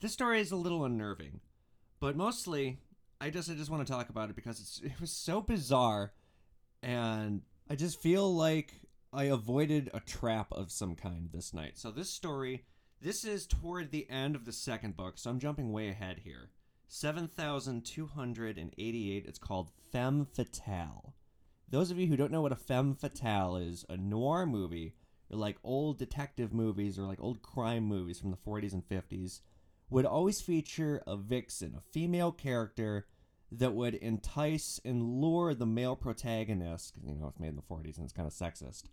this 0.00 0.12
story 0.12 0.40
is 0.40 0.50
a 0.50 0.56
little 0.56 0.84
unnerving, 0.84 1.40
but 2.00 2.16
mostly 2.16 2.78
I 3.20 3.30
just 3.30 3.50
I 3.50 3.54
just 3.54 3.70
want 3.70 3.86
to 3.86 3.92
talk 3.92 4.08
about 4.08 4.30
it 4.30 4.36
because 4.36 4.58
it's 4.58 4.80
it 4.82 5.00
was 5.00 5.12
so 5.12 5.40
bizarre, 5.40 6.12
and 6.84 7.42
I 7.68 7.74
just 7.76 8.00
feel 8.00 8.34
like 8.34 8.74
I 9.10 9.24
avoided 9.24 9.90
a 9.94 10.00
trap 10.00 10.48
of 10.52 10.70
some 10.70 10.94
kind 10.94 11.30
this 11.32 11.54
night. 11.54 11.78
So 11.78 11.90
this 11.90 12.10
story, 12.10 12.66
this 13.00 13.24
is 13.24 13.46
toward 13.46 13.90
the 13.90 14.08
end 14.10 14.36
of 14.36 14.44
the 14.44 14.52
second 14.52 14.94
book, 14.96 15.14
so 15.16 15.30
I'm 15.30 15.40
jumping 15.40 15.72
way 15.72 15.88
ahead 15.88 16.20
here. 16.24 16.50
7288. 16.88 19.24
It's 19.26 19.38
called 19.38 19.70
Femme 19.90 20.26
Fatale. 20.26 21.14
Those 21.70 21.90
of 21.90 21.98
you 21.98 22.06
who 22.06 22.16
don't 22.16 22.30
know 22.30 22.42
what 22.42 22.52
a 22.52 22.56
femme 22.56 22.94
fatale 22.94 23.56
is, 23.56 23.86
a 23.88 23.96
noir 23.96 24.44
movie, 24.44 24.94
or 25.30 25.38
like 25.38 25.56
old 25.64 25.98
detective 25.98 26.52
movies 26.52 26.98
or 26.98 27.02
like 27.02 27.20
old 27.20 27.40
crime 27.40 27.84
movies 27.84 28.20
from 28.20 28.30
the 28.30 28.36
40s 28.36 28.74
and 28.74 28.86
50s, 28.86 29.40
would 29.88 30.04
always 30.04 30.42
feature 30.42 31.02
a 31.06 31.16
vixen, 31.16 31.74
a 31.74 31.80
female 31.92 32.30
character 32.30 33.06
that 33.58 33.74
would 33.74 33.94
entice 33.94 34.80
and 34.84 35.20
lure 35.20 35.54
the 35.54 35.66
male 35.66 35.96
protagonist, 35.96 36.96
you 37.04 37.14
know, 37.14 37.28
it's 37.28 37.40
made 37.40 37.48
in 37.48 37.56
the 37.56 37.62
40s 37.62 37.96
and 37.96 38.04
it's 38.04 38.12
kind 38.12 38.26
of 38.26 38.32
sexist, 38.32 38.84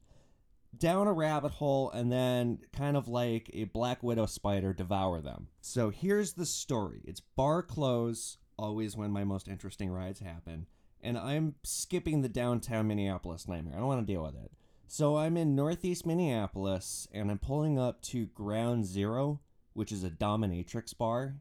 down 0.78 1.08
a 1.08 1.14
rabbit 1.14 1.54
hole 1.54 1.92
and 1.92 2.12
then 2.12 2.60
kind 2.72 2.96
of 2.96 3.08
like 3.08 3.50
a 3.54 3.66
black 3.66 4.02
widow 4.04 4.26
spider 4.26 4.74
devour 4.74 5.22
them. 5.22 5.48
So 5.62 5.90
here's 5.90 6.34
the 6.34 6.46
story. 6.46 7.02
It's 7.06 7.20
bar 7.20 7.62
close, 7.62 8.38
always 8.58 8.96
when 8.96 9.12
my 9.12 9.24
most 9.24 9.48
interesting 9.48 9.90
rides 9.90 10.20
happen, 10.20 10.68
and 11.02 11.18
I'm 11.18 11.56
skipping 11.64 12.22
the 12.22 12.30
downtown 12.30 12.88
Minneapolis 12.88 13.48
nightmare. 13.48 13.76
I 13.76 13.80
don't 13.80 13.88
want 13.88 14.06
to 14.06 14.14
deal 14.14 14.24
with 14.24 14.36
it. 14.36 14.52
So 14.88 15.18
I'm 15.18 15.38
in 15.38 15.56
northeast 15.56 16.06
Minneapolis 16.06 17.08
and 17.14 17.32
I'm 17.32 17.40
pulling 17.40 17.80
up 17.80 18.02
to 18.04 18.26
Ground 18.28 18.86
Zero, 18.86 19.40
which 19.74 19.92
is 19.92 20.04
a 20.04 20.10
dominatrix 20.10 20.98
bar, 20.98 21.36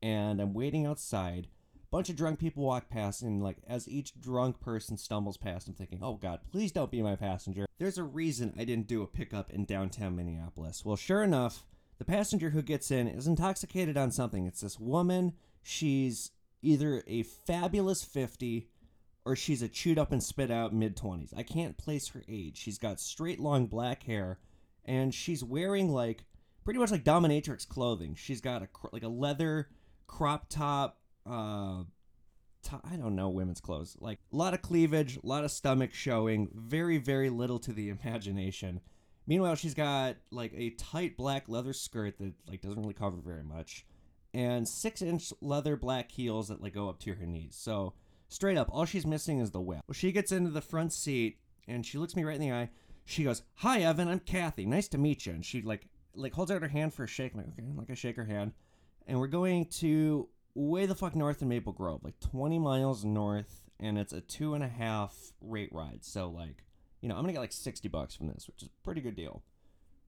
and 0.00 0.40
I'm 0.40 0.54
waiting 0.54 0.86
outside. 0.86 1.48
Bunch 1.92 2.08
of 2.08 2.16
drunk 2.16 2.38
people 2.38 2.64
walk 2.64 2.88
past, 2.88 3.20
and 3.20 3.42
like 3.42 3.58
as 3.68 3.86
each 3.86 4.18
drunk 4.18 4.60
person 4.60 4.96
stumbles 4.96 5.36
past, 5.36 5.68
I'm 5.68 5.74
thinking, 5.74 5.98
"Oh 6.02 6.14
God, 6.14 6.40
please 6.50 6.72
don't 6.72 6.90
be 6.90 7.02
my 7.02 7.16
passenger." 7.16 7.66
There's 7.78 7.98
a 7.98 8.02
reason 8.02 8.54
I 8.58 8.64
didn't 8.64 8.88
do 8.88 9.02
a 9.02 9.06
pickup 9.06 9.50
in 9.50 9.66
downtown 9.66 10.16
Minneapolis. 10.16 10.86
Well, 10.86 10.96
sure 10.96 11.22
enough, 11.22 11.66
the 11.98 12.06
passenger 12.06 12.48
who 12.48 12.62
gets 12.62 12.90
in 12.90 13.08
is 13.08 13.26
intoxicated 13.26 13.98
on 13.98 14.10
something. 14.10 14.46
It's 14.46 14.62
this 14.62 14.80
woman. 14.80 15.34
She's 15.62 16.30
either 16.62 17.02
a 17.06 17.24
fabulous 17.24 18.02
50 18.02 18.70
or 19.26 19.36
she's 19.36 19.60
a 19.60 19.68
chewed 19.68 19.98
up 19.98 20.12
and 20.12 20.22
spit 20.22 20.50
out 20.50 20.72
mid 20.72 20.96
20s. 20.96 21.36
I 21.36 21.42
can't 21.42 21.76
place 21.76 22.08
her 22.08 22.24
age. 22.26 22.56
She's 22.56 22.78
got 22.78 23.00
straight 23.00 23.38
long 23.38 23.66
black 23.66 24.04
hair 24.04 24.38
and 24.84 25.14
she's 25.14 25.44
wearing 25.44 25.92
like 25.92 26.24
pretty 26.64 26.80
much 26.80 26.90
like 26.90 27.04
dominatrix 27.04 27.68
clothing. 27.68 28.14
She's 28.14 28.40
got 28.40 28.62
a 28.62 28.68
like 28.92 29.02
a 29.02 29.08
leather 29.08 29.68
crop 30.06 30.48
top 30.48 31.01
uh 31.26 31.84
to- 32.64 32.80
I 32.84 32.96
don't 32.96 33.16
know 33.16 33.28
women's 33.28 33.60
clothes. 33.60 33.96
Like 34.00 34.20
a 34.32 34.36
lot 34.36 34.54
of 34.54 34.62
cleavage, 34.62 35.18
a 35.22 35.26
lot 35.26 35.44
of 35.44 35.50
stomach 35.50 35.92
showing, 35.92 36.48
very 36.54 36.98
very 36.98 37.30
little 37.30 37.58
to 37.60 37.72
the 37.72 37.88
imagination. 38.04 38.80
Meanwhile, 39.26 39.54
she's 39.56 39.74
got 39.74 40.16
like 40.30 40.52
a 40.56 40.70
tight 40.70 41.16
black 41.16 41.48
leather 41.48 41.72
skirt 41.72 42.18
that 42.18 42.32
like 42.48 42.60
doesn't 42.62 42.80
really 42.80 42.94
cover 42.94 43.18
very 43.18 43.44
much, 43.44 43.86
and 44.34 44.66
six 44.66 45.00
inch 45.02 45.32
leather 45.40 45.76
black 45.76 46.10
heels 46.10 46.48
that 46.48 46.60
like 46.62 46.74
go 46.74 46.88
up 46.88 46.98
to 47.00 47.14
her 47.14 47.26
knees. 47.26 47.54
So 47.56 47.94
straight 48.28 48.56
up, 48.56 48.68
all 48.72 48.84
she's 48.84 49.06
missing 49.06 49.38
is 49.38 49.50
the 49.50 49.60
whip. 49.60 49.80
Well, 49.86 49.94
she 49.94 50.10
gets 50.12 50.32
into 50.32 50.50
the 50.50 50.60
front 50.60 50.92
seat 50.92 51.38
and 51.68 51.86
she 51.86 51.98
looks 51.98 52.16
me 52.16 52.24
right 52.24 52.34
in 52.34 52.40
the 52.40 52.52
eye. 52.52 52.70
She 53.04 53.24
goes, 53.24 53.42
"Hi, 53.56 53.80
Evan. 53.82 54.08
I'm 54.08 54.20
Kathy. 54.20 54.66
Nice 54.66 54.88
to 54.88 54.98
meet 54.98 55.26
you." 55.26 55.32
And 55.32 55.44
she 55.44 55.62
like 55.62 55.88
like 56.14 56.32
holds 56.34 56.50
out 56.50 56.62
her 56.62 56.68
hand 56.68 56.92
for 56.94 57.04
a 57.04 57.08
shake. 57.08 57.32
I'm 57.34 57.38
like, 57.38 57.48
okay, 57.50 57.68
like 57.76 57.90
I 57.90 57.94
shake 57.94 58.16
her 58.16 58.24
hand, 58.24 58.52
and 59.06 59.18
we're 59.18 59.26
going 59.28 59.66
to 59.66 60.28
way 60.54 60.86
the 60.86 60.94
fuck 60.94 61.14
north 61.14 61.42
in 61.42 61.48
Maple 61.48 61.72
Grove, 61.72 62.04
like 62.04 62.20
20 62.20 62.58
miles 62.58 63.04
north, 63.04 63.62
and 63.80 63.98
it's 63.98 64.12
a 64.12 64.20
two 64.20 64.54
and 64.54 64.62
a 64.62 64.68
half 64.68 65.32
rate 65.40 65.70
ride. 65.72 66.04
So 66.04 66.28
like, 66.28 66.64
you 67.00 67.08
know, 67.08 67.16
I'm 67.16 67.22
gonna 67.22 67.32
get 67.32 67.40
like 67.40 67.52
60 67.52 67.88
bucks 67.88 68.14
from 68.14 68.28
this, 68.28 68.46
which 68.46 68.62
is 68.62 68.68
a 68.68 68.84
pretty 68.84 69.00
good 69.00 69.16
deal. 69.16 69.42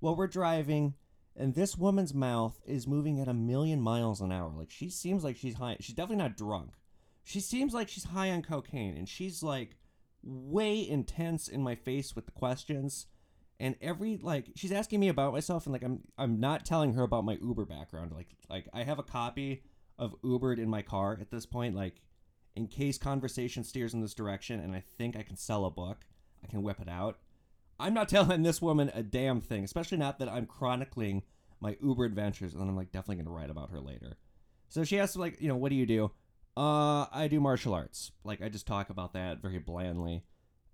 Well, 0.01 0.17
we're 0.17 0.27
driving, 0.27 0.95
and 1.37 1.55
this 1.55 1.77
woman's 1.77 2.15
mouth 2.15 2.61
is 2.67 2.87
moving 2.87 3.21
at 3.21 3.29
a 3.29 3.35
million 3.35 3.81
miles 3.81 4.21
an 4.21 4.33
hour. 4.33 4.53
Like 4.57 4.71
she 4.71 4.89
seems 4.91 5.25
like 5.25 5.37
she's 5.37 5.55
high. 5.55 5.77
She's 5.81 5.97
definitely 5.97 6.23
not 6.23 6.37
drunk. 6.37 6.73
She 7.25 7.41
seems 7.41 7.73
like 7.73 7.89
she's 7.89 8.05
high 8.05 8.31
on 8.31 8.43
cocaine, 8.43 8.97
and 8.97 9.09
she's 9.09 9.43
like 9.43 9.77
way 10.23 10.87
intense 10.89 11.49
in 11.49 11.63
my 11.63 11.75
face 11.75 12.15
with 12.15 12.27
the 12.27 12.33
questions. 12.33 13.07
And 13.61 13.77
every 13.81 14.19
like 14.19 14.47
she's 14.57 14.73
asking 14.73 15.01
me 15.01 15.09
about 15.09 15.33
myself, 15.33 15.65
and 15.67 15.73
like 15.73 15.83
I'm 15.83 16.01
I'm 16.19 16.39
not 16.39 16.65
telling 16.65 16.93
her 16.95 17.03
about 17.03 17.25
my 17.25 17.39
Uber 17.41 17.65
background. 17.65 18.13
Like 18.13 18.29
like 18.51 18.69
I 18.75 18.83
have 18.83 18.99
a 18.99 19.05
copy 19.05 19.63
of 19.99 20.21
Ubered 20.23 20.59
in 20.59 20.69
my 20.69 20.83
car 20.83 21.19
at 21.21 21.31
this 21.31 21.47
point. 21.47 21.75
Like 21.75 22.01
in 22.57 22.67
case 22.67 22.99
conversation 22.99 23.65
steers 23.65 23.95
in 23.95 24.01
this 24.01 24.15
direction, 24.15 24.61
and 24.61 24.75
I 24.75 24.83
think 24.97 25.17
I 25.17 25.23
can 25.23 25.37
sell 25.37 25.65
a 25.65 25.71
book, 25.71 26.05
I 26.43 26.47
can 26.47 26.63
whip 26.63 26.81
it 26.81 26.89
out. 26.89 27.19
I'm 27.79 27.95
not 27.95 28.09
telling 28.11 28.43
this 28.43 28.63
woman 28.63 28.91
a 28.95 29.03
damn 29.03 29.41
thing, 29.41 29.65
especially 29.65 29.99
not 29.99 30.19
that 30.19 30.29
I'm 30.29 30.47
chronicling 30.47 31.23
my 31.61 31.77
Uber 31.83 32.05
adventures, 32.05 32.55
and 32.55 32.63
I'm 32.63 32.77
like 32.77 32.93
definitely 32.93 33.23
gonna 33.23 33.37
write 33.37 33.51
about 33.51 33.71
her 33.71 33.81
later. 33.81 34.17
So 34.69 34.85
she 34.85 34.99
asks 34.99 35.17
like, 35.17 35.41
you 35.41 35.49
know, 35.49 35.57
what 35.57 35.71
do 35.71 35.77
you 35.77 35.87
do? 35.87 36.11
Uh, 36.57 37.07
I 37.13 37.29
do 37.29 37.41
martial 37.41 37.75
arts. 37.75 38.13
Like 38.23 38.43
I 38.43 38.49
just 38.49 38.67
talk 38.67 38.91
about 38.91 39.13
that 39.15 39.41
very 39.41 39.59
blandly. 39.59 40.25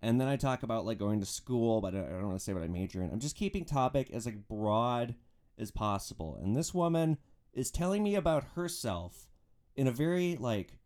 And 0.02 0.20
then 0.20 0.28
I 0.28 0.36
talk 0.36 0.62
about 0.62 0.86
like 0.86 0.98
going 0.98 1.20
to 1.20 1.26
school, 1.26 1.80
but 1.80 1.94
I 1.94 1.98
don't 1.98 2.28
want 2.28 2.38
to 2.38 2.44
say 2.44 2.54
what 2.54 2.62
I 2.62 2.68
major 2.68 3.02
in. 3.02 3.10
I'm 3.10 3.20
just 3.20 3.36
keeping 3.36 3.64
topic 3.64 4.10
as 4.10 4.24
like 4.24 4.48
broad 4.48 5.14
as 5.58 5.70
possible. 5.70 6.38
And 6.40 6.56
this 6.56 6.72
woman 6.72 7.18
is 7.52 7.70
telling 7.70 8.02
me 8.02 8.14
about 8.14 8.44
herself 8.54 9.28
in 9.76 9.86
a 9.86 9.92
very 9.92 10.36
like 10.36 10.78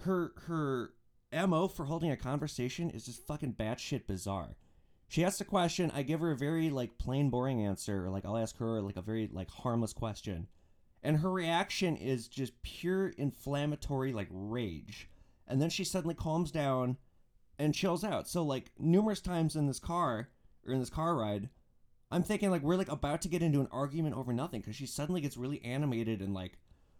her 0.00 0.32
her 0.46 0.94
mo 1.32 1.68
for 1.68 1.84
holding 1.84 2.10
a 2.10 2.16
conversation 2.16 2.90
is 2.90 3.06
just 3.06 3.26
fucking 3.26 3.54
batshit 3.54 4.06
bizarre. 4.06 4.56
She 5.08 5.24
asks 5.24 5.40
a 5.40 5.44
question, 5.44 5.90
I 5.92 6.02
give 6.02 6.20
her 6.20 6.30
a 6.30 6.36
very 6.36 6.70
like 6.70 6.98
plain 6.98 7.30
boring 7.30 7.64
answer. 7.66 8.08
Like 8.08 8.24
I'll 8.24 8.36
ask 8.36 8.56
her 8.58 8.80
like 8.80 8.96
a 8.96 9.02
very 9.02 9.28
like 9.32 9.50
harmless 9.50 9.92
question, 9.92 10.46
and 11.02 11.18
her 11.18 11.30
reaction 11.30 11.96
is 11.96 12.28
just 12.28 12.60
pure 12.62 13.08
inflammatory 13.08 14.12
like 14.12 14.28
rage. 14.30 15.08
And 15.46 15.60
then 15.60 15.70
she 15.70 15.82
suddenly 15.82 16.14
calms 16.14 16.52
down 16.52 16.96
and 17.58 17.74
chills 17.74 18.04
out. 18.04 18.28
So 18.28 18.42
like 18.42 18.70
numerous 18.78 19.20
times 19.20 19.56
in 19.56 19.66
this 19.66 19.80
car 19.80 20.28
or 20.64 20.72
in 20.72 20.78
this 20.78 20.90
car 20.90 21.16
ride, 21.16 21.48
I'm 22.10 22.22
thinking 22.22 22.50
like 22.50 22.62
we're 22.62 22.76
like 22.76 22.90
about 22.90 23.22
to 23.22 23.28
get 23.28 23.42
into 23.42 23.60
an 23.60 23.68
argument 23.70 24.16
over 24.16 24.32
nothing 24.32 24.60
because 24.60 24.76
she 24.76 24.86
suddenly 24.86 25.20
gets 25.20 25.36
really 25.36 25.62
animated 25.64 26.20
and 26.20 26.34
like 26.34 26.58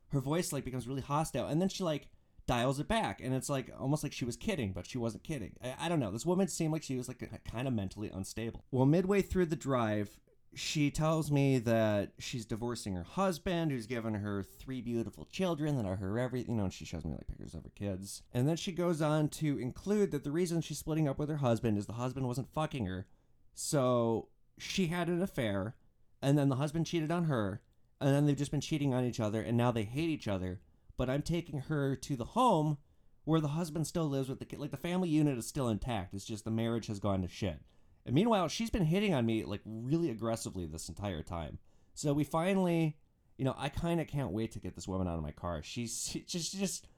her 0.08 0.20
voice 0.20 0.52
like 0.52 0.64
becomes 0.64 0.88
really 0.88 1.02
hostile, 1.02 1.46
and 1.46 1.60
then 1.60 1.68
she 1.68 1.82
like 1.82 2.08
dials 2.46 2.80
it 2.80 2.88
back, 2.88 3.20
and 3.22 3.34
it's 3.34 3.48
like 3.48 3.70
almost 3.78 4.02
like 4.02 4.12
she 4.12 4.24
was 4.24 4.36
kidding, 4.36 4.72
but 4.72 4.86
she 4.86 4.98
wasn't 4.98 5.22
kidding. 5.22 5.52
I, 5.62 5.86
I 5.86 5.88
don't 5.88 6.00
know. 6.00 6.10
This 6.10 6.26
woman 6.26 6.48
seemed 6.48 6.72
like 6.72 6.82
she 6.82 6.96
was 6.96 7.08
like 7.08 7.22
kind 7.44 7.68
of 7.68 7.74
mentally 7.74 8.10
unstable. 8.12 8.64
Well, 8.70 8.86
midway 8.86 9.22
through 9.22 9.46
the 9.46 9.56
drive, 9.56 10.18
she 10.54 10.90
tells 10.90 11.30
me 11.30 11.58
that 11.60 12.12
she's 12.18 12.44
divorcing 12.44 12.94
her 12.94 13.04
husband, 13.04 13.70
who's 13.70 13.86
given 13.86 14.14
her 14.14 14.42
three 14.42 14.80
beautiful 14.80 15.26
children 15.26 15.76
that 15.76 15.86
are 15.86 15.96
her 15.96 16.18
everything. 16.18 16.54
You 16.54 16.58
know, 16.58 16.64
and 16.64 16.72
she 16.72 16.84
shows 16.84 17.04
me 17.04 17.12
like 17.12 17.28
pictures 17.28 17.54
of 17.54 17.62
her 17.62 17.72
kids. 17.76 18.22
And 18.34 18.48
then 18.48 18.56
she 18.56 18.72
goes 18.72 19.00
on 19.00 19.28
to 19.28 19.58
include 19.58 20.10
that 20.10 20.24
the 20.24 20.32
reason 20.32 20.60
she's 20.60 20.78
splitting 20.78 21.08
up 21.08 21.18
with 21.18 21.28
her 21.28 21.36
husband 21.36 21.78
is 21.78 21.86
the 21.86 21.92
husband 21.92 22.26
wasn't 22.26 22.52
fucking 22.52 22.86
her. 22.86 23.06
So 23.54 24.28
she 24.58 24.88
had 24.88 25.08
an 25.08 25.22
affair, 25.22 25.76
and 26.22 26.36
then 26.36 26.48
the 26.48 26.56
husband 26.56 26.86
cheated 26.86 27.10
on 27.10 27.24
her, 27.24 27.62
and 28.00 28.14
then 28.14 28.26
they've 28.26 28.36
just 28.36 28.50
been 28.50 28.60
cheating 28.60 28.94
on 28.94 29.04
each 29.04 29.20
other, 29.20 29.42
and 29.42 29.56
now 29.56 29.70
they 29.70 29.84
hate 29.84 30.10
each 30.10 30.28
other. 30.28 30.60
But 30.96 31.08
I'm 31.08 31.22
taking 31.22 31.60
her 31.60 31.96
to 31.96 32.16
the 32.16 32.24
home 32.24 32.78
where 33.24 33.40
the 33.40 33.48
husband 33.48 33.86
still 33.86 34.08
lives 34.08 34.28
with 34.28 34.38
the 34.38 34.44
kid. 34.44 34.58
Like 34.58 34.70
the 34.70 34.76
family 34.76 35.08
unit 35.08 35.38
is 35.38 35.46
still 35.46 35.68
intact. 35.68 36.14
It's 36.14 36.24
just 36.24 36.44
the 36.44 36.50
marriage 36.50 36.86
has 36.88 36.98
gone 36.98 37.22
to 37.22 37.28
shit. 37.28 37.60
And 38.04 38.14
meanwhile, 38.14 38.48
she's 38.48 38.70
been 38.70 38.84
hitting 38.84 39.14
on 39.14 39.26
me 39.26 39.44
like 39.44 39.60
really 39.64 40.10
aggressively 40.10 40.66
this 40.66 40.88
entire 40.88 41.22
time. 41.22 41.58
So 41.94 42.12
we 42.12 42.24
finally, 42.24 42.96
you 43.36 43.44
know, 43.44 43.54
I 43.58 43.68
kind 43.68 44.00
of 44.00 44.06
can't 44.06 44.32
wait 44.32 44.52
to 44.52 44.60
get 44.60 44.74
this 44.74 44.88
woman 44.88 45.06
out 45.06 45.16
of 45.16 45.22
my 45.22 45.32
car. 45.32 45.62
She's 45.62 46.08
she 46.10 46.20
just 46.20 46.56
just 46.56 46.88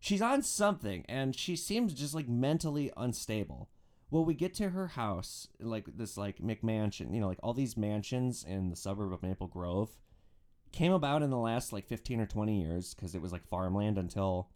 she's 0.00 0.22
on 0.22 0.42
something 0.42 1.04
and 1.08 1.34
she 1.34 1.56
seems 1.56 1.94
just 1.94 2.14
like 2.14 2.28
mentally 2.28 2.92
unstable. 2.96 3.68
Well, 4.10 4.24
we 4.24 4.34
get 4.34 4.54
to 4.54 4.70
her 4.70 4.88
house, 4.88 5.48
like 5.60 5.96
this 5.96 6.16
like 6.16 6.38
McMansion, 6.38 7.12
you 7.12 7.20
know, 7.20 7.28
like 7.28 7.40
all 7.42 7.52
these 7.52 7.76
mansions 7.76 8.42
in 8.42 8.70
the 8.70 8.76
suburb 8.76 9.12
of 9.12 9.22
Maple 9.22 9.46
Grove 9.46 9.98
came 10.72 10.92
about 10.92 11.22
in 11.22 11.30
the 11.30 11.36
last 11.36 11.72
like 11.72 11.86
15 11.86 12.20
or 12.20 12.26
20 12.26 12.60
years 12.60 12.94
because 12.94 13.14
it 13.14 13.22
was 13.22 13.32
like 13.32 13.46
farmland 13.46 13.98
until 13.98 14.48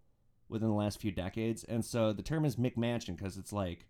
within 0.49 0.69
the 0.69 0.75
last 0.75 1.01
few 1.01 1.11
decades. 1.11 1.65
And 1.65 1.85
so 1.85 2.13
the 2.13 2.23
term 2.23 2.45
is 2.45 2.57
McMansion 2.57 3.17
because 3.17 3.37
it's 3.37 3.53
like, 3.53 3.87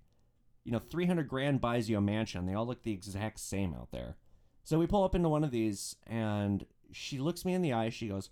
you 0.64 0.72
know, 0.72 0.78
300 0.78 1.28
grand 1.28 1.60
buys 1.60 1.88
you 1.88 1.96
a 1.96 2.00
mansion. 2.00 2.46
They 2.46 2.54
all 2.54 2.66
look 2.66 2.82
the 2.82 2.92
exact 2.92 3.40
same 3.40 3.74
out 3.74 3.90
there. 3.92 4.16
So 4.64 4.78
we 4.78 4.86
pull 4.86 5.04
up 5.04 5.14
into 5.14 5.28
one 5.28 5.44
of 5.44 5.50
these 5.50 5.96
and 6.06 6.64
she 6.92 7.18
looks 7.18 7.44
me 7.44 7.54
in 7.54 7.62
the 7.62 7.72
eye. 7.72 7.88
She 7.88 8.08
goes, 8.08 8.30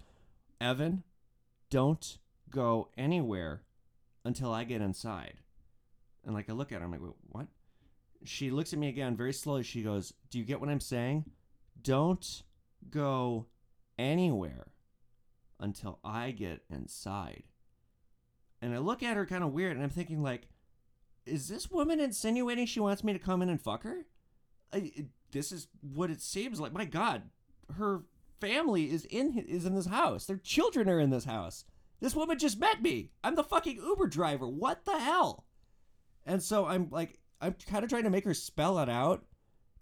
Evan, 0.60 1.02
don't 1.70 2.18
go 2.50 2.88
anywhere 2.96 3.62
until 4.24 4.52
I 4.52 4.64
get 4.64 4.80
inside. 4.80 5.34
And 6.24 6.34
like 6.34 6.48
I 6.50 6.52
look 6.52 6.72
at 6.72 6.78
her, 6.78 6.84
I'm 6.84 6.90
like, 6.90 7.00
Wait, 7.02 7.12
what? 7.28 7.46
She 8.24 8.50
looks 8.50 8.72
at 8.72 8.78
me 8.78 8.88
again 8.88 9.16
very 9.16 9.32
slowly. 9.32 9.62
She 9.62 9.82
goes, 9.82 10.12
Do 10.30 10.38
you 10.38 10.44
get 10.44 10.60
what 10.60 10.68
I'm 10.68 10.80
saying? 10.80 11.24
Don't 11.82 12.42
go 12.90 13.46
anywhere 13.98 14.66
until 15.58 15.98
I 16.04 16.30
get 16.30 16.62
inside. 16.70 17.44
And 18.62 18.74
I 18.74 18.78
look 18.78 19.02
at 19.02 19.16
her 19.16 19.24
kind 19.26 19.42
of 19.44 19.52
weird 19.52 19.76
and 19.76 19.82
I'm 19.84 19.90
thinking, 19.90 20.22
like, 20.22 20.48
is 21.26 21.48
this 21.48 21.70
woman 21.70 22.00
insinuating 22.00 22.66
she 22.66 22.80
wants 22.80 23.04
me 23.04 23.12
to 23.12 23.18
come 23.18 23.40
in 23.42 23.48
and 23.48 23.60
fuck 23.60 23.82
her? 23.84 24.06
I, 24.72 24.92
it- 24.94 25.06
this 25.32 25.52
is 25.52 25.68
what 25.80 26.10
it 26.10 26.20
seems 26.20 26.58
like. 26.58 26.72
My 26.72 26.84
God, 26.84 27.22
her 27.76 28.02
family 28.40 28.90
is 28.90 29.04
in 29.04 29.38
is 29.38 29.64
in 29.64 29.76
this 29.76 29.86
house. 29.86 30.26
Their 30.26 30.38
children 30.38 30.88
are 30.88 30.98
in 30.98 31.10
this 31.10 31.24
house. 31.24 31.64
This 32.00 32.16
woman 32.16 32.36
just 32.36 32.58
met 32.58 32.82
me. 32.82 33.10
I'm 33.22 33.36
the 33.36 33.44
fucking 33.44 33.76
Uber 33.76 34.08
driver. 34.08 34.48
What 34.48 34.84
the 34.84 34.98
hell? 34.98 35.44
And 36.26 36.42
so 36.42 36.66
I'm 36.66 36.88
like, 36.90 37.18
I'm 37.40 37.54
kind 37.66 37.84
of 37.84 37.90
trying 37.90 38.04
to 38.04 38.10
make 38.10 38.24
her 38.24 38.34
spell 38.34 38.78
it 38.78 38.88
out, 38.88 39.24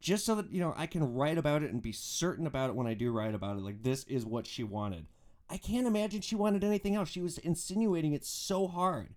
just 0.01 0.24
so 0.24 0.36
that 0.36 0.51
you 0.53 0.61
know 0.61 0.74
I 0.76 0.86
can 0.86 1.14
write 1.14 1.39
about 1.39 1.62
it 1.62 1.72
and 1.72 1.82
be 1.82 1.93
certain 1.93 2.47
about 2.47 2.70
it 2.70 2.76
when 2.76 2.86
I 2.86 2.95
do 2.95 3.11
write 3.11 3.34
about 3.34 3.57
it. 3.57 3.62
Like 3.62 3.82
this 3.82 4.05
is 4.05 4.24
what 4.24 4.47
she 4.47 4.62
wanted. 4.62 5.07
I 5.51 5.57
can't 5.57 5.86
imagine 5.86 6.20
she 6.20 6.36
wanted 6.36 6.62
anything 6.62 6.95
else. 6.95 7.09
She 7.09 7.22
was 7.22 7.39
insinuating 7.39 8.12
it 8.12 8.24
so 8.24 8.66
hard. 8.68 9.14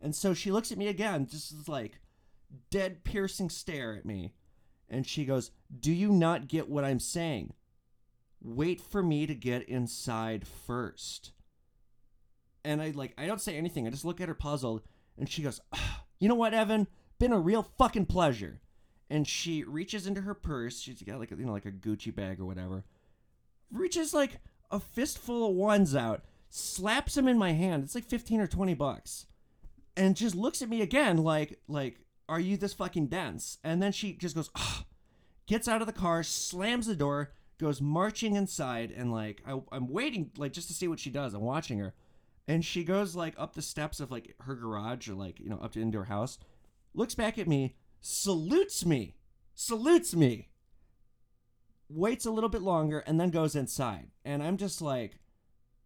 And 0.00 0.14
so 0.14 0.34
she 0.34 0.50
looks 0.50 0.72
at 0.72 0.78
me 0.78 0.88
again, 0.88 1.26
just 1.26 1.56
this, 1.56 1.68
like 1.68 2.00
dead 2.70 3.04
piercing 3.04 3.50
stare 3.50 3.94
at 3.96 4.04
me. 4.06 4.34
And 4.88 5.06
she 5.06 5.24
goes, 5.24 5.50
Do 5.78 5.92
you 5.92 6.10
not 6.10 6.48
get 6.48 6.68
what 6.68 6.84
I'm 6.84 7.00
saying? 7.00 7.54
Wait 8.40 8.80
for 8.80 9.02
me 9.02 9.26
to 9.26 9.34
get 9.34 9.68
inside 9.68 10.46
first. 10.46 11.32
And 12.64 12.82
I 12.82 12.90
like 12.90 13.14
I 13.16 13.26
don't 13.26 13.40
say 13.40 13.56
anything. 13.56 13.86
I 13.86 13.90
just 13.90 14.04
look 14.04 14.20
at 14.20 14.28
her 14.28 14.34
puzzled 14.34 14.82
and 15.16 15.28
she 15.28 15.42
goes, 15.42 15.60
"Ah, 15.72 16.01
You 16.22 16.28
know 16.28 16.36
what, 16.36 16.54
Evan? 16.54 16.86
Been 17.18 17.32
a 17.32 17.38
real 17.40 17.64
fucking 17.64 18.06
pleasure. 18.06 18.60
And 19.10 19.26
she 19.26 19.64
reaches 19.64 20.06
into 20.06 20.20
her 20.20 20.34
purse. 20.34 20.78
She's 20.78 21.02
got 21.02 21.18
like 21.18 21.32
a, 21.32 21.34
you 21.34 21.44
know 21.44 21.52
like 21.52 21.66
a 21.66 21.72
Gucci 21.72 22.14
bag 22.14 22.38
or 22.38 22.44
whatever. 22.44 22.84
Reaches 23.72 24.14
like 24.14 24.38
a 24.70 24.78
fistful 24.78 25.48
of 25.48 25.56
ones 25.56 25.96
out, 25.96 26.22
slaps 26.48 27.16
them 27.16 27.26
in 27.26 27.38
my 27.38 27.54
hand. 27.54 27.82
It's 27.82 27.96
like 27.96 28.04
15 28.04 28.40
or 28.40 28.46
20 28.46 28.72
bucks. 28.74 29.26
And 29.96 30.14
just 30.14 30.36
looks 30.36 30.62
at 30.62 30.68
me 30.68 30.80
again 30.80 31.16
like 31.24 31.58
like 31.66 31.98
are 32.28 32.38
you 32.38 32.56
this 32.56 32.72
fucking 32.72 33.08
dense? 33.08 33.58
And 33.64 33.82
then 33.82 33.90
she 33.90 34.12
just 34.12 34.36
goes, 34.36 34.50
"Ah," 34.54 34.84
gets 35.48 35.66
out 35.66 35.80
of 35.80 35.88
the 35.88 35.92
car, 35.92 36.22
slams 36.22 36.86
the 36.86 36.94
door, 36.94 37.32
goes 37.58 37.80
marching 37.80 38.36
inside, 38.36 38.92
and 38.96 39.10
like 39.10 39.42
I, 39.44 39.60
I'm 39.72 39.88
waiting 39.88 40.30
like 40.36 40.52
just 40.52 40.68
to 40.68 40.74
see 40.74 40.86
what 40.86 41.00
she 41.00 41.10
does. 41.10 41.34
I'm 41.34 41.40
watching 41.40 41.80
her, 41.80 41.94
and 42.52 42.62
she 42.62 42.84
goes 42.84 43.16
like 43.16 43.34
up 43.38 43.54
the 43.54 43.62
steps 43.62 43.98
of 43.98 44.10
like 44.10 44.34
her 44.40 44.54
garage 44.54 45.08
or 45.08 45.14
like 45.14 45.40
you 45.40 45.48
know 45.48 45.58
up 45.62 45.72
to 45.72 45.80
into 45.80 45.96
her 45.96 46.04
house, 46.04 46.38
looks 46.92 47.14
back 47.14 47.38
at 47.38 47.48
me, 47.48 47.76
salutes 48.02 48.84
me, 48.84 49.16
salutes 49.54 50.14
me, 50.14 50.50
waits 51.88 52.26
a 52.26 52.30
little 52.30 52.50
bit 52.50 52.60
longer, 52.60 52.98
and 53.06 53.18
then 53.18 53.30
goes 53.30 53.56
inside. 53.56 54.10
And 54.24 54.42
I'm 54.42 54.58
just 54.58 54.80
like, 54.82 55.18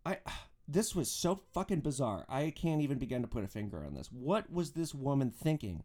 I. 0.04 0.18
This 0.68 0.96
was 0.96 1.08
so 1.08 1.42
fucking 1.54 1.82
bizarre. 1.82 2.26
I 2.28 2.50
can't 2.50 2.80
even 2.82 2.98
begin 2.98 3.22
to 3.22 3.28
put 3.28 3.44
a 3.44 3.46
finger 3.46 3.84
on 3.86 3.94
this. 3.94 4.10
What 4.10 4.52
was 4.52 4.72
this 4.72 4.92
woman 4.92 5.30
thinking? 5.30 5.84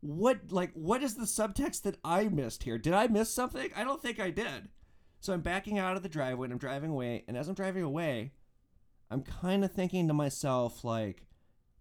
What 0.00 0.50
like 0.50 0.72
what 0.74 1.04
is 1.04 1.14
the 1.14 1.26
subtext 1.26 1.82
that 1.82 1.98
I 2.04 2.24
missed 2.24 2.64
here? 2.64 2.76
Did 2.76 2.92
I 2.92 3.06
miss 3.06 3.32
something? 3.32 3.70
I 3.76 3.84
don't 3.84 4.02
think 4.02 4.18
I 4.18 4.30
did. 4.30 4.70
So 5.20 5.32
I'm 5.32 5.42
backing 5.42 5.78
out 5.78 5.96
of 5.96 6.02
the 6.02 6.08
driveway 6.08 6.46
and 6.46 6.52
I'm 6.52 6.58
driving 6.58 6.90
away, 6.90 7.22
and 7.28 7.36
as 7.36 7.46
I'm 7.46 7.54
driving 7.54 7.84
away, 7.84 8.32
I'm 9.10 9.22
kind 9.22 9.64
of 9.64 9.72
thinking 9.72 10.08
to 10.08 10.14
myself 10.14 10.84
like, 10.84 11.26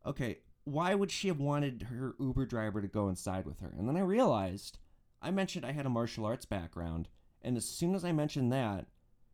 okay, 0.06 0.40
why 0.64 0.96
would 0.96 1.12
she 1.12 1.28
have 1.28 1.40
wanted 1.40 1.88
her 1.90 2.16
Uber 2.20 2.46
driver 2.46 2.82
to 2.82 2.88
go 2.88 3.08
inside 3.08 3.46
with 3.46 3.60
her? 3.62 3.74
And 3.78 3.88
then 3.88 3.98
I 3.98 4.02
realized 4.02 4.80
I 5.22 5.32
mentioned 5.32 5.66
I 5.66 5.72
had 5.72 5.86
a 5.86 5.90
martial 5.90 6.26
arts 6.26 6.46
background, 6.46 7.08
and 7.42 7.58
as 7.58 7.66
soon 7.66 7.96
as 7.96 8.06
I 8.06 8.12
mentioned 8.12 8.52
that, 8.52 8.86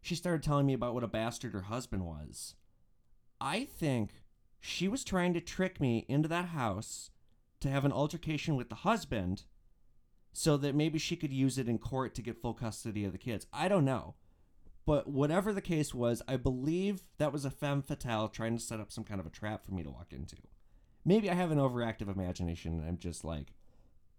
she 0.01 0.15
started 0.15 0.43
telling 0.43 0.65
me 0.65 0.73
about 0.73 0.93
what 0.93 1.03
a 1.03 1.07
bastard 1.07 1.53
her 1.53 1.63
husband 1.63 2.05
was. 2.05 2.55
I 3.39 3.65
think 3.65 4.11
she 4.59 4.87
was 4.87 5.03
trying 5.03 5.33
to 5.33 5.41
trick 5.41 5.81
me 5.81 6.05
into 6.07 6.27
that 6.29 6.45
house 6.45 7.09
to 7.59 7.69
have 7.69 7.85
an 7.85 7.91
altercation 7.91 8.55
with 8.55 8.69
the 8.69 8.75
husband 8.75 9.43
so 10.33 10.57
that 10.57 10.75
maybe 10.75 10.97
she 10.97 11.15
could 11.15 11.33
use 11.33 11.57
it 11.57 11.67
in 11.67 11.77
court 11.77 12.15
to 12.15 12.21
get 12.21 12.41
full 12.41 12.53
custody 12.53 13.03
of 13.03 13.11
the 13.11 13.17
kids. 13.17 13.47
I 13.51 13.67
don't 13.67 13.85
know. 13.85 14.15
But 14.85 15.07
whatever 15.07 15.53
the 15.53 15.61
case 15.61 15.93
was, 15.93 16.21
I 16.27 16.37
believe 16.37 17.03
that 17.17 17.31
was 17.31 17.45
a 17.45 17.51
femme 17.51 17.81
fatale 17.81 18.29
trying 18.29 18.57
to 18.57 18.63
set 18.63 18.79
up 18.79 18.91
some 18.91 19.03
kind 19.03 19.19
of 19.19 19.25
a 19.25 19.31
trap 19.31 19.65
for 19.65 19.73
me 19.73 19.83
to 19.83 19.89
walk 19.91 20.11
into. 20.11 20.37
Maybe 21.05 21.29
I 21.29 21.35
have 21.35 21.51
an 21.51 21.59
overactive 21.59 22.13
imagination 22.13 22.73
and 22.73 22.87
I'm 22.87 22.97
just 22.97 23.23
like, 23.23 23.53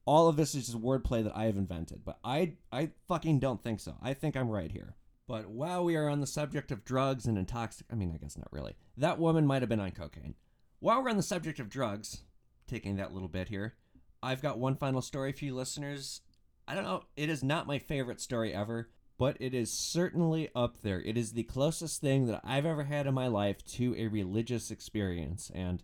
all 0.04 0.28
of 0.28 0.36
this 0.36 0.54
is 0.54 0.66
just 0.66 0.80
wordplay 0.80 1.22
that 1.24 1.36
I 1.36 1.44
have 1.44 1.56
invented. 1.56 2.04
But 2.04 2.18
I, 2.24 2.54
I 2.72 2.90
fucking 3.08 3.40
don't 3.40 3.62
think 3.62 3.80
so. 3.80 3.96
I 4.02 4.14
think 4.14 4.36
I'm 4.36 4.50
right 4.50 4.70
here. 4.70 4.96
But 5.28 5.48
while 5.48 5.84
we 5.84 5.96
are 5.96 6.08
on 6.08 6.20
the 6.20 6.26
subject 6.26 6.72
of 6.72 6.84
drugs 6.84 7.26
and 7.26 7.38
intoxic, 7.38 7.84
I 7.90 7.94
mean, 7.94 8.12
I 8.12 8.18
guess 8.18 8.36
not 8.36 8.52
really. 8.52 8.74
That 8.96 9.18
woman 9.18 9.46
might 9.46 9.62
have 9.62 9.68
been 9.68 9.80
on 9.80 9.92
cocaine. 9.92 10.34
While 10.80 11.02
we're 11.02 11.10
on 11.10 11.16
the 11.16 11.22
subject 11.22 11.60
of 11.60 11.68
drugs, 11.68 12.22
taking 12.66 12.96
that 12.96 13.12
little 13.12 13.28
bit 13.28 13.48
here, 13.48 13.74
I've 14.22 14.42
got 14.42 14.58
one 14.58 14.76
final 14.76 15.00
story 15.00 15.32
for 15.32 15.44
you 15.44 15.54
listeners. 15.54 16.20
I 16.66 16.74
don't 16.74 16.84
know, 16.84 17.04
it 17.16 17.28
is 17.28 17.42
not 17.42 17.66
my 17.66 17.78
favorite 17.78 18.20
story 18.20 18.52
ever, 18.52 18.90
but 19.22 19.36
it 19.38 19.54
is 19.54 19.70
certainly 19.70 20.50
up 20.52 20.80
there. 20.82 21.00
It 21.00 21.16
is 21.16 21.30
the 21.30 21.44
closest 21.44 22.00
thing 22.00 22.26
that 22.26 22.40
I've 22.42 22.66
ever 22.66 22.82
had 22.82 23.06
in 23.06 23.14
my 23.14 23.28
life 23.28 23.64
to 23.74 23.94
a 23.96 24.08
religious 24.08 24.72
experience. 24.72 25.48
And 25.54 25.80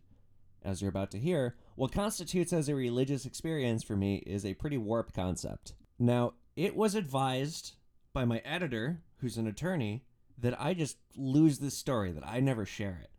as 0.64 0.82
you're 0.82 0.89
about 0.89 1.12
to 1.12 1.20
hear, 1.20 1.55
what 1.76 1.93
constitutes 1.93 2.53
as 2.53 2.68
a 2.68 2.74
religious 2.74 3.24
experience 3.24 3.84
for 3.84 3.95
me 3.95 4.24
is 4.26 4.45
a 4.45 4.55
pretty 4.55 4.76
warped 4.76 5.14
concept. 5.14 5.74
Now, 6.01 6.32
it 6.57 6.74
was 6.74 6.97
advised 6.97 7.76
by 8.12 8.24
my 8.24 8.39
editor, 8.39 9.03
who's 9.18 9.36
an 9.36 9.47
attorney, 9.47 10.03
that 10.36 10.61
I 10.61 10.74
just 10.74 10.97
lose 11.14 11.61
this 11.61 11.78
story, 11.78 12.11
that 12.11 12.26
I 12.26 12.41
never 12.41 12.66
share 12.66 12.99
it. 13.05 13.11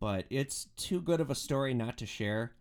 But 0.00 0.24
it's 0.30 0.68
too 0.78 1.02
good 1.02 1.20
of 1.20 1.30
a 1.30 1.34
story 1.34 1.74
not 1.74 1.98
to 1.98 2.06
share. 2.06 2.52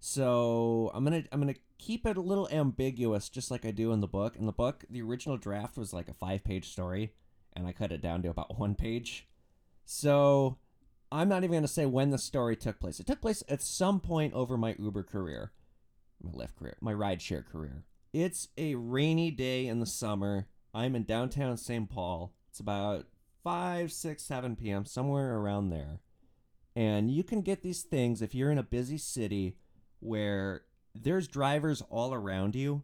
So 0.00 0.90
I'm 0.94 1.04
gonna 1.04 1.24
I'm 1.30 1.40
gonna 1.40 1.56
keep 1.84 2.06
it 2.06 2.16
a 2.16 2.22
little 2.22 2.48
ambiguous, 2.50 3.28
just 3.28 3.50
like 3.50 3.66
I 3.66 3.70
do 3.70 3.92
in 3.92 4.00
the 4.00 4.06
book. 4.06 4.36
In 4.36 4.46
the 4.46 4.52
book, 4.52 4.84
the 4.88 5.02
original 5.02 5.36
draft 5.36 5.76
was 5.76 5.92
like 5.92 6.08
a 6.08 6.14
five 6.14 6.42
page 6.42 6.70
story, 6.70 7.12
and 7.52 7.66
I 7.66 7.72
cut 7.72 7.92
it 7.92 8.00
down 8.00 8.22
to 8.22 8.30
about 8.30 8.58
one 8.58 8.74
page. 8.74 9.28
So 9.84 10.56
I'm 11.12 11.28
not 11.28 11.44
even 11.44 11.56
gonna 11.56 11.68
say 11.68 11.84
when 11.84 12.10
the 12.10 12.18
story 12.18 12.56
took 12.56 12.80
place. 12.80 13.00
It 13.00 13.06
took 13.06 13.20
place 13.20 13.42
at 13.48 13.60
some 13.60 14.00
point 14.00 14.32
over 14.32 14.56
my 14.56 14.74
Uber 14.78 15.02
career, 15.02 15.52
my 16.22 16.30
Lyft 16.30 16.56
career, 16.56 16.76
my 16.80 16.94
rideshare 16.94 17.44
career. 17.44 17.84
It's 18.14 18.48
a 18.56 18.76
rainy 18.76 19.30
day 19.30 19.66
in 19.66 19.80
the 19.80 19.86
summer. 19.86 20.46
I'm 20.72 20.96
in 20.96 21.04
downtown 21.04 21.58
St. 21.58 21.90
Paul. 21.90 22.32
It's 22.48 22.60
about 22.60 23.06
5, 23.42 23.92
6, 23.92 24.22
7 24.22 24.56
p.m., 24.56 24.86
somewhere 24.86 25.36
around 25.36 25.68
there. 25.68 26.00
And 26.74 27.10
you 27.10 27.22
can 27.22 27.42
get 27.42 27.62
these 27.62 27.82
things 27.82 28.22
if 28.22 28.34
you're 28.34 28.50
in 28.50 28.58
a 28.58 28.62
busy 28.62 28.98
city 28.98 29.58
where 30.00 30.62
there's 30.94 31.28
drivers 31.28 31.82
all 31.90 32.14
around 32.14 32.54
you. 32.54 32.82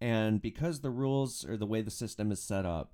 And 0.00 0.42
because 0.42 0.80
the 0.80 0.90
rules 0.90 1.44
or 1.44 1.56
the 1.56 1.66
way 1.66 1.80
the 1.80 1.90
system 1.90 2.30
is 2.32 2.42
set 2.42 2.66
up, 2.66 2.92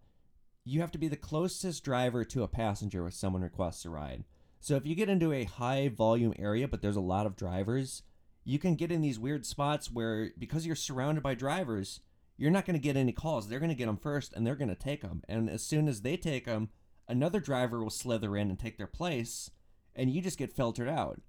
you 0.64 0.80
have 0.80 0.90
to 0.92 0.98
be 0.98 1.08
the 1.08 1.16
closest 1.16 1.82
driver 1.82 2.24
to 2.24 2.42
a 2.42 2.48
passenger 2.48 3.06
if 3.06 3.14
someone 3.14 3.42
requests 3.42 3.84
a 3.84 3.90
ride. 3.90 4.24
So 4.60 4.76
if 4.76 4.86
you 4.86 4.94
get 4.94 5.08
into 5.08 5.32
a 5.32 5.44
high 5.44 5.88
volume 5.88 6.34
area, 6.38 6.68
but 6.68 6.82
there's 6.82 6.96
a 6.96 7.00
lot 7.00 7.26
of 7.26 7.36
drivers, 7.36 8.02
you 8.44 8.58
can 8.58 8.74
get 8.74 8.92
in 8.92 9.00
these 9.00 9.18
weird 9.18 9.46
spots 9.46 9.90
where 9.90 10.30
because 10.38 10.66
you're 10.66 10.76
surrounded 10.76 11.22
by 11.22 11.34
drivers, 11.34 12.00
you're 12.36 12.50
not 12.50 12.66
going 12.66 12.78
to 12.78 12.82
get 12.82 12.96
any 12.96 13.12
calls. 13.12 13.48
They're 13.48 13.58
going 13.58 13.70
to 13.70 13.74
get 13.74 13.86
them 13.86 13.96
first 13.96 14.32
and 14.32 14.46
they're 14.46 14.54
going 14.54 14.68
to 14.68 14.74
take 14.74 15.02
them. 15.02 15.22
And 15.28 15.48
as 15.48 15.62
soon 15.62 15.88
as 15.88 16.02
they 16.02 16.16
take 16.16 16.44
them, 16.44 16.68
another 17.08 17.40
driver 17.40 17.82
will 17.82 17.90
slither 17.90 18.36
in 18.36 18.50
and 18.50 18.58
take 18.58 18.78
their 18.78 18.86
place, 18.86 19.50
and 19.96 20.10
you 20.10 20.22
just 20.22 20.38
get 20.38 20.52
filtered 20.52 20.88
out. 20.88 21.20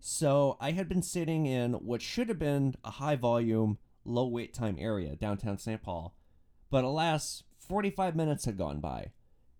So 0.00 0.56
I 0.60 0.70
had 0.72 0.88
been 0.88 1.02
sitting 1.02 1.44
in 1.44 1.74
what 1.74 2.00
should 2.00 2.30
have 2.30 2.38
been 2.38 2.74
a 2.82 2.90
high 2.90 3.16
volume, 3.16 3.78
low 4.04 4.26
wait 4.26 4.54
time 4.54 4.76
area 4.78 5.14
downtown 5.14 5.58
St. 5.58 5.82
Paul, 5.82 6.14
but 6.70 6.84
alas, 6.84 7.42
45 7.58 8.16
minutes 8.16 8.46
had 8.46 8.56
gone 8.56 8.80
by, 8.80 9.12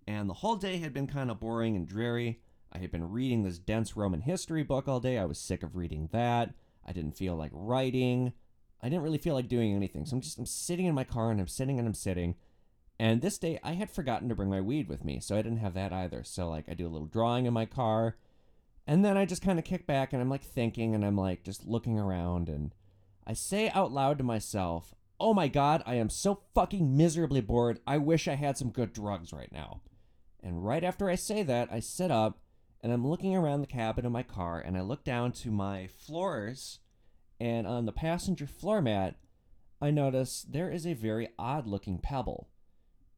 and 0.07 0.29
the 0.29 0.35
whole 0.35 0.57
day 0.57 0.79
had 0.79 0.95
been 0.95 1.07
kind 1.07 1.31
of 1.31 1.41
boring 1.41 1.77
and 1.77 1.87
dreary. 1.87 2.41
I 2.73 2.79
had 2.79 2.91
been 2.91 3.11
reading 3.11 3.43
this 3.43 3.59
dense 3.59 3.97
Roman 3.97 4.23
history 4.23 4.63
book 4.63 4.89
all 4.89 4.99
day. 4.99 5.19
I 5.19 5.27
was 5.27 5.39
sick 5.39 5.63
of 5.63 5.77
reading 5.77 6.09
that. 6.13 6.55
I 6.87 6.93
didn't 6.93 7.19
feel 7.19 7.37
like 7.37 7.51
writing. 7.53 8.33
I 8.83 8.89
didn't 8.89 9.03
really 9.03 9.19
feel 9.19 9.35
like 9.35 9.49
doing 9.49 9.75
anything. 9.75 10.07
So 10.07 10.17
I'm 10.17 10.23
just 10.23 10.39
I'm 10.39 10.47
sitting 10.47 10.87
in 10.87 10.95
my 10.95 11.05
car 11.05 11.31
and 11.31 11.41
I'm 11.41 11.49
sitting 11.49 11.79
and 11.79 11.87
I'm 11.87 11.95
sitting. 11.95 12.37
And 12.99 13.21
this 13.21 13.39
day 13.39 13.59
I 13.63 13.73
had 13.73 13.91
forgotten 13.91 14.29
to 14.31 14.35
bring 14.35 14.51
my 14.51 14.61
weed 14.61 14.89
with 14.89 15.05
me, 15.05 15.21
so 15.21 15.37
I 15.37 15.43
didn't 15.43 15.59
have 15.59 15.75
that 15.75 15.93
either. 15.93 16.25
So 16.25 16.49
like 16.49 16.69
I 16.69 16.75
do 16.75 16.87
a 16.87 16.89
little 16.89 17.07
drawing 17.07 17.45
in 17.45 17.53
my 17.53 17.67
car. 17.67 18.17
And 18.91 19.05
then 19.05 19.17
I 19.17 19.25
just 19.25 19.41
kind 19.41 19.57
of 19.57 19.65
kick 19.65 19.87
back 19.87 20.13
and 20.13 20.21
I'm 20.21 20.29
like 20.29 20.43
thinking 20.43 20.97
and 20.97 21.05
I'm 21.05 21.17
like 21.17 21.45
just 21.45 21.65
looking 21.65 21.97
around 21.97 22.49
and 22.49 22.75
I 23.25 23.35
say 23.35 23.71
out 23.71 23.93
loud 23.93 24.19
to 24.19 24.25
myself, 24.25 24.97
Oh 25.21 25.33
my 25.33 25.47
god, 25.47 25.85
I 25.87 25.95
am 25.95 26.11
so 26.11 26.41
fucking 26.57 26.97
miserably 26.97 27.41
bored. 27.41 27.79
I 27.87 27.99
wish 27.99 28.27
I 28.27 28.35
had 28.35 28.59
some 28.59 28.71
good 28.71 28.93
drugs 28.93 29.33
right 29.33 29.53
now. 29.53 29.83
And 30.43 30.67
right 30.67 30.83
after 30.83 31.09
I 31.09 31.15
say 31.15 31.45
that, 31.45 31.69
I 31.71 31.79
sit 31.79 32.11
up 32.11 32.41
and 32.81 32.93
I'm 32.93 33.07
looking 33.07 33.37
around 33.37 33.61
the 33.61 33.69
cabin 33.69 34.05
of 34.05 34.11
my 34.11 34.25
car 34.25 34.59
and 34.59 34.77
I 34.77 34.81
look 34.81 35.05
down 35.05 35.31
to 35.35 35.53
my 35.53 35.87
floors 35.87 36.81
and 37.39 37.69
on 37.69 37.87
the 37.87 37.93
passenger 37.93 38.49
floor 38.49 38.83
mat, 38.83 39.15
I 39.81 39.93
notice 39.93 40.43
there 40.43 40.69
is 40.69 40.85
a 40.85 40.95
very 40.95 41.29
odd 41.39 41.69
looking 41.69 41.99
pebble. 41.99 42.49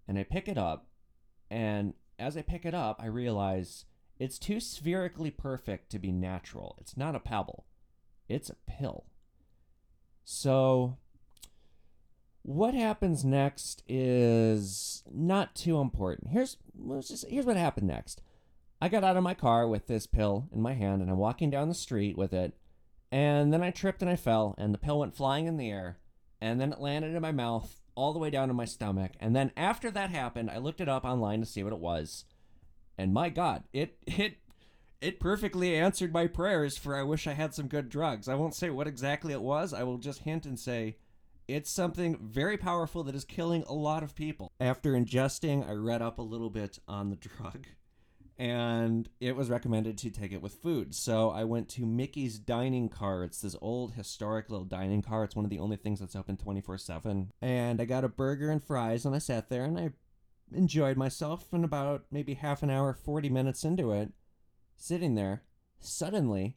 And 0.06 0.18
I 0.18 0.24
pick 0.24 0.48
it 0.48 0.58
up 0.58 0.88
and 1.50 1.94
as 2.18 2.36
I 2.36 2.42
pick 2.42 2.66
it 2.66 2.74
up, 2.74 3.00
I 3.02 3.06
realize 3.06 3.86
it's 4.22 4.38
too 4.38 4.60
spherically 4.60 5.32
perfect 5.32 5.90
to 5.90 5.98
be 5.98 6.12
natural. 6.12 6.76
It's 6.80 6.96
not 6.96 7.16
a 7.16 7.20
pebble. 7.20 7.66
It's 8.28 8.50
a 8.50 8.56
pill. 8.68 9.06
So 10.24 10.96
what 12.42 12.72
happens 12.72 13.24
next 13.24 13.82
is 13.88 15.02
not 15.12 15.56
too 15.56 15.80
important. 15.80 16.30
Here's 16.30 16.56
just, 17.00 17.28
here's 17.28 17.46
what 17.46 17.56
happened 17.56 17.88
next. 17.88 18.22
I 18.80 18.88
got 18.88 19.02
out 19.02 19.16
of 19.16 19.24
my 19.24 19.34
car 19.34 19.66
with 19.66 19.88
this 19.88 20.06
pill 20.06 20.48
in 20.54 20.62
my 20.62 20.74
hand 20.74 21.02
and 21.02 21.10
I'm 21.10 21.18
walking 21.18 21.50
down 21.50 21.68
the 21.68 21.74
street 21.74 22.16
with 22.16 22.32
it. 22.32 22.54
And 23.10 23.52
then 23.52 23.60
I 23.60 23.72
tripped 23.72 24.02
and 24.02 24.10
I 24.10 24.14
fell 24.14 24.54
and 24.56 24.72
the 24.72 24.78
pill 24.78 25.00
went 25.00 25.16
flying 25.16 25.46
in 25.46 25.56
the 25.56 25.68
air 25.68 25.98
and 26.40 26.60
then 26.60 26.72
it 26.72 26.80
landed 26.80 27.16
in 27.16 27.22
my 27.22 27.32
mouth 27.32 27.80
all 27.96 28.12
the 28.12 28.20
way 28.20 28.30
down 28.30 28.46
to 28.46 28.54
my 28.54 28.66
stomach. 28.66 29.10
And 29.18 29.34
then 29.34 29.50
after 29.56 29.90
that 29.90 30.10
happened, 30.10 30.48
I 30.48 30.58
looked 30.58 30.80
it 30.80 30.88
up 30.88 31.04
online 31.04 31.40
to 31.40 31.46
see 31.46 31.64
what 31.64 31.72
it 31.72 31.80
was. 31.80 32.24
And 32.98 33.12
my 33.12 33.28
god, 33.28 33.64
it 33.72 33.98
it 34.06 34.36
it 35.00 35.20
perfectly 35.20 35.74
answered 35.74 36.12
my 36.12 36.26
prayers 36.26 36.78
for 36.78 36.96
I 36.96 37.02
wish 37.02 37.26
I 37.26 37.32
had 37.32 37.54
some 37.54 37.66
good 37.66 37.88
drugs. 37.88 38.28
I 38.28 38.34
won't 38.34 38.54
say 38.54 38.70
what 38.70 38.86
exactly 38.86 39.32
it 39.32 39.42
was. 39.42 39.74
I 39.74 39.82
will 39.82 39.98
just 39.98 40.20
hint 40.20 40.46
and 40.46 40.58
say 40.58 40.96
it's 41.48 41.74
something 41.74 42.18
very 42.22 42.56
powerful 42.56 43.02
that 43.04 43.14
is 43.14 43.24
killing 43.24 43.64
a 43.66 43.74
lot 43.74 44.02
of 44.02 44.14
people. 44.14 44.52
After 44.60 44.92
ingesting, 44.92 45.68
I 45.68 45.72
read 45.72 46.02
up 46.02 46.18
a 46.18 46.22
little 46.22 46.50
bit 46.50 46.78
on 46.86 47.10
the 47.10 47.16
drug 47.16 47.66
and 48.38 49.08
it 49.20 49.36
was 49.36 49.50
recommended 49.50 49.98
to 49.98 50.10
take 50.10 50.32
it 50.32 50.42
with 50.42 50.54
food. 50.54 50.94
So 50.94 51.30
I 51.30 51.44
went 51.44 51.68
to 51.70 51.86
Mickey's 51.86 52.38
Dining 52.38 52.88
Car. 52.88 53.24
It's 53.24 53.40
this 53.40 53.56
old 53.60 53.92
historic 53.92 54.50
little 54.50 54.64
dining 54.64 55.02
car. 55.02 55.24
It's 55.24 55.36
one 55.36 55.44
of 55.44 55.50
the 55.50 55.58
only 55.58 55.76
things 55.76 56.00
that's 56.00 56.16
open 56.16 56.36
24 56.36 56.78
7. 56.78 57.32
And 57.40 57.80
I 57.80 57.84
got 57.84 58.04
a 58.04 58.08
burger 58.08 58.50
and 58.50 58.62
fries 58.62 59.04
and 59.04 59.14
I 59.14 59.18
sat 59.18 59.48
there 59.48 59.64
and 59.64 59.78
I 59.78 59.90
enjoyed 60.54 60.96
myself. 60.96 61.52
And 61.52 61.64
about 61.64 62.04
maybe 62.10 62.34
half 62.34 62.62
an 62.62 62.70
hour, 62.70 62.92
40 62.92 63.28
minutes 63.28 63.64
into 63.64 63.92
it, 63.92 64.12
sitting 64.76 65.14
there, 65.14 65.42
suddenly, 65.80 66.56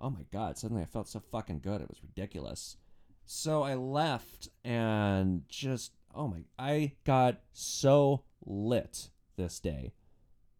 oh 0.00 0.10
my 0.10 0.24
God, 0.32 0.58
suddenly 0.58 0.82
I 0.82 0.86
felt 0.86 1.08
so 1.08 1.20
fucking 1.20 1.60
good. 1.60 1.80
It 1.80 1.88
was 1.88 2.02
ridiculous. 2.02 2.76
So 3.24 3.62
I 3.62 3.74
left 3.74 4.48
and 4.64 5.42
just, 5.48 5.92
oh 6.14 6.28
my, 6.28 6.44
I 6.58 6.92
got 7.04 7.40
so 7.52 8.24
lit 8.44 9.10
this 9.36 9.60
day. 9.60 9.92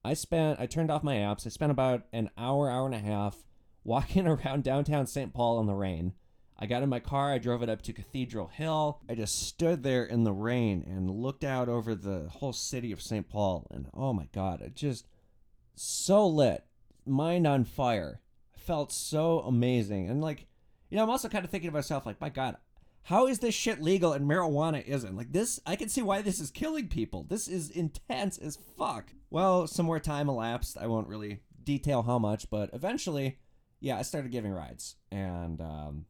I 0.04 0.14
spent, 0.14 0.58
I 0.58 0.66
turned 0.66 0.90
off 0.90 1.02
my 1.02 1.16
apps. 1.16 1.46
I 1.46 1.50
spent 1.50 1.72
about 1.72 2.04
an 2.12 2.30
hour, 2.36 2.70
hour 2.70 2.86
and 2.86 2.94
a 2.94 2.98
half 2.98 3.36
walking 3.84 4.26
around 4.28 4.64
downtown 4.64 5.06
St. 5.06 5.32
Paul 5.32 5.60
in 5.60 5.66
the 5.66 5.74
rain. 5.74 6.14
I 6.62 6.66
got 6.66 6.84
in 6.84 6.88
my 6.88 7.00
car, 7.00 7.32
I 7.32 7.38
drove 7.38 7.64
it 7.64 7.68
up 7.68 7.82
to 7.82 7.92
Cathedral 7.92 8.46
Hill. 8.46 9.00
I 9.10 9.16
just 9.16 9.48
stood 9.48 9.82
there 9.82 10.04
in 10.04 10.22
the 10.22 10.32
rain 10.32 10.86
and 10.86 11.10
looked 11.10 11.42
out 11.42 11.68
over 11.68 11.92
the 11.92 12.28
whole 12.30 12.52
city 12.52 12.92
of 12.92 13.02
St. 13.02 13.28
Paul. 13.28 13.66
And 13.72 13.88
oh 13.92 14.12
my 14.12 14.28
God, 14.32 14.60
it 14.60 14.76
just 14.76 15.08
so 15.74 16.24
lit, 16.24 16.64
mind 17.04 17.48
on 17.48 17.64
fire. 17.64 18.20
I 18.54 18.60
felt 18.60 18.92
so 18.92 19.40
amazing. 19.40 20.08
And 20.08 20.20
like, 20.20 20.46
you 20.88 20.96
know, 20.96 21.02
I'm 21.02 21.10
also 21.10 21.28
kind 21.28 21.44
of 21.44 21.50
thinking 21.50 21.68
to 21.68 21.74
myself, 21.74 22.06
like, 22.06 22.20
my 22.20 22.28
God, 22.28 22.56
how 23.02 23.26
is 23.26 23.40
this 23.40 23.56
shit 23.56 23.82
legal 23.82 24.12
and 24.12 24.30
marijuana 24.30 24.86
isn't? 24.86 25.16
Like, 25.16 25.32
this, 25.32 25.58
I 25.66 25.74
can 25.74 25.88
see 25.88 26.02
why 26.02 26.22
this 26.22 26.38
is 26.38 26.52
killing 26.52 26.86
people. 26.86 27.24
This 27.24 27.48
is 27.48 27.70
intense 27.70 28.38
as 28.38 28.56
fuck. 28.78 29.12
Well, 29.30 29.66
some 29.66 29.86
more 29.86 29.98
time 29.98 30.28
elapsed. 30.28 30.78
I 30.78 30.86
won't 30.86 31.08
really 31.08 31.40
detail 31.64 32.04
how 32.04 32.20
much, 32.20 32.50
but 32.50 32.70
eventually, 32.72 33.40
yeah, 33.80 33.98
I 33.98 34.02
started 34.02 34.30
giving 34.30 34.52
rides. 34.52 34.94
And, 35.10 35.60
um, 35.60 36.06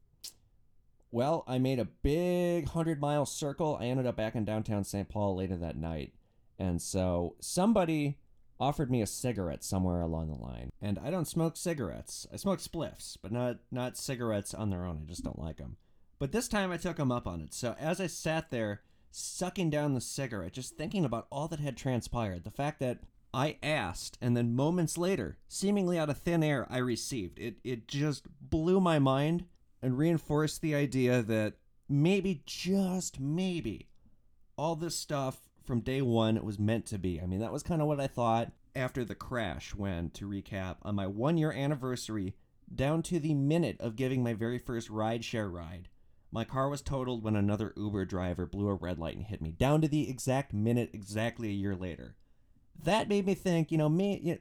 well, 1.13 1.45
I 1.47 1.59
made 1.59 1.79
a 1.79 1.85
big 1.85 2.65
100 2.65 3.01
mile 3.01 3.27
circle. 3.27 3.77
I 3.81 3.87
ended 3.87 4.07
up 4.07 4.17
back 4.17 4.35
in 4.35 4.45
downtown 4.45 4.83
St. 4.83 5.09
Paul 5.09 5.37
later 5.37 5.57
that 5.57 5.77
night. 5.77 6.15
And 6.59 6.81
so 6.81 7.37
somebody 7.39 8.19
offered 8.59 8.91
me 8.91 9.03
a 9.03 9.07
cigarette 9.07 9.63
somewhere 9.63 10.01
along 10.01 10.29
the 10.29 10.43
line. 10.43 10.71
And 10.81 10.99
I 10.99 11.11
don't 11.11 11.29
smoke 11.29 11.57
cigarettes. 11.57 12.27
I 12.33 12.37
smoke 12.37 12.61
spliffs, 12.61 13.17
but 13.21 13.31
not 13.31 13.59
not 13.71 13.99
cigarettes 13.99 14.55
on 14.55 14.71
their 14.71 14.85
own. 14.85 15.03
I 15.03 15.09
just 15.09 15.25
don't 15.25 15.39
like 15.39 15.59
them. 15.59 15.77
But 16.19 16.33
this 16.33 16.49
time 16.49 16.71
I 16.71 16.77
took 16.79 16.99
him 16.99 17.13
up 17.13 17.27
on 17.27 17.41
it. 17.43 17.53
So 17.53 17.77
as 17.79 18.01
I 18.01 18.07
sat 18.07 18.51
there 18.51 18.83
sucking 19.11 19.71
down 19.71 19.95
the 19.95 20.01
cigarette, 20.01 20.53
just 20.53 20.77
thinking 20.77 21.05
about 21.05 21.27
all 21.31 21.49
that 21.49 21.61
had 21.61 21.77
transpired, 21.77 22.45
the 22.45 22.51
fact 22.51 22.81
that 22.81 23.01
I 23.35 23.59
asked 23.63 24.17
and 24.21 24.37
then 24.37 24.55
moments 24.55 24.97
later, 24.97 25.37
seemingly 25.49 25.99
out 25.99 26.09
of 26.09 26.19
thin 26.19 26.43
air, 26.43 26.67
I 26.71 26.79
received. 26.79 27.39
It 27.39 27.57
it 27.65 27.87
just 27.87 28.25
blew 28.41 28.81
my 28.81 28.99
mind 28.99 29.45
and 29.83 29.99
reinforce 29.99 30.59
the 30.59 30.75
idea 30.75 31.23
that 31.23 31.55
maybe 31.89 32.43
just 32.47 33.21
maybe 33.21 33.89
all 34.57 34.77
this 34.77 34.97
stuff 34.97 35.41
from 35.63 35.81
day 35.81 36.03
one 36.03 36.43
was 36.45 36.59
meant 36.59 36.87
to 36.87 36.99
be. 36.99 37.21
I 37.21 37.27
mean, 37.27 37.41
that 37.41 37.53
was 37.53 37.63
kind 37.63 37.83
of 37.83 37.89
what 37.89 38.01
I 38.01 38.07
thought 38.07 38.53
after 38.75 39.05
the 39.05 39.15
crash 39.15 39.75
when, 39.75 40.11
to 40.11 40.29
recap, 40.29 40.77
on 40.83 40.95
my 40.95 41.07
one 41.07 41.37
year 41.37 41.53
anniversary, 41.53 42.35
down 42.75 43.03
to 43.03 43.19
the 43.19 43.35
minute 43.35 43.77
of 43.81 43.97
giving 43.97 44.23
my 44.23 44.35
very 44.35 44.59
first 44.59 44.89
rideshare 44.89 45.53
ride, 45.53 45.89
my 46.31 46.45
car 46.45 46.71
was 46.71 46.81
totaled 46.81 47.23
when 47.23 47.37
another 47.37 47.75
Uber 47.77 48.07
driver 48.07 48.47
blew 48.47 48.69
a 48.69 48.75
red 48.75 48.99
light 48.99 49.17
and 49.17 49.27
hit 49.27 49.43
me, 49.43 49.53
down 49.53 49.83
to 49.83 49.89
the 49.89 50.09
exact 50.09 50.55
minute, 50.55 50.91
exactly 50.95 51.49
a 51.49 51.53
year 51.53 51.77
later. 51.77 52.17
That 52.83 53.09
made 53.09 53.27
me 53.27 53.35
think, 53.35 53.71
you 53.71 53.77
know, 53.77 53.91
me, 53.91 54.19
you 54.23 54.33
know, 54.33 54.39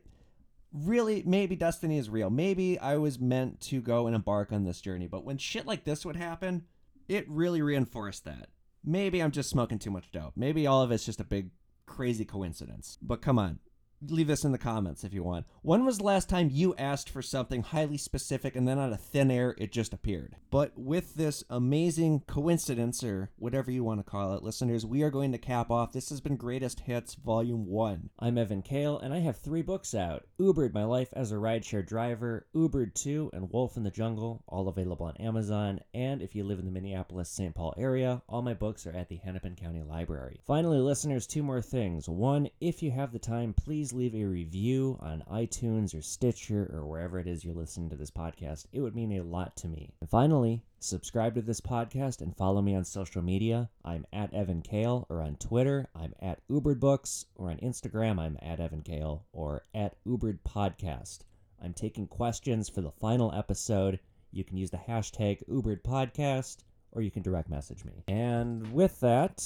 really, 0.74 1.24
maybe 1.26 1.56
destiny 1.56 1.98
is 1.98 2.10
real. 2.10 2.30
Maybe 2.30 2.80
I 2.80 2.98
was 2.98 3.20
meant 3.20 3.62
to 3.62 3.82
go 3.82 4.08
and 4.08 4.16
embark 4.16 4.52
on 4.52 4.64
this 4.64 4.82
journey. 4.82 5.08
But 5.08 5.26
when 5.26 5.38
shit 5.38 5.66
like 5.66 5.84
this 5.84 6.06
would 6.06 6.16
happen, 6.16 6.64
it 7.08 7.30
really 7.30 7.62
reinforced 7.62 8.26
that 8.26 8.50
maybe 8.84 9.22
I'm 9.22 9.32
just 9.32 9.50
smoking 9.50 9.80
too 9.80 9.92
much 9.92 10.12
dope. 10.12 10.34
Maybe 10.36 10.68
all 10.68 10.82
of 10.82 10.92
it's 10.92 11.06
just 11.06 11.22
a 11.22 11.26
big 11.26 11.50
crazy 11.86 12.26
coincidence. 12.26 12.98
But 13.02 13.22
come 13.22 13.38
on, 13.38 13.60
leave 14.08 14.28
this 14.28 14.44
in 14.44 14.52
the 14.52 14.58
comments 14.58 15.04
if 15.04 15.14
you 15.14 15.24
want. 15.24 15.46
When 15.62 15.86
was 15.86 15.98
the 15.98 16.04
last 16.04 16.30
time 16.30 16.50
you 16.52 16.76
asked 16.76 17.10
for 17.10 17.22
something 17.22 17.62
highly 17.62 17.98
specific 17.98 18.56
and 18.56 18.68
then 18.68 18.80
out 18.80 18.94
of 18.94 19.02
thin 19.02 19.30
air 19.30 19.56
it 19.58 19.72
just 19.72 19.94
appeared? 19.94 20.36
But 20.50 20.72
with 20.76 21.16
this 21.16 21.44
amazing 21.50 22.22
coincidence, 22.28 23.04
or 23.04 23.30
whatever 23.38 23.72
you 23.72 23.84
want 23.84 24.00
to 24.00 24.10
call 24.10 24.34
it, 24.34 24.44
listeners, 24.44 24.86
we 24.86 25.04
are 25.04 25.12
going 25.12 25.32
to 25.32 25.38
cap 25.38 25.70
off. 25.70 25.94
This 25.94 26.10
has 26.10 26.22
been 26.22 26.36
Greatest 26.36 26.82
Hits 26.82 27.16
Volume 27.16 27.66
1. 27.68 28.10
I'm 28.20 28.38
Evan 28.38 28.62
Kale, 28.62 28.98
and 29.00 29.14
I 29.14 29.20
have 29.20 29.38
three 29.38 29.62
books 29.62 29.94
out 29.94 30.26
Ubered 30.40 30.74
My 30.74 30.84
Life 30.84 31.10
as 31.14 31.32
a 31.32 31.36
Rideshare 31.36 31.86
Driver, 31.86 32.48
Ubered 32.56 32.96
2, 32.96 33.32
and 33.34 33.52
Wolf 33.52 33.78
in 33.78 33.84
the 33.84 33.92
Jungle, 33.92 34.44
all 34.48 34.68
available 34.68 35.06
on 35.06 35.18
Amazon. 35.18 35.80
And 35.94 36.22
if 36.22 36.36
you 36.36 36.44
live 36.44 36.60
in 36.60 36.66
the 36.66 36.72
Minneapolis 36.72 37.30
St. 37.30 37.54
Paul 37.54 37.74
area, 37.78 38.22
all 38.28 38.42
my 38.42 38.54
books 38.54 38.86
are 38.88 38.96
at 38.96 39.10
the 39.10 39.18
Hennepin 39.18 39.56
County 39.56 39.84
Library. 39.84 40.40
Finally, 40.46 40.80
listeners, 40.80 41.28
two 41.28 41.44
more 41.44 41.62
things. 41.62 42.10
One, 42.10 42.50
if 42.60 42.82
you 42.82 42.92
have 42.92 43.12
the 43.12 43.20
time, 43.20 43.54
please 43.54 43.91
leave 43.94 44.16
a 44.16 44.24
review 44.24 44.98
on 45.02 45.24
iTunes 45.32 45.98
or 45.98 46.02
Stitcher 46.02 46.70
or 46.74 46.86
wherever 46.86 47.20
it 47.20 47.28
is 47.28 47.44
you're 47.44 47.54
listening 47.54 47.90
to 47.90 47.96
this 47.96 48.12
podcast. 48.12 48.66
It 48.72 48.82
would 48.82 48.96
mean 48.96 49.12
a 49.14 49.24
lot 49.24 49.56
to 49.58 49.68
me. 49.68 49.94
And 50.00 50.10
finally, 50.10 50.64
subscribe 50.80 51.36
to 51.36 51.42
this 51.42 51.62
podcast 51.62 52.22
and 52.22 52.36
follow 52.36 52.62
me 52.62 52.76
on 52.76 52.84
social 52.84 53.22
media. 53.22 53.70
I'm 53.84 54.06
at 54.14 54.34
Evan 54.34 54.62
Kale, 54.62 55.06
or 55.10 55.22
on 55.22 55.36
Twitter, 55.36 55.88
I'm 55.96 56.14
at 56.22 56.40
Ubered 56.50 56.80
Books, 56.80 57.26
or 57.36 57.50
on 57.50 57.58
Instagram, 57.58 58.20
I'm 58.20 58.38
at 58.42 58.60
Evan 58.60 58.82
Kale, 58.82 59.26
or 59.34 59.64
at 59.74 59.96
Ubered 60.06 60.40
Podcast. 60.48 61.20
I'm 61.64 61.74
taking 61.74 62.08
questions 62.08 62.70
for 62.70 62.82
the 62.82 62.92
final 62.92 63.34
episode. 63.34 64.00
You 64.32 64.44
can 64.44 64.58
use 64.58 64.72
the 64.72 64.78
hashtag 64.78 65.48
Ubered 65.50 65.84
Podcast, 65.84 66.58
or 66.92 67.02
you 67.02 67.12
can 67.12 67.22
direct 67.22 67.50
message 67.50 67.86
me. 67.86 68.04
And 68.08 68.74
with 68.74 69.00
that, 69.02 69.46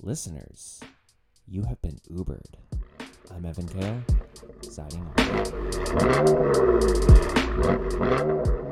listeners, 0.00 0.80
you 1.46 1.64
have 1.64 1.82
been 1.82 1.98
Ubered. 2.10 2.69
I'm 3.34 3.44
Evan 3.46 3.66
Kale, 3.68 4.02
signing 4.62 5.06
off. 8.62 8.69